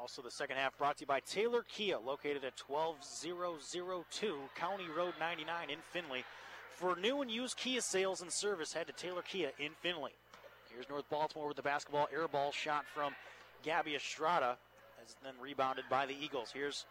[0.00, 5.14] Also, the second half brought to you by Taylor Kia, located at 12002 County Road
[5.18, 6.24] 99 in Findlay.
[6.70, 10.12] For new and used Kia sales and service, head to Taylor Kia in Findlay.
[10.72, 12.08] Here's North Baltimore with the basketball.
[12.12, 13.14] Air ball shot from
[13.62, 14.58] Gabby Estrada.
[15.02, 16.50] As then rebounded by the Eagles.
[16.52, 16.84] Here's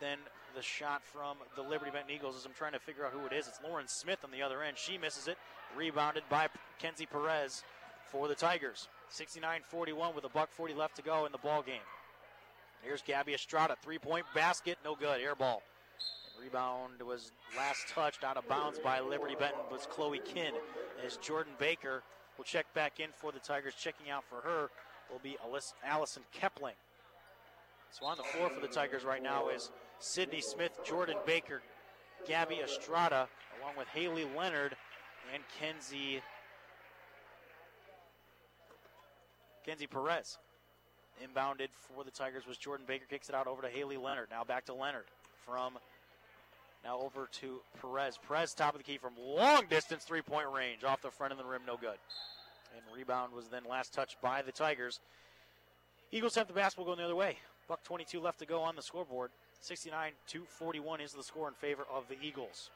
[0.00, 0.18] then
[0.54, 3.32] the shot from the Liberty Benton Eagles as I'm trying to figure out who it
[3.32, 3.46] is.
[3.46, 4.76] It's Lauren Smith on the other end.
[4.76, 5.38] She misses it.
[5.76, 6.48] Rebounded by
[6.78, 7.62] Kenzie Perez
[8.10, 8.88] for the Tigers.
[9.12, 11.80] 69-41 with a buck 40 left to go in the ball game.
[12.86, 15.60] Here's Gabby Estrada, three-point basket, no good, air ball.
[16.40, 20.52] Rebound was last touched out of bounds by Liberty Benton was Chloe Kinn.
[21.04, 22.04] As Jordan Baker
[22.38, 23.74] will check back in for the Tigers.
[23.74, 24.70] Checking out for her
[25.10, 25.36] will be
[25.84, 26.76] Allison Kepling.
[27.90, 31.62] So on the floor for the Tigers right now is Sydney Smith, Jordan Baker,
[32.28, 33.26] Gabby Estrada,
[33.60, 34.76] along with Haley Leonard
[35.34, 36.22] and Kenzie
[39.64, 40.38] Kenzie Perez.
[41.22, 43.04] Inbounded for the Tigers was Jordan Baker.
[43.08, 44.28] Kicks it out over to Haley Leonard.
[44.30, 45.04] Now back to Leonard
[45.46, 45.78] from
[46.84, 48.18] now over to Perez.
[48.28, 51.38] Perez top of the key from long distance three point range off the front of
[51.38, 51.98] the rim, no good.
[52.74, 55.00] And rebound was then last touched by the Tigers.
[56.12, 57.38] Eagles have the basketball going the other way.
[57.68, 59.30] Buck 22 left to go on the scoreboard.
[59.60, 62.70] 69 to 41 is the score in favor of the Eagles.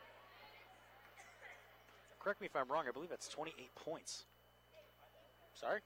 [2.18, 2.84] Correct me if I'm wrong.
[2.88, 4.24] I believe that's 28 points.
[5.54, 5.80] Sorry?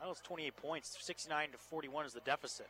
[0.00, 0.96] I know it's 28 points.
[1.00, 2.66] 69 to 41 is the deficit.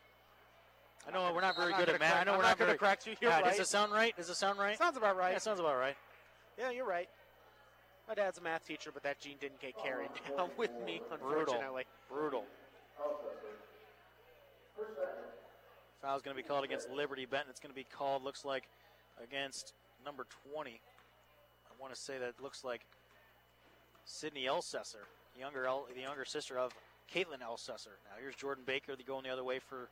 [1.06, 2.14] I know we're not very I'm good at math.
[2.14, 2.78] I know we're not not gonna very.
[2.78, 3.14] crack you.
[3.20, 4.16] You're Yeah, Does it sound right?
[4.16, 4.78] Does it sound right?
[4.78, 5.32] Sounds about right.
[5.32, 5.96] Yeah, sounds about right.
[6.58, 7.08] Yeah, you're right.
[8.08, 11.00] My dad's a math teacher, but that gene didn't get carried oh, down with me,
[11.10, 11.84] unfortunately.
[12.08, 12.44] Brutal.
[14.76, 15.04] Brutal.
[16.02, 17.48] Foul's going to be called against Liberty Benton.
[17.48, 18.64] It's going to be called, looks like,
[19.22, 19.72] against
[20.04, 20.70] number 20.
[20.70, 22.82] I want to say that it looks like
[24.04, 25.06] Sydney Elsesser,
[25.38, 26.72] younger El, the younger sister of
[27.12, 27.96] Caitlin Elsesser.
[28.04, 29.88] Now here's Jordan Baker, the going the other way for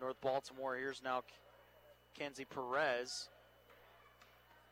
[0.00, 0.76] North Baltimore.
[0.76, 1.22] Here's now
[2.18, 3.28] Kenzie Perez.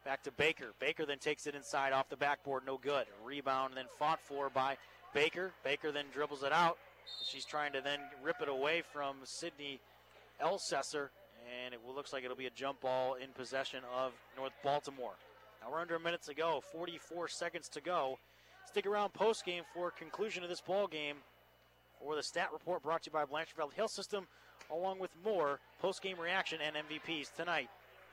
[0.04, 0.72] Back to Baker.
[0.80, 3.06] Baker then takes it inside off the backboard, no good.
[3.24, 4.76] Rebound then fought for by
[5.14, 5.52] Baker.
[5.62, 6.78] Baker then dribbles it out.
[7.24, 9.80] She's trying to then rip it away from Sydney
[10.42, 11.09] Elsesser,
[11.64, 15.14] and it looks like it'll be a jump ball in possession of North Baltimore.
[15.62, 18.18] Now we're under a minute to go, 44 seconds to go.
[18.66, 21.16] Stick around post game for conclusion of this ball game.
[22.02, 24.26] For the stat report brought to you by Blanchard Valley Health System,
[24.72, 27.68] along with more post game reaction and MVPs tonight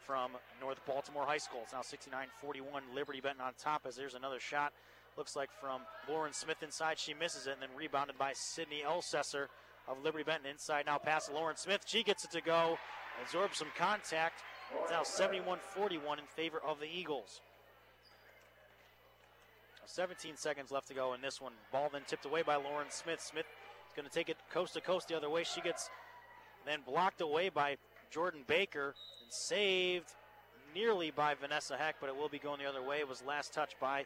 [0.05, 1.61] from North Baltimore High School.
[1.63, 2.83] It's now 69 41.
[2.93, 4.73] Liberty Benton on top as there's another shot.
[5.17, 6.99] Looks like from Lauren Smith inside.
[6.99, 9.47] She misses it and then rebounded by Sydney Elsesser
[9.87, 10.85] of Liberty Benton inside.
[10.85, 11.81] Now pass to Lauren Smith.
[11.85, 12.77] She gets it to go.
[13.23, 14.43] Absorbs some contact.
[14.83, 17.41] It's now 71 41 in favor of the Eagles.
[19.89, 21.53] 17 seconds left to go in this one.
[21.71, 23.19] Ball then tipped away by Lauren Smith.
[23.19, 23.45] Smith
[23.95, 25.43] going to take it coast to coast the other way.
[25.43, 25.89] She gets
[26.65, 27.77] then blocked away by
[28.11, 30.15] Jordan Baker and saved
[30.73, 32.99] nearly by Vanessa Heck, but it will be going the other way.
[32.99, 34.05] It was last touch by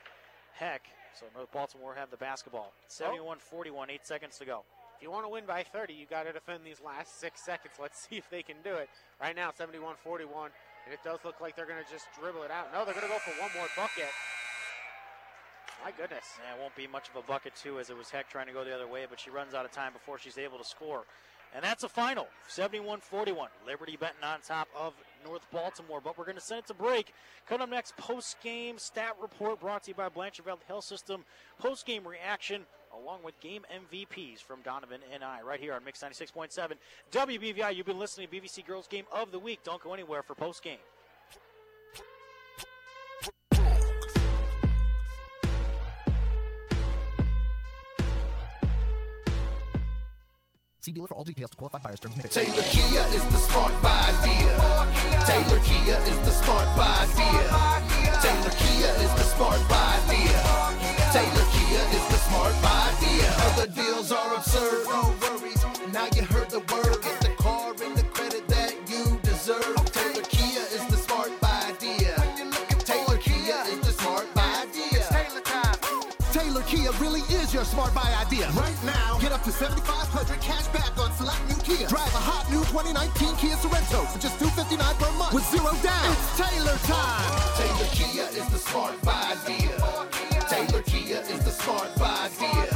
[0.53, 0.83] Heck.
[1.19, 2.73] So North Baltimore have the basketball.
[2.87, 4.63] 71 41, eight seconds to go.
[4.97, 7.75] If you want to win by 30, you got to defend these last six seconds.
[7.81, 8.89] Let's see if they can do it.
[9.21, 10.51] Right now, 71 41,
[10.85, 12.71] and it does look like they're going to just dribble it out.
[12.73, 14.09] No, they're going to go for one more bucket.
[15.83, 16.23] My goodness.
[16.37, 18.63] It won't be much of a bucket, too, as it was Heck trying to go
[18.63, 21.03] the other way, but she runs out of time before she's able to score.
[21.53, 23.49] And that's a final 71 41.
[23.67, 24.93] Liberty Benton on top of
[25.23, 26.01] North Baltimore.
[26.03, 27.13] But we're going to send it to break.
[27.47, 31.25] Coming up next, post game stat report brought to you by Blanchard Valley Health System.
[31.59, 32.63] Post game reaction
[32.95, 36.73] along with game MVPs from Donovan and I right here on Mix 96.7
[37.11, 37.75] WBVI.
[37.75, 39.59] You've been listening to BVC Girls Game of the Week.
[39.63, 40.77] Don't go anywhere for post game.
[50.83, 52.15] See dealer for all details to qualify buyers terms.
[52.29, 54.51] Taylor Kia is the smart buy idea.
[55.23, 57.47] Taylor Kia is the smart buy idea.
[58.19, 60.43] Taylor Kia is the smart buy idea.
[61.15, 63.31] Taylor Kia is the smart buy idea.
[63.47, 65.63] Other deals are absurd, no worries.
[65.93, 67.32] Now you heard the word.
[76.83, 78.49] Kia really is your smart buy idea.
[78.51, 81.87] Right now, get up to 7500 cash back on select new Kia.
[81.87, 86.11] Drive a hot new 2019 Kia Sorento for just 259 per month with zero down.
[86.11, 87.23] It's Taylor time.
[87.55, 89.71] Taylor Kia is the smart buy idea.
[90.51, 92.67] Taylor Kia is the smart buy idea.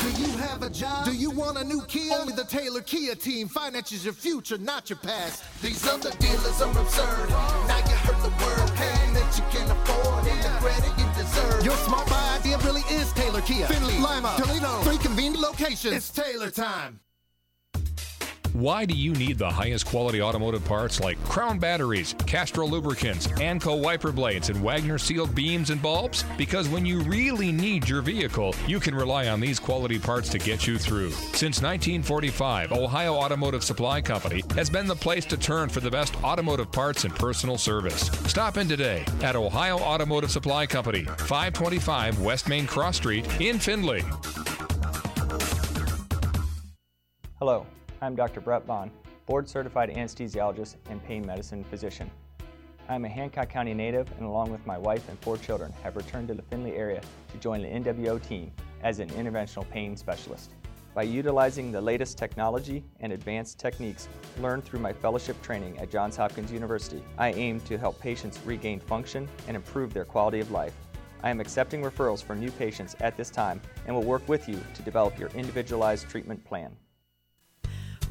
[0.00, 1.04] Do you have a job?
[1.04, 2.16] Do you want a new Kia?
[2.16, 5.44] Only the Taylor Kia team finances your future, not your past.
[5.60, 7.28] These other dealers are absurd.
[7.68, 8.66] Now you heard the word.
[8.80, 9.05] That
[9.38, 11.64] you can afford and the credit you deserve.
[11.64, 13.66] Your smart buy idea really is Taylor Kia.
[13.66, 15.94] Findlay, Lima, Toledo, three convenient locations.
[15.94, 17.00] It's Taylor time.
[18.56, 23.76] Why do you need the highest quality automotive parts like Crown batteries, Castrol lubricants, Anco
[23.76, 26.24] wiper blades, and Wagner sealed beams and bulbs?
[26.38, 30.38] Because when you really need your vehicle, you can rely on these quality parts to
[30.38, 31.10] get you through.
[31.10, 36.16] Since 1945, Ohio Automotive Supply Company has been the place to turn for the best
[36.24, 38.08] automotive parts and personal service.
[38.24, 44.02] Stop in today at Ohio Automotive Supply Company, 525 West Main Cross Street in Findlay.
[47.38, 47.66] Hello,
[48.02, 48.42] I'm Dr.
[48.42, 48.90] Brett Bond,
[49.24, 52.10] board certified anesthesiologist and pain medicine physician.
[52.90, 55.96] I am a Hancock County native and along with my wife and four children have
[55.96, 57.00] returned to the Findlay area
[57.32, 58.52] to join the NWO team
[58.82, 60.50] as an interventional pain specialist.
[60.94, 64.08] By utilizing the latest technology and advanced techniques
[64.40, 68.78] learned through my fellowship training at Johns Hopkins University, I aim to help patients regain
[68.78, 70.74] function and improve their quality of life.
[71.22, 74.62] I am accepting referrals for new patients at this time and will work with you
[74.74, 76.76] to develop your individualized treatment plan.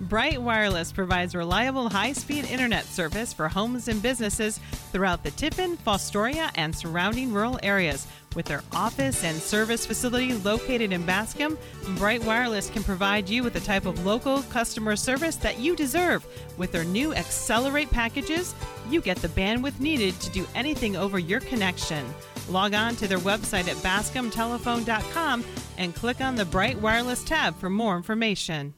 [0.02, 4.60] Bright Wireless provides reliable high speed internet service for homes and businesses
[4.92, 8.06] throughout the Tiffin, Fostoria, and surrounding rural areas.
[8.36, 11.58] With their office and service facility located in Bascom,
[11.98, 16.26] Bright Wireless can provide you with the type of local customer service that you deserve.
[16.58, 18.54] With their new Accelerate packages,
[18.90, 22.06] you get the bandwidth needed to do anything over your connection.
[22.50, 25.46] Log on to their website at bascomtelephone.com
[25.78, 28.74] and click on the Bright Wireless tab for more information.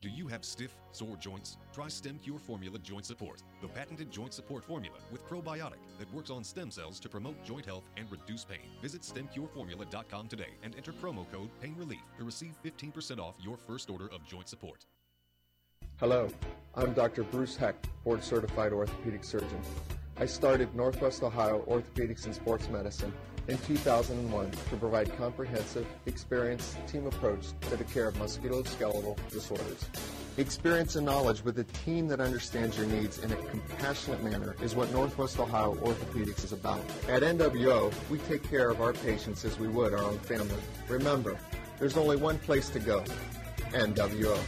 [0.00, 1.56] Do you have stiff, sore joints?
[1.72, 6.44] Try StemCure Formula Joint Support, the patented joint support formula with probiotic that works on
[6.44, 8.70] stem cells to promote joint health and reduce pain.
[8.80, 13.90] Visit StemCureFormula.com today and enter promo code Pain Relief to receive 15% off your first
[13.90, 14.86] order of joint support.
[15.96, 16.28] Hello,
[16.76, 17.24] I'm Dr.
[17.24, 19.60] Bruce Heck, board certified orthopedic surgeon.
[20.16, 23.12] I started Northwest Ohio Orthopedics and Sports Medicine
[23.48, 29.86] in 2001 to provide comprehensive, experienced team approach to the care of musculoskeletal disorders.
[30.36, 34.76] Experience and knowledge with a team that understands your needs in a compassionate manner is
[34.76, 36.80] what Northwest Ohio Orthopedics is about.
[37.08, 40.62] At NWO, we take care of our patients as we would our own family.
[40.88, 41.36] Remember,
[41.78, 43.02] there's only one place to go,
[43.70, 44.38] NWO.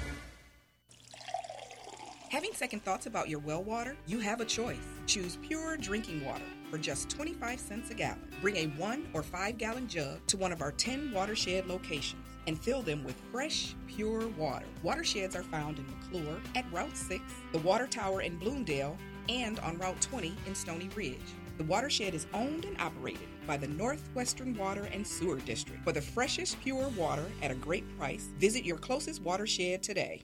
[2.28, 3.96] Having second thoughts about your well water?
[4.06, 4.76] You have a choice.
[5.06, 8.28] Choose pure drinking water for just 25 cents a gallon.
[8.40, 12.58] Bring a one or five gallon jug to one of our 10 watershed locations and
[12.58, 14.66] fill them with fresh, pure water.
[14.82, 17.22] Watersheds are found in McClure at Route 6,
[17.52, 18.96] the Water Tower in Bloomdale,
[19.28, 21.18] and on Route 20 in Stony Ridge.
[21.58, 25.84] The watershed is owned and operated by the Northwestern Water and Sewer District.
[25.84, 30.22] For the freshest, pure water at a great price, visit your closest watershed today.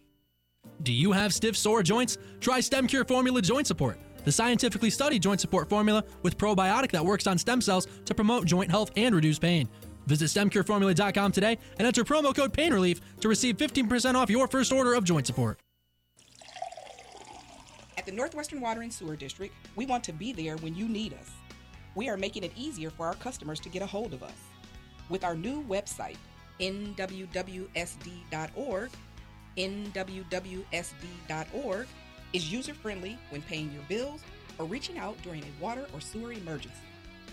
[0.82, 2.16] Do you have stiff, sore joints?
[2.40, 7.28] Try StemCure Formula Joint Support, the scientifically studied joint support formula with probiotic that works
[7.28, 9.68] on stem cells to promote joint health and reduce pain.
[10.06, 14.72] Visit StemCureFormula.com today and enter promo code Pain Relief to receive 15% off your first
[14.72, 15.60] order of joint support.
[17.96, 21.14] At the Northwestern Water and Sewer District, we want to be there when you need
[21.14, 21.30] us.
[21.94, 24.34] We are making it easier for our customers to get a hold of us.
[25.08, 26.16] With our new website,
[26.60, 27.70] nwwsd.org,
[29.56, 30.26] nwwsd.org
[32.36, 34.20] is user friendly when paying your bills
[34.58, 36.76] or reaching out during a water or sewer emergency.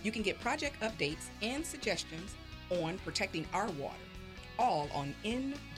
[0.02, 2.34] You can get project updates and suggestions
[2.70, 3.96] on protecting our water,
[4.58, 5.74] all on nwwsd.org.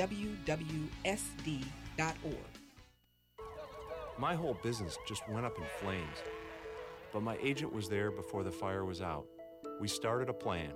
[4.18, 6.18] My whole business just went up in flames.
[7.12, 9.26] But my agent was there before the fire was out.
[9.80, 10.72] We started a plan.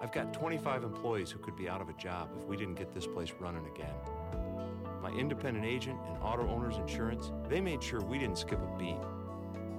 [0.00, 2.94] I've got 25 employees who could be out of a job if we didn't get
[2.94, 4.47] this place running again.
[5.02, 8.98] My independent agent and auto owners insurance, they made sure we didn't skip a beat.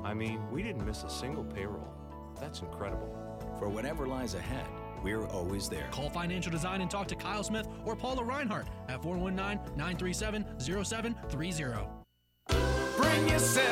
[0.04, 1.94] I mean, we didn't miss a single payroll.
[2.40, 3.16] That's incredible.
[3.58, 4.66] For whatever lies ahead,
[5.04, 5.88] we're always there.
[5.92, 11.88] Call Financial Design and talk to Kyle Smith or Paula Reinhardt at 419 937 0730.
[12.98, 13.69] Bring yourself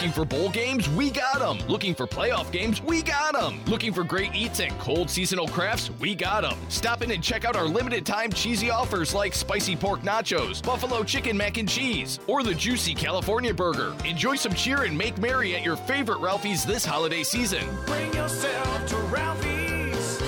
[0.00, 0.88] Looking for bowl games?
[0.88, 1.58] We got them.
[1.68, 2.80] Looking for playoff games?
[2.80, 3.62] We got them.
[3.66, 5.90] Looking for great eats and cold seasonal crafts?
[6.00, 6.56] We got them.
[6.70, 11.04] Stop in and check out our limited time cheesy offers like spicy pork nachos, buffalo
[11.04, 13.94] chicken mac and cheese, or the juicy California burger.
[14.06, 17.68] Enjoy some cheer and make merry at your favorite Ralphie's this holiday season.
[17.84, 20.22] Bring yourself to Ralphie's.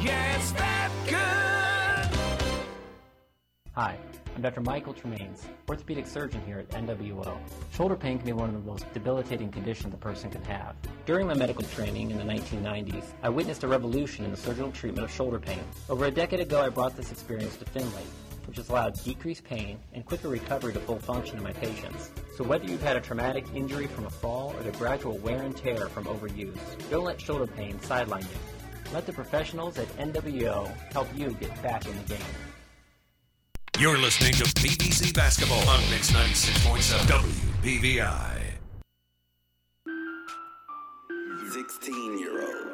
[0.00, 2.16] Yeah, it's that good.
[3.72, 3.98] Hi,
[4.40, 4.62] I'm Dr.
[4.62, 7.38] Michael Tremaines, orthopedic surgeon here at NWO.
[7.74, 10.76] Shoulder pain can be one of the most debilitating conditions a person can have.
[11.04, 15.04] During my medical training in the 1990s, I witnessed a revolution in the surgical treatment
[15.04, 15.60] of shoulder pain.
[15.90, 18.02] Over a decade ago, I brought this experience to Findlay,
[18.46, 22.10] which has allowed decreased pain and quicker recovery to full function in my patients.
[22.38, 25.54] So whether you've had a traumatic injury from a fall or the gradual wear and
[25.54, 26.56] tear from overuse,
[26.88, 28.94] don't let shoulder pain sideline you.
[28.94, 32.49] Let the professionals at NWO help you get back in the game.
[33.78, 37.06] You're listening to BVC Basketball on Mix 96.7
[37.62, 38.58] WBVI.
[41.50, 42.66] 16 year old.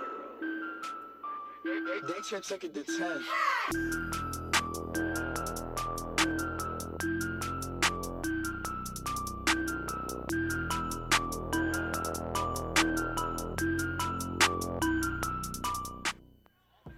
[1.65, 3.23] They should take it to 10.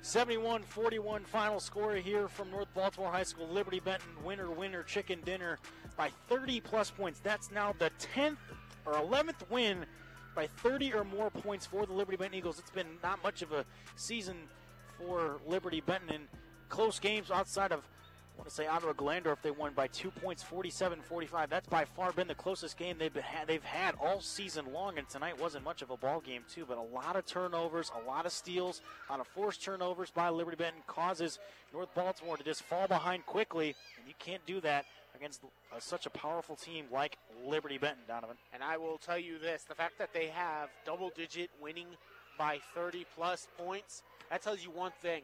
[0.08, 3.46] Seventy-one, forty-one final score here from North Baltimore High School.
[3.46, 5.58] Liberty Benton winner, winner, chicken dinner
[5.98, 7.20] by 30 plus points.
[7.20, 8.38] That's now the 10th
[8.86, 9.84] or 11th win
[10.34, 12.58] by 30 or more points for the Liberty Benton Eagles.
[12.58, 13.66] It's been not much of a
[13.96, 14.36] season
[14.96, 16.20] for Liberty Benton in
[16.70, 17.86] close games outside of,
[18.38, 19.42] want to say, Ottawa Glandorf.
[19.42, 21.50] They won by two points, 47 45.
[21.50, 25.08] That's by far been the closest game they've, been, they've had all season long, and
[25.08, 26.64] tonight wasn't much of a ball game, too.
[26.66, 30.28] But a lot of turnovers, a lot of steals, a lot of forced turnovers by
[30.28, 31.40] Liberty Benton causes
[31.72, 34.86] North Baltimore to just fall behind quickly, and you can't do that
[35.16, 38.36] against uh, such a powerful team like Liberty Benton, Donovan.
[38.52, 41.88] And I will tell you this the fact that they have double digit winning
[42.38, 45.22] by 30 plus points, that tells you one thing.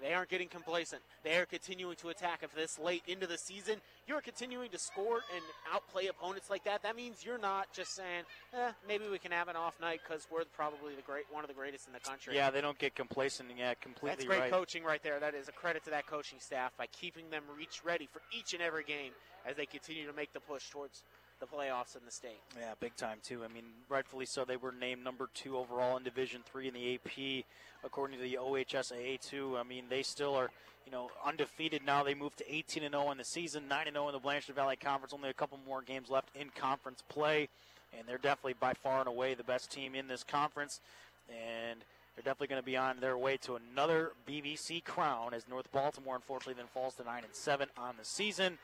[0.00, 1.02] They aren't getting complacent.
[1.24, 2.40] They are continuing to attack.
[2.42, 6.82] If this late into the season, you're continuing to score and outplay opponents like that.
[6.82, 10.26] That means you're not just saying, eh, maybe we can have an off night because
[10.30, 12.34] we're probably the great, one of the greatest in the country.
[12.34, 13.50] Yeah, they don't get complacent.
[13.58, 14.50] Yeah, completely That's great right.
[14.50, 15.18] coaching right there.
[15.20, 18.54] That is a credit to that coaching staff by keeping them reach ready for each
[18.54, 19.12] and every game
[19.46, 21.02] as they continue to make the push towards
[21.40, 22.40] the playoffs in the state.
[22.58, 23.42] Yeah, big time too.
[23.44, 24.44] I mean, rightfully so.
[24.44, 27.44] They were named number two overall in Division Three in the AP,
[27.84, 29.56] according to the OHSAA two.
[29.56, 30.50] I mean, they still are,
[30.84, 32.02] you know, undefeated now.
[32.02, 34.54] They moved to 18 and 0 in the season, 9 and 0 in the Blanchard
[34.54, 35.12] Valley Conference.
[35.12, 37.48] Only a couple more games left in conference play,
[37.96, 40.80] and they're definitely by far and away the best team in this conference.
[41.28, 41.80] And
[42.14, 46.16] they're definitely going to be on their way to another BVC crown as North Baltimore,
[46.16, 48.58] unfortunately, then falls to 9 and 7 on the season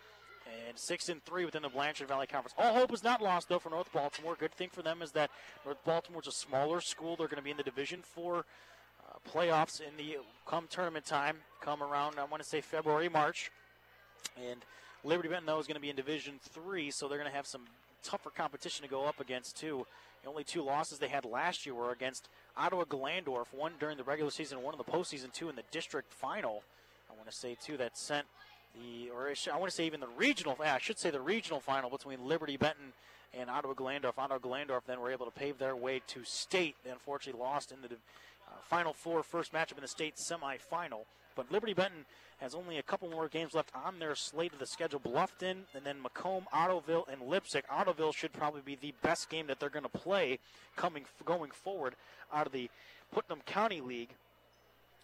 [0.46, 2.54] and six and three within the Blanchard Valley Conference.
[2.58, 4.36] All hope is not lost though for North Baltimore.
[4.38, 5.30] Good thing for them is that
[5.64, 7.16] North Baltimore's a smaller school.
[7.16, 8.44] They're going to be in the Division Four
[9.08, 12.18] uh, playoffs in the come tournament time, come around.
[12.18, 13.50] I want to say February, March,
[14.36, 14.60] and
[15.02, 17.46] Liberty Benton though is going to be in Division Three, so they're going to have
[17.46, 17.62] some
[18.02, 19.86] tougher competition to go up against too.
[20.22, 24.04] The only two losses they had last year were against Ottawa Glandorf, one during the
[24.04, 26.62] regular season, one in the postseason, two in the district final.
[27.10, 28.26] I want to say too that sent
[28.74, 31.90] the, or I, want to say even the regional, I should say the regional final
[31.90, 32.92] between Liberty Benton
[33.38, 34.18] and Ottawa Glandorf.
[34.18, 36.76] Ottawa Glandorf then were able to pave their way to state.
[36.84, 41.04] They unfortunately lost in the uh, Final Four first matchup in the state semifinal.
[41.36, 42.04] But Liberty Benton
[42.38, 45.00] has only a couple more games left on their slate of the schedule.
[45.00, 47.66] Bluffton, and then McComb, Ottoville, and Leipsic.
[47.68, 50.38] Ottoville should probably be the best game that they're going to play
[50.76, 51.94] coming going forward
[52.32, 52.70] out of the
[53.12, 54.10] Putnam County League.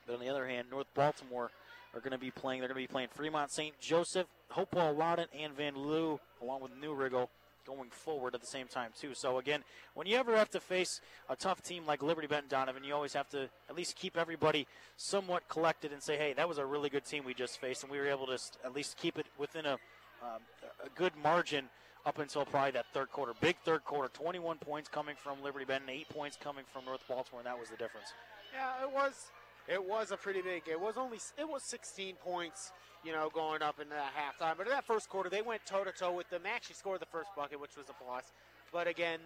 [0.07, 1.51] But on the other hand, North Baltimore
[1.95, 2.61] are going to be playing.
[2.61, 3.79] They're going to be playing Fremont St.
[3.81, 7.31] Joseph, Hopewell Loudon, and Vanlue, along with New Riegel
[7.67, 9.15] going forward at the same time too.
[9.15, 9.63] So again,
[9.95, 13.13] when you ever have to face a tough team like Liberty Benton Donovan, you always
[13.13, 16.89] have to at least keep everybody somewhat collected and say, "Hey, that was a really
[16.89, 19.67] good team we just faced, and we were able to at least keep it within
[19.67, 19.75] a,
[20.23, 20.43] um,
[20.85, 21.69] a good margin."
[22.07, 25.91] Up until probably that third quarter, big third quarter, 21 points coming from Liberty Benton,
[25.91, 28.15] eight points coming from North Baltimore, and that was the difference.
[28.55, 29.31] Yeah, it was.
[29.73, 30.63] It was a pretty big.
[30.69, 31.19] It was only.
[31.39, 32.73] It was 16 points.
[33.05, 34.59] You know, going up into that halftime.
[34.59, 36.43] But in that first quarter, they went toe to toe with them.
[36.43, 38.25] They actually scored the first bucket, which was a plus.
[38.73, 39.21] But again,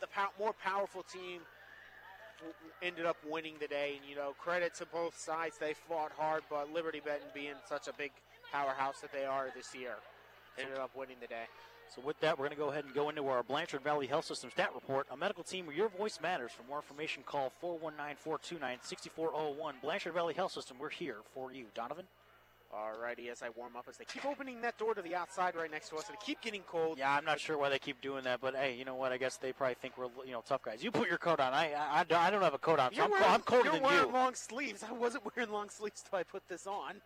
[0.00, 1.42] the pow- more powerful team
[2.82, 3.98] ended up winning the day.
[4.00, 5.58] And you know, credit to both sides.
[5.58, 8.10] They fought hard, but Liberty Benton being such a big
[8.50, 9.94] powerhouse that they are this year,
[10.58, 11.46] ended up winning the day.
[11.94, 14.24] So with that, we're going to go ahead and go into our Blanchard Valley Health
[14.24, 15.06] System stat report.
[15.10, 16.50] A medical team where your voice matters.
[16.52, 19.72] For more information, call 419-429-6401.
[19.82, 21.66] Blanchard Valley Health System, we're here for you.
[21.74, 22.06] Donovan?
[22.74, 25.70] Alrighty, as I warm up, as they keep opening that door to the outside right
[25.70, 26.96] next to us, and it keep getting cold.
[26.96, 29.12] Yeah, I'm not sure why they keep doing that, but hey, you know what?
[29.12, 30.82] I guess they probably think we're you know tough guys.
[30.82, 31.52] You put your coat on.
[31.52, 33.82] I I, I don't- have a coat on, so I'm, wearing, I'm colder you're than
[33.82, 34.12] wearing you.
[34.14, 34.82] long sleeves.
[34.82, 37.02] I wasn't wearing long sleeves till I put this on.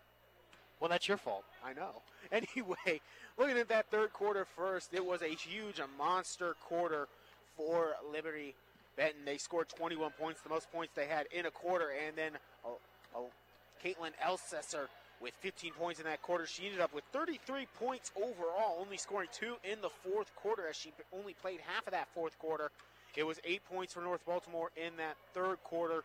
[0.81, 1.44] Well, that's your fault.
[1.65, 1.90] I know.
[2.32, 3.01] Anyway,
[3.39, 7.07] looking at that third quarter first, it was a huge, a monster quarter
[7.57, 8.57] for Liberty
[8.97, 9.20] Benton.
[9.24, 12.32] They scored 21 points, the most points they had in a quarter, and then
[12.65, 12.78] oh,
[13.15, 13.27] oh,
[13.85, 14.89] Caitlin Elsesser
[15.20, 16.47] with 15 points in that quarter.
[16.47, 20.74] She ended up with 33 points overall, only scoring two in the fourth quarter as
[20.74, 22.70] she only played half of that fourth quarter.
[23.16, 26.03] It was eight points for North Baltimore in that third quarter.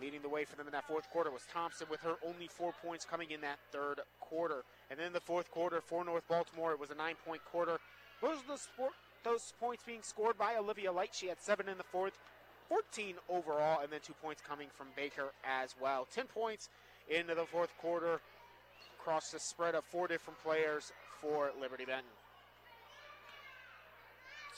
[0.00, 2.72] Leading the way for them in that fourth quarter was Thompson with her only four
[2.82, 4.64] points coming in that third quarter.
[4.90, 7.78] And then the fourth quarter for North Baltimore, it was a nine point quarter.
[8.22, 8.92] Those sport,
[9.24, 11.10] those points being scored by Olivia Light.
[11.12, 12.18] She had seven in the fourth,
[12.68, 16.06] 14 overall, and then two points coming from Baker as well.
[16.14, 16.70] 10 points
[17.08, 18.20] into the fourth quarter
[18.98, 22.19] across the spread of four different players for Liberty Benton.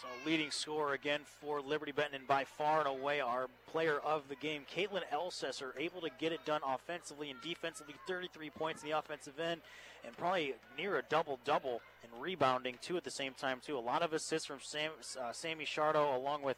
[0.00, 4.28] So leading scorer again for Liberty Benton, and by far and away our player of
[4.28, 7.94] the game, Caitlin Elsesser, able to get it done offensively and defensively.
[8.08, 9.60] 33 points in the offensive end,
[10.04, 13.78] and probably near a double double in rebounding too at the same time too.
[13.78, 14.90] A lot of assists from Sam,
[15.20, 16.56] uh, Sammy Shardo along with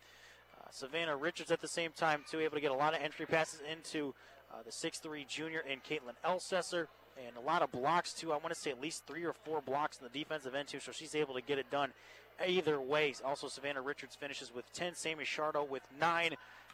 [0.58, 2.40] uh, Savannah Richards at the same time too.
[2.40, 4.14] Able to get a lot of entry passes into
[4.52, 6.86] uh, the 6'3 junior and Caitlin Elsesser.
[7.26, 8.32] And a lot of blocks too.
[8.32, 10.80] I want to say at least three or four blocks in the defensive end too.
[10.80, 11.92] So she's able to get it done
[12.46, 13.14] either way.
[13.24, 16.26] Also, Savannah Richards finishes with 10, Sammy Shardo with 9,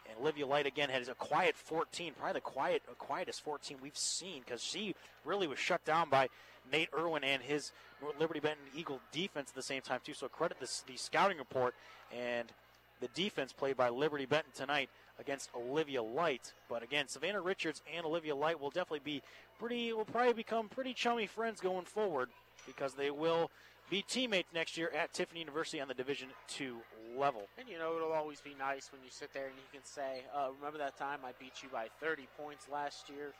[0.08, 4.42] and Olivia Light again has a quiet 14, probably the quiet, quietest 14 we've seen
[4.44, 6.28] because she really was shut down by
[6.72, 7.72] Nate Irwin and his
[8.18, 10.14] Liberty Benton Eagle defense at the same time too.
[10.14, 11.74] So credit this, the scouting report
[12.14, 12.48] and
[13.00, 16.52] the defense played by Liberty Benton tonight against Olivia Light.
[16.68, 19.22] But again, Savannah Richards and Olivia Light will definitely be
[19.58, 22.30] pretty, will probably become pretty chummy friends going forward
[22.66, 23.50] because they will
[23.90, 26.76] be teammates next year at Tiffin University on the Division two
[27.18, 27.48] level.
[27.58, 30.22] And you know, it'll always be nice when you sit there and you can say,
[30.34, 33.34] uh, remember that time I beat you by 30 points last year?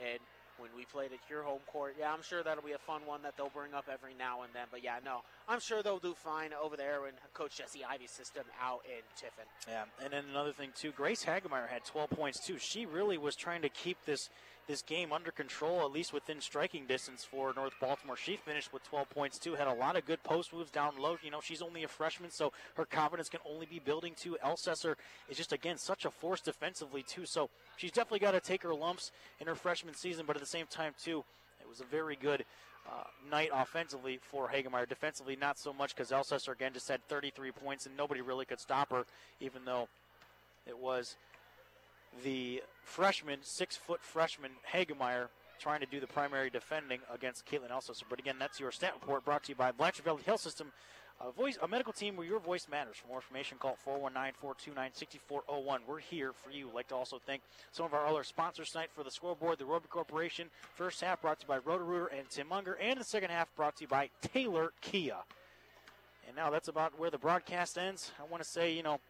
[0.00, 0.20] And
[0.58, 1.96] when we played at your home court.
[1.98, 4.52] Yeah, I'm sure that'll be a fun one that they'll bring up every now and
[4.54, 4.66] then.
[4.70, 8.44] But yeah, no, I'm sure they'll do fine over there in Coach Jesse Ivy's system
[8.60, 9.44] out in Tiffin.
[9.68, 12.58] Yeah, and then another thing too, Grace Hagemeyer had 12 points too.
[12.58, 14.28] She really was trying to keep this
[14.66, 18.16] this game under control, at least within striking distance for North Baltimore.
[18.16, 19.54] She finished with 12 points too.
[19.54, 21.16] Had a lot of good post moves down low.
[21.22, 24.36] You know, she's only a freshman, so her confidence can only be building too.
[24.44, 24.96] Elsesser
[25.28, 27.26] is just again such a force defensively too.
[27.26, 30.46] So she's definitely got to take her lumps in her freshman season, but at the
[30.48, 31.24] same time too,
[31.60, 32.44] it was a very good.
[32.88, 33.02] Uh,
[33.32, 34.88] night offensively for Hagemeyer.
[34.88, 38.60] Defensively, not so much because Elsesser again just had 33 points and nobody really could
[38.60, 39.04] stop her,
[39.40, 39.88] even though
[40.68, 41.16] it was
[42.24, 45.28] the freshman, six foot freshman Hagemeyer
[45.58, 48.04] trying to do the primary defending against Caitlin Elsesser.
[48.08, 50.70] But again, that's your stat report brought to you by Blanchard Valley Health System,
[51.20, 52.96] a voice, a medical team where your voice matters.
[52.96, 55.78] For more information, call 419-429-6401.
[55.86, 56.68] We're here for you.
[56.68, 57.40] I'd like to also thank
[57.72, 60.50] some of our other sponsors tonight for the scoreboard, the Rotary Corporation.
[60.74, 63.76] First half brought to you by Roto-Rooter and Tim Munger, and the second half brought
[63.76, 65.16] to you by Taylor Kia.
[66.26, 68.12] And now that's about where the broadcast ends.
[68.20, 69.00] I want to say, you know,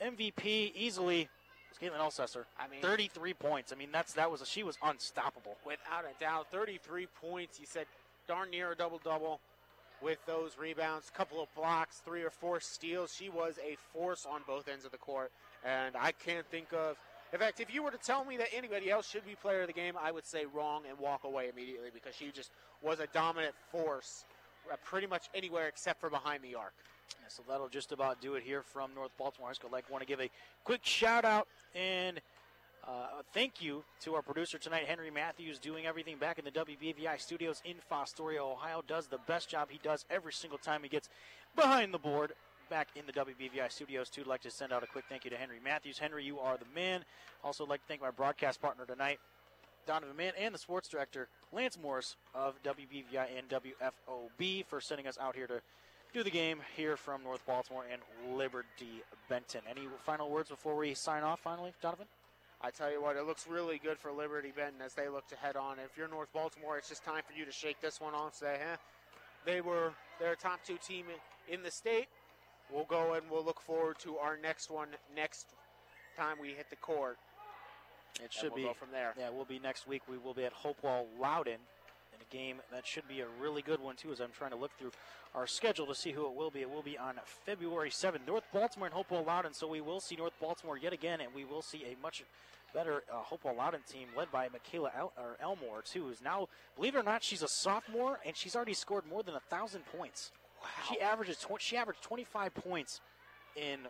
[0.00, 1.28] MVP easily
[1.78, 2.44] Caitlin Elsesser.
[2.58, 3.72] I mean, 33 points.
[3.72, 5.56] I mean, that's that was a, she was unstoppable.
[5.64, 7.60] Without a doubt, 33 points.
[7.60, 7.86] You said
[8.26, 9.40] darn near a double double
[10.02, 13.14] with those rebounds, couple of blocks, three or four steals.
[13.14, 15.30] She was a force on both ends of the court,
[15.64, 16.96] and I can't think of.
[17.32, 19.68] In fact, if you were to tell me that anybody else should be player of
[19.68, 22.50] the game, I would say wrong and walk away immediately because she just
[22.82, 24.24] was a dominant force
[24.70, 26.72] uh, pretty much anywhere except for behind the arc.
[27.28, 29.70] So that'll just about do it here from North Baltimore High School.
[29.70, 30.30] I'd like want to give a
[30.64, 32.20] quick shout out and
[32.86, 37.20] uh, thank you to our producer tonight, Henry Matthews, doing everything back in the WBVI
[37.20, 38.82] studios in Fostoria, Ohio.
[38.86, 41.08] Does the best job he does every single time he gets
[41.54, 42.32] behind the board
[42.70, 44.22] back in the WBVI studios, too.
[44.22, 45.98] I'd like to send out a quick thank you to Henry Matthews.
[45.98, 47.04] Henry, you are the man.
[47.44, 49.18] Also, like to thank my broadcast partner tonight,
[49.86, 55.18] Donovan Mann, and the sports director, Lance Morris of WBVI and WFOB, for sending us
[55.20, 55.60] out here to
[56.12, 59.60] do the game here from North Baltimore and Liberty Benton.
[59.68, 62.06] Any final words before we sign off finally, Donovan?
[62.62, 65.36] I tell you what, it looks really good for Liberty Benton as they look to
[65.36, 65.78] head on.
[65.78, 68.34] If you're North Baltimore, it's just time for you to shake this one off.
[68.34, 68.76] Say, huh?
[69.46, 71.06] They were their top two team
[71.48, 72.08] in the state.
[72.70, 75.54] We'll go and we'll look forward to our next one next
[76.16, 77.16] time we hit the court.
[78.22, 79.14] It should we'll be from there.
[79.18, 80.02] Yeah, we'll be next week.
[80.08, 81.60] We will be at Hopewell Loudon
[82.30, 84.12] game that should be a really good one too.
[84.12, 84.92] As I'm trying to look through
[85.34, 86.60] our schedule to see who it will be.
[86.60, 87.14] It will be on
[87.46, 88.26] February 7th.
[88.26, 89.54] North Baltimore and Hopewell Loudon.
[89.54, 92.24] So we will see North Baltimore yet again, and we will see a much
[92.74, 96.94] better uh, Hopewell Loudon team led by Michaela El- or Elmore too, who's now, believe
[96.94, 100.30] it or not, she's a sophomore and she's already scored more than a thousand points.
[100.62, 100.68] Wow.
[100.88, 103.00] She averages tw- she averaged 25 points
[103.56, 103.80] in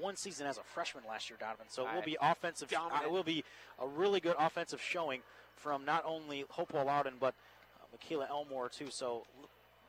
[0.00, 1.66] one season as a freshman last year, Donovan.
[1.68, 2.72] So it will be offensive.
[2.76, 3.44] Uh, it will be
[3.80, 5.20] a really good offensive showing
[5.56, 7.34] from not only Hopewell Loudon but
[7.80, 8.88] uh, Michaela Elmore too.
[8.90, 9.24] So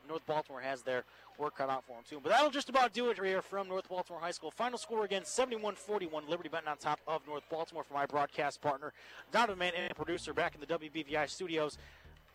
[0.08, 1.04] North Baltimore has their
[1.38, 2.20] work cut out for them too.
[2.22, 4.50] But that'll just about do it here from North Baltimore High School.
[4.50, 6.28] Final score again, 71-41.
[6.28, 8.92] Liberty Benton on top of North Baltimore for my broadcast partner,
[9.32, 11.78] Donovan Mann and producer back in the WBVI studios.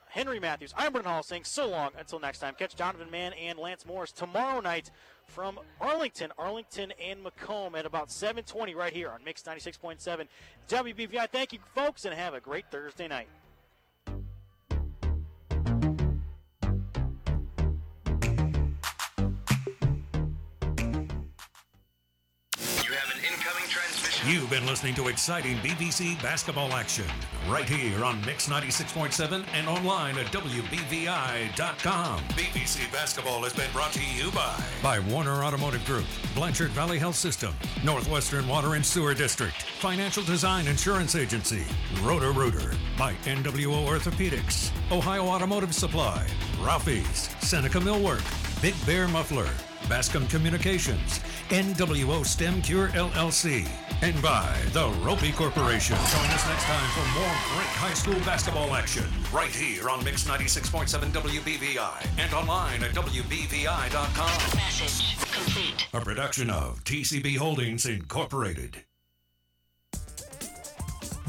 [0.10, 0.73] Henry Matthews.
[0.76, 2.56] I'm Brendan Hall saying so long until next time.
[2.57, 4.90] Catch Donovan Mann and Lance Morris tomorrow night
[5.27, 10.27] from Arlington, Arlington and McComb at about 7:20 right here on Mix 96.7
[10.68, 11.27] WBVI.
[11.27, 13.27] Thank you, folks, and have a great Thursday night.
[24.26, 27.06] You've been listening to exciting BVC basketball action
[27.48, 32.20] right here on Mix 96.7 and online at WBVI.com.
[32.20, 36.04] BVC basketball has been brought to you by by Warner Automotive Group,
[36.36, 41.64] Blanchard Valley Health System, Northwestern Water and Sewer District, Financial Design Insurance Agency,
[42.02, 46.28] Roto-Rooter, by NWO Orthopedics, Ohio Automotive Supply,
[46.62, 49.50] Ralphie's, Seneca Millwork, Big Bear Muffler,
[49.88, 53.66] Bascom Communications, NWO STEM Cure LLC,
[54.02, 55.96] and by the Roppe Corporation.
[55.96, 59.04] Join us next time for more great high school basketball action
[59.34, 64.56] right here on Mix 96.7 WBVI and online at WBVI.com.
[64.56, 65.88] Message complete.
[65.94, 68.84] A production of TCB Holdings Incorporated.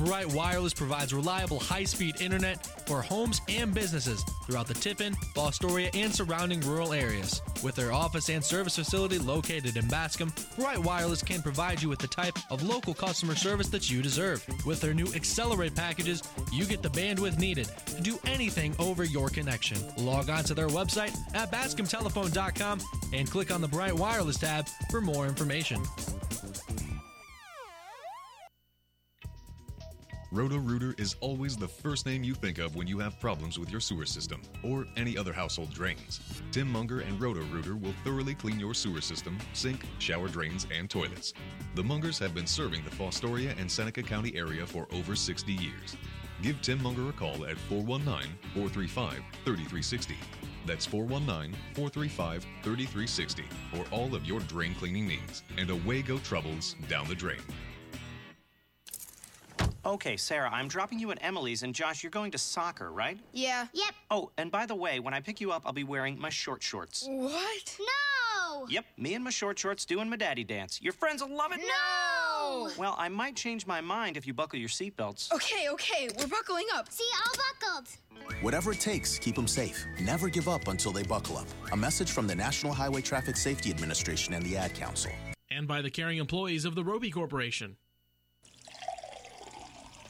[0.04, 6.14] Bright Wireless provides reliable high-speed internet for homes and businesses throughout the Tiffin, Fostoria, and
[6.14, 7.42] surrounding rural areas.
[7.62, 11.98] With their office and service facility located in Bascom, Bright Wireless can provide you with
[11.98, 14.44] the type of local customer service that you deserve.
[14.64, 19.28] With their new Accelerate packages, you get the bandwidth needed to do anything over your
[19.28, 19.76] connection.
[19.98, 22.80] Log on to their website at bascomtelephone.com
[23.12, 25.82] and click on the Bright Wireless tab for more information.
[30.32, 33.80] Roto-Rooter is always the first name you think of when you have problems with your
[33.80, 36.20] sewer system or any other household drains.
[36.52, 41.32] Tim Munger and Roto-Rooter will thoroughly clean your sewer system, sink, shower drains, and toilets.
[41.74, 45.96] The Mungers have been serving the Fostoria and Seneca County area for over 60 years.
[46.42, 47.56] Give Tim Munger a call at
[48.54, 50.14] 419-435-3360.
[50.64, 53.42] That's 419-435-3360
[53.74, 55.42] for all of your drain cleaning needs.
[55.58, 57.40] And away go troubles down the drain.
[59.84, 63.18] Okay, Sarah, I'm dropping you at Emily's, and Josh, you're going to soccer, right?
[63.32, 63.66] Yeah.
[63.72, 63.94] Yep.
[64.10, 66.62] Oh, and by the way, when I pick you up, I'll be wearing my short
[66.62, 67.06] shorts.
[67.10, 67.78] What?
[67.80, 68.66] No!
[68.68, 70.80] Yep, me and my short shorts doing my daddy dance.
[70.82, 71.60] Your friends will love it.
[71.60, 72.70] No!
[72.76, 75.32] Well, I might change my mind if you buckle your seatbelts.
[75.32, 76.92] Okay, okay, we're buckling up.
[76.92, 77.88] See, all buckled.
[78.42, 79.86] Whatever it takes, keep them safe.
[80.00, 81.46] Never give up until they buckle up.
[81.72, 85.10] A message from the National Highway Traffic Safety Administration and the Ad Council.
[85.50, 87.76] And by the caring employees of the Roppe Corporation.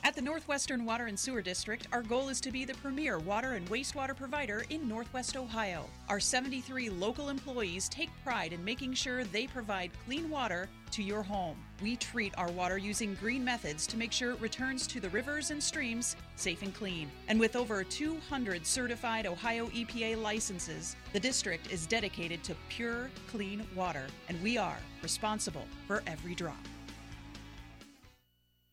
[0.03, 3.53] At the Northwestern Water and Sewer District, our goal is to be the premier water
[3.53, 5.85] and wastewater provider in Northwest Ohio.
[6.09, 11.23] Our 73 local employees take pride in making sure they provide clean water to your
[11.23, 11.57] home.
[11.83, 15.51] We treat our water using green methods to make sure it returns to the rivers
[15.51, 17.11] and streams safe and clean.
[17.29, 23.67] And with over 200 certified Ohio EPA licenses, the district is dedicated to pure, clean
[23.77, 26.57] water, and we are responsible for every drop.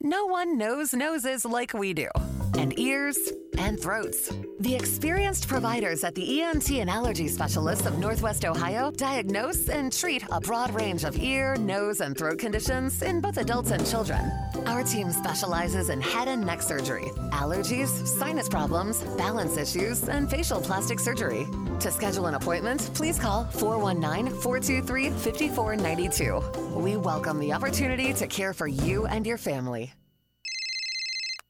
[0.08, 2.08] No one knows noses like we do,
[2.58, 3.18] and ears
[3.58, 4.32] and throats.
[4.60, 10.24] The experienced providers at the ENT and allergy specialists of Northwest Ohio diagnose and treat
[10.32, 14.32] a broad range of ear, nose, and throat conditions in both adults and children.
[14.66, 20.62] Our team specializes in head and neck surgery, allergies, sinus problems, balance issues, and facial
[20.62, 21.46] plastic surgery.
[21.80, 26.80] To schedule an appointment, please call 419 423 5492.
[26.80, 29.94] We welcome the opportunity to care for you and your family.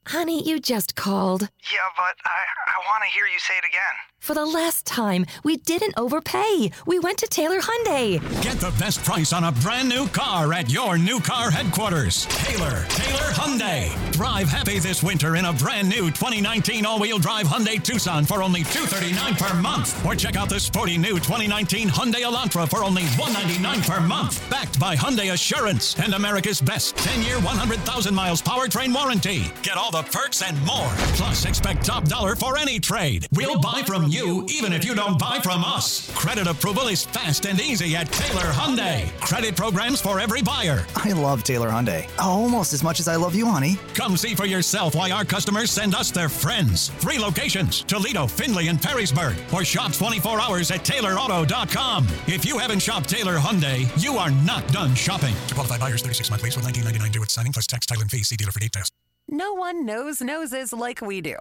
[0.08, 1.42] Honey, you just called.
[1.42, 3.96] Yeah, but I, I want to hear you say it again.
[4.20, 6.72] For the last time, we didn't overpay.
[6.86, 8.20] We went to Taylor Hyundai.
[8.44, 12.26] Get the best price on a brand new car at your new car headquarters.
[12.26, 14.12] Taylor, Taylor Hyundai.
[14.12, 18.64] Drive happy this winter in a brand new 2019 all-wheel drive Hyundai Tucson for only
[18.64, 20.06] $239 per month.
[20.06, 24.50] Or check out the sporty new 2019 Hyundai Elantra for only 199 per month.
[24.50, 29.44] Backed by Hyundai Assurance and America's best 10-year, 100,000 miles powertrain warranty.
[29.64, 30.90] Get all the perks and more.
[31.16, 33.26] Plus, expect top dollar for any trade.
[33.32, 36.12] We'll buy from you even if you don't buy from us.
[36.16, 39.12] Credit approval is fast and easy at Taylor Hyundai.
[39.20, 40.86] Credit programs for every buyer.
[40.96, 42.10] I love Taylor Hyundai.
[42.20, 43.78] Almost as much as I love you, honey.
[43.94, 46.90] Come see for yourself why our customers send us their friends.
[47.00, 49.36] Three locations Toledo, Findlay, and Perrysburg.
[49.54, 52.08] Or shop 24 hours at TaylorAuto.com.
[52.28, 55.36] If you haven't shopped Taylor Hyundai, you are not done shopping.
[55.48, 58.12] To qualified buyers, 36 month lease with 1999 due at signing plus tax, title, and
[58.12, 58.24] fee.
[58.24, 58.92] See dealer for details.
[59.30, 61.36] No one knows noses like we do,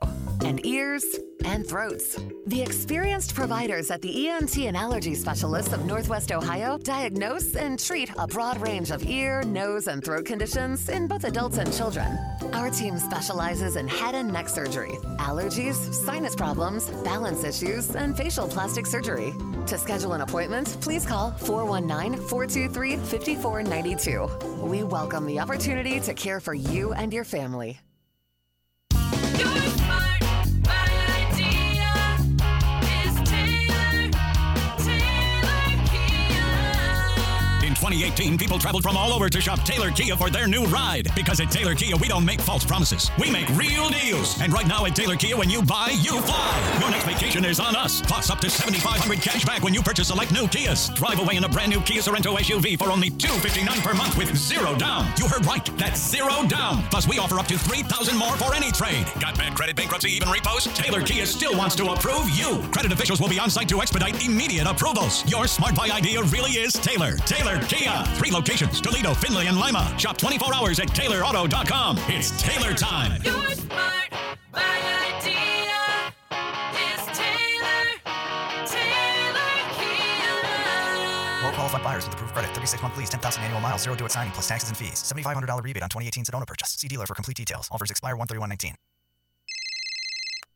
[0.44, 1.04] and ears
[1.44, 2.18] and throats.
[2.46, 8.10] The experienced providers at the ENT and allergy specialists of Northwest Ohio diagnose and treat
[8.18, 12.18] a broad range of ear, nose, and throat conditions in both adults and children.
[12.52, 18.48] Our team specializes in head and neck surgery, allergies, sinus problems, balance issues, and facial
[18.48, 19.32] plastic surgery.
[19.66, 24.66] To schedule an appointment, please call 419 423 5492.
[24.66, 27.75] We welcome the opportunity to care for you and your family.
[37.86, 41.06] 2018, people traveled from all over to shop Taylor Kia for their new ride.
[41.14, 43.12] Because at Taylor Kia, we don't make false promises.
[43.16, 44.40] We make real deals.
[44.40, 46.78] And right now at Taylor Kia, when you buy, you fly.
[46.80, 48.00] Your next vacation is on us.
[48.00, 50.92] Plus up to 7500 cash back when you purchase select new Kias.
[50.96, 54.34] Drive away in a brand new Kia Sorento SUV for only 259 per month with
[54.36, 55.06] zero down.
[55.16, 55.64] You heard right.
[55.78, 56.82] That's zero down.
[56.90, 59.06] Plus, we offer up to 3000 more for any trade.
[59.20, 60.64] Got bad credit, bankruptcy, even repos?
[60.74, 62.58] Taylor Kia still wants to approve you.
[62.72, 65.24] Credit officials will be on site to expedite immediate approvals.
[65.30, 67.14] Your smart buy idea really is Taylor.
[67.18, 67.75] Taylor Kia.
[67.76, 69.94] Three locations Toledo, Findlay, and Lima.
[69.98, 71.98] Shop 24 hours at TaylorAuto.com.
[72.08, 73.22] It's Taylor time.
[73.22, 74.10] Your smart
[74.50, 74.80] buy
[75.12, 75.76] idea
[76.72, 77.84] is Taylor.
[78.66, 80.34] Taylor Kia.
[81.44, 82.50] All qualified buyers with approved credit.
[82.54, 84.94] 36 month lease, 10,000 annual miles, zero due at signing plus taxes and fees.
[84.94, 86.70] $7,500 rebate on 2018 Sedona purchase.
[86.70, 87.68] See dealer for complete details.
[87.70, 88.74] Offers expire 13119.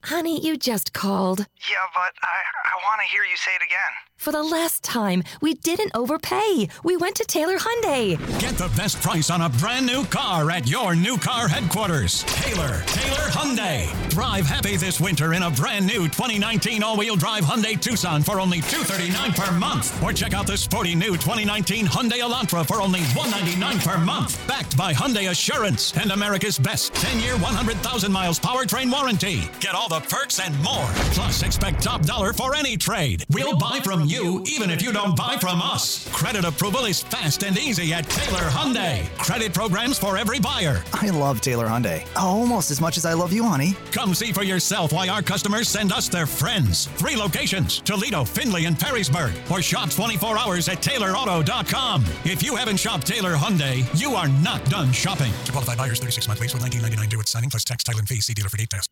[0.04, 1.40] Honey, you just called.
[1.40, 3.92] Yeah, but I, I want to hear you say it again.
[4.16, 6.68] For the last time, we didn't overpay.
[6.84, 8.18] We went to Taylor Hyundai.
[8.38, 12.22] Get the best price on a brand new car at your new car headquarters.
[12.24, 14.10] Taylor, Taylor Hyundai.
[14.10, 18.58] Drive happy this winter in a brand new 2019 all-wheel drive Hyundai Tucson for only
[18.60, 20.02] $239 per month.
[20.02, 24.46] Or check out the sporty new 2019 Hyundai Elantra for only 199 per month.
[24.46, 29.44] Backed by Hyundai Assurance and America's best 10-year, 100,000 miles powertrain warranty.
[29.60, 30.86] Get all the perks and more.
[31.14, 33.24] Plus, expect top dollar for any trade.
[33.30, 36.08] We'll buy from you even if you don't buy from us.
[36.12, 39.08] Credit approval is fast and easy at Taylor Hyundai.
[39.18, 40.82] Credit programs for every buyer.
[40.94, 42.06] I love Taylor Hyundai.
[42.16, 43.74] Almost as much as I love you, honey.
[43.92, 46.86] Come see for yourself why our customers send us their friends.
[46.96, 49.32] Three locations Toledo, Findlay, and Perrysburg.
[49.50, 52.04] Or shop 24 hours at TaylorAuto.com.
[52.24, 55.32] If you haven't shopped Taylor Hyundai, you are not done shopping.
[55.44, 58.08] To qualified buyers, 36 month lease with 1999 due at signing plus tax, title, and
[58.08, 58.20] fee.
[58.20, 58.86] See dealer for details.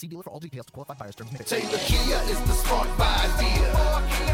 [0.00, 1.14] See dealer for all details to qualified buyers.
[1.14, 3.68] Terms Taylor Kia is the smart buy idea.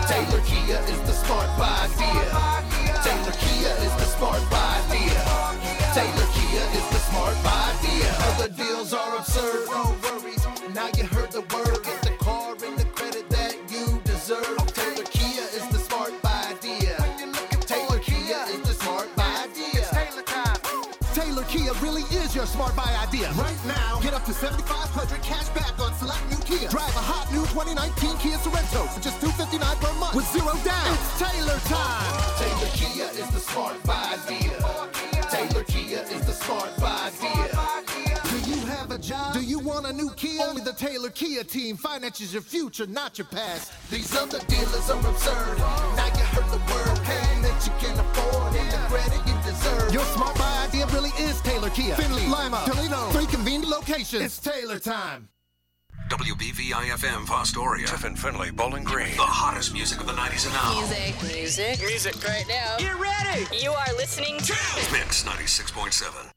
[0.07, 2.23] Taylor Kia is the smart buy idea.
[3.03, 5.19] Taylor Kia is the smart buy idea.
[5.91, 8.15] Taylor Kia is the smart buy idea.
[8.31, 10.47] Other deals are absurd, no worries.
[10.73, 11.83] Now you heard the word.
[11.83, 14.73] Get the car and the credit that you deserve.
[14.73, 16.95] Taylor Kia is the smart buy idea.
[17.67, 19.83] Taylor Kia is the smart buy idea.
[21.13, 23.33] Taylor Kia really is your smart buy idea.
[23.33, 23.96] Right now, get up to
[24.37, 26.69] 7500 cash back on select new Kia.
[26.69, 30.93] Drive a hot new 2019 Kia Sorento for just 259 per month with zero down.
[30.93, 32.13] It's Taylor time.
[32.37, 34.61] Taylor Kia is the smart buy deal.
[35.33, 37.46] Taylor Kia is the smart buy idea.
[39.07, 39.35] Job?
[39.35, 40.43] Do you want a new Kia?
[40.43, 43.73] Only the Taylor Kia team finances your future, not your past.
[43.89, 45.59] These other dealers are absurd.
[45.59, 47.01] Now you heard the word.
[47.05, 49.93] Paying that you can afford and the credit you deserve.
[49.93, 51.95] Your smart buy idea really is Taylor Kia.
[51.95, 54.23] Findlay, Lima, Toledo, three convenient locations.
[54.23, 55.29] It's Taylor time.
[56.09, 57.87] WBVI FM Fostoria.
[57.87, 59.17] Tiffin Findlay, Bowling Green.
[59.17, 60.81] The hottest music of the 90s and now.
[60.81, 61.23] Music.
[61.23, 61.87] Music.
[61.87, 62.77] Music right now.
[62.79, 63.47] Get ready.
[63.57, 64.53] You are listening to
[64.93, 66.36] Mix 96.7.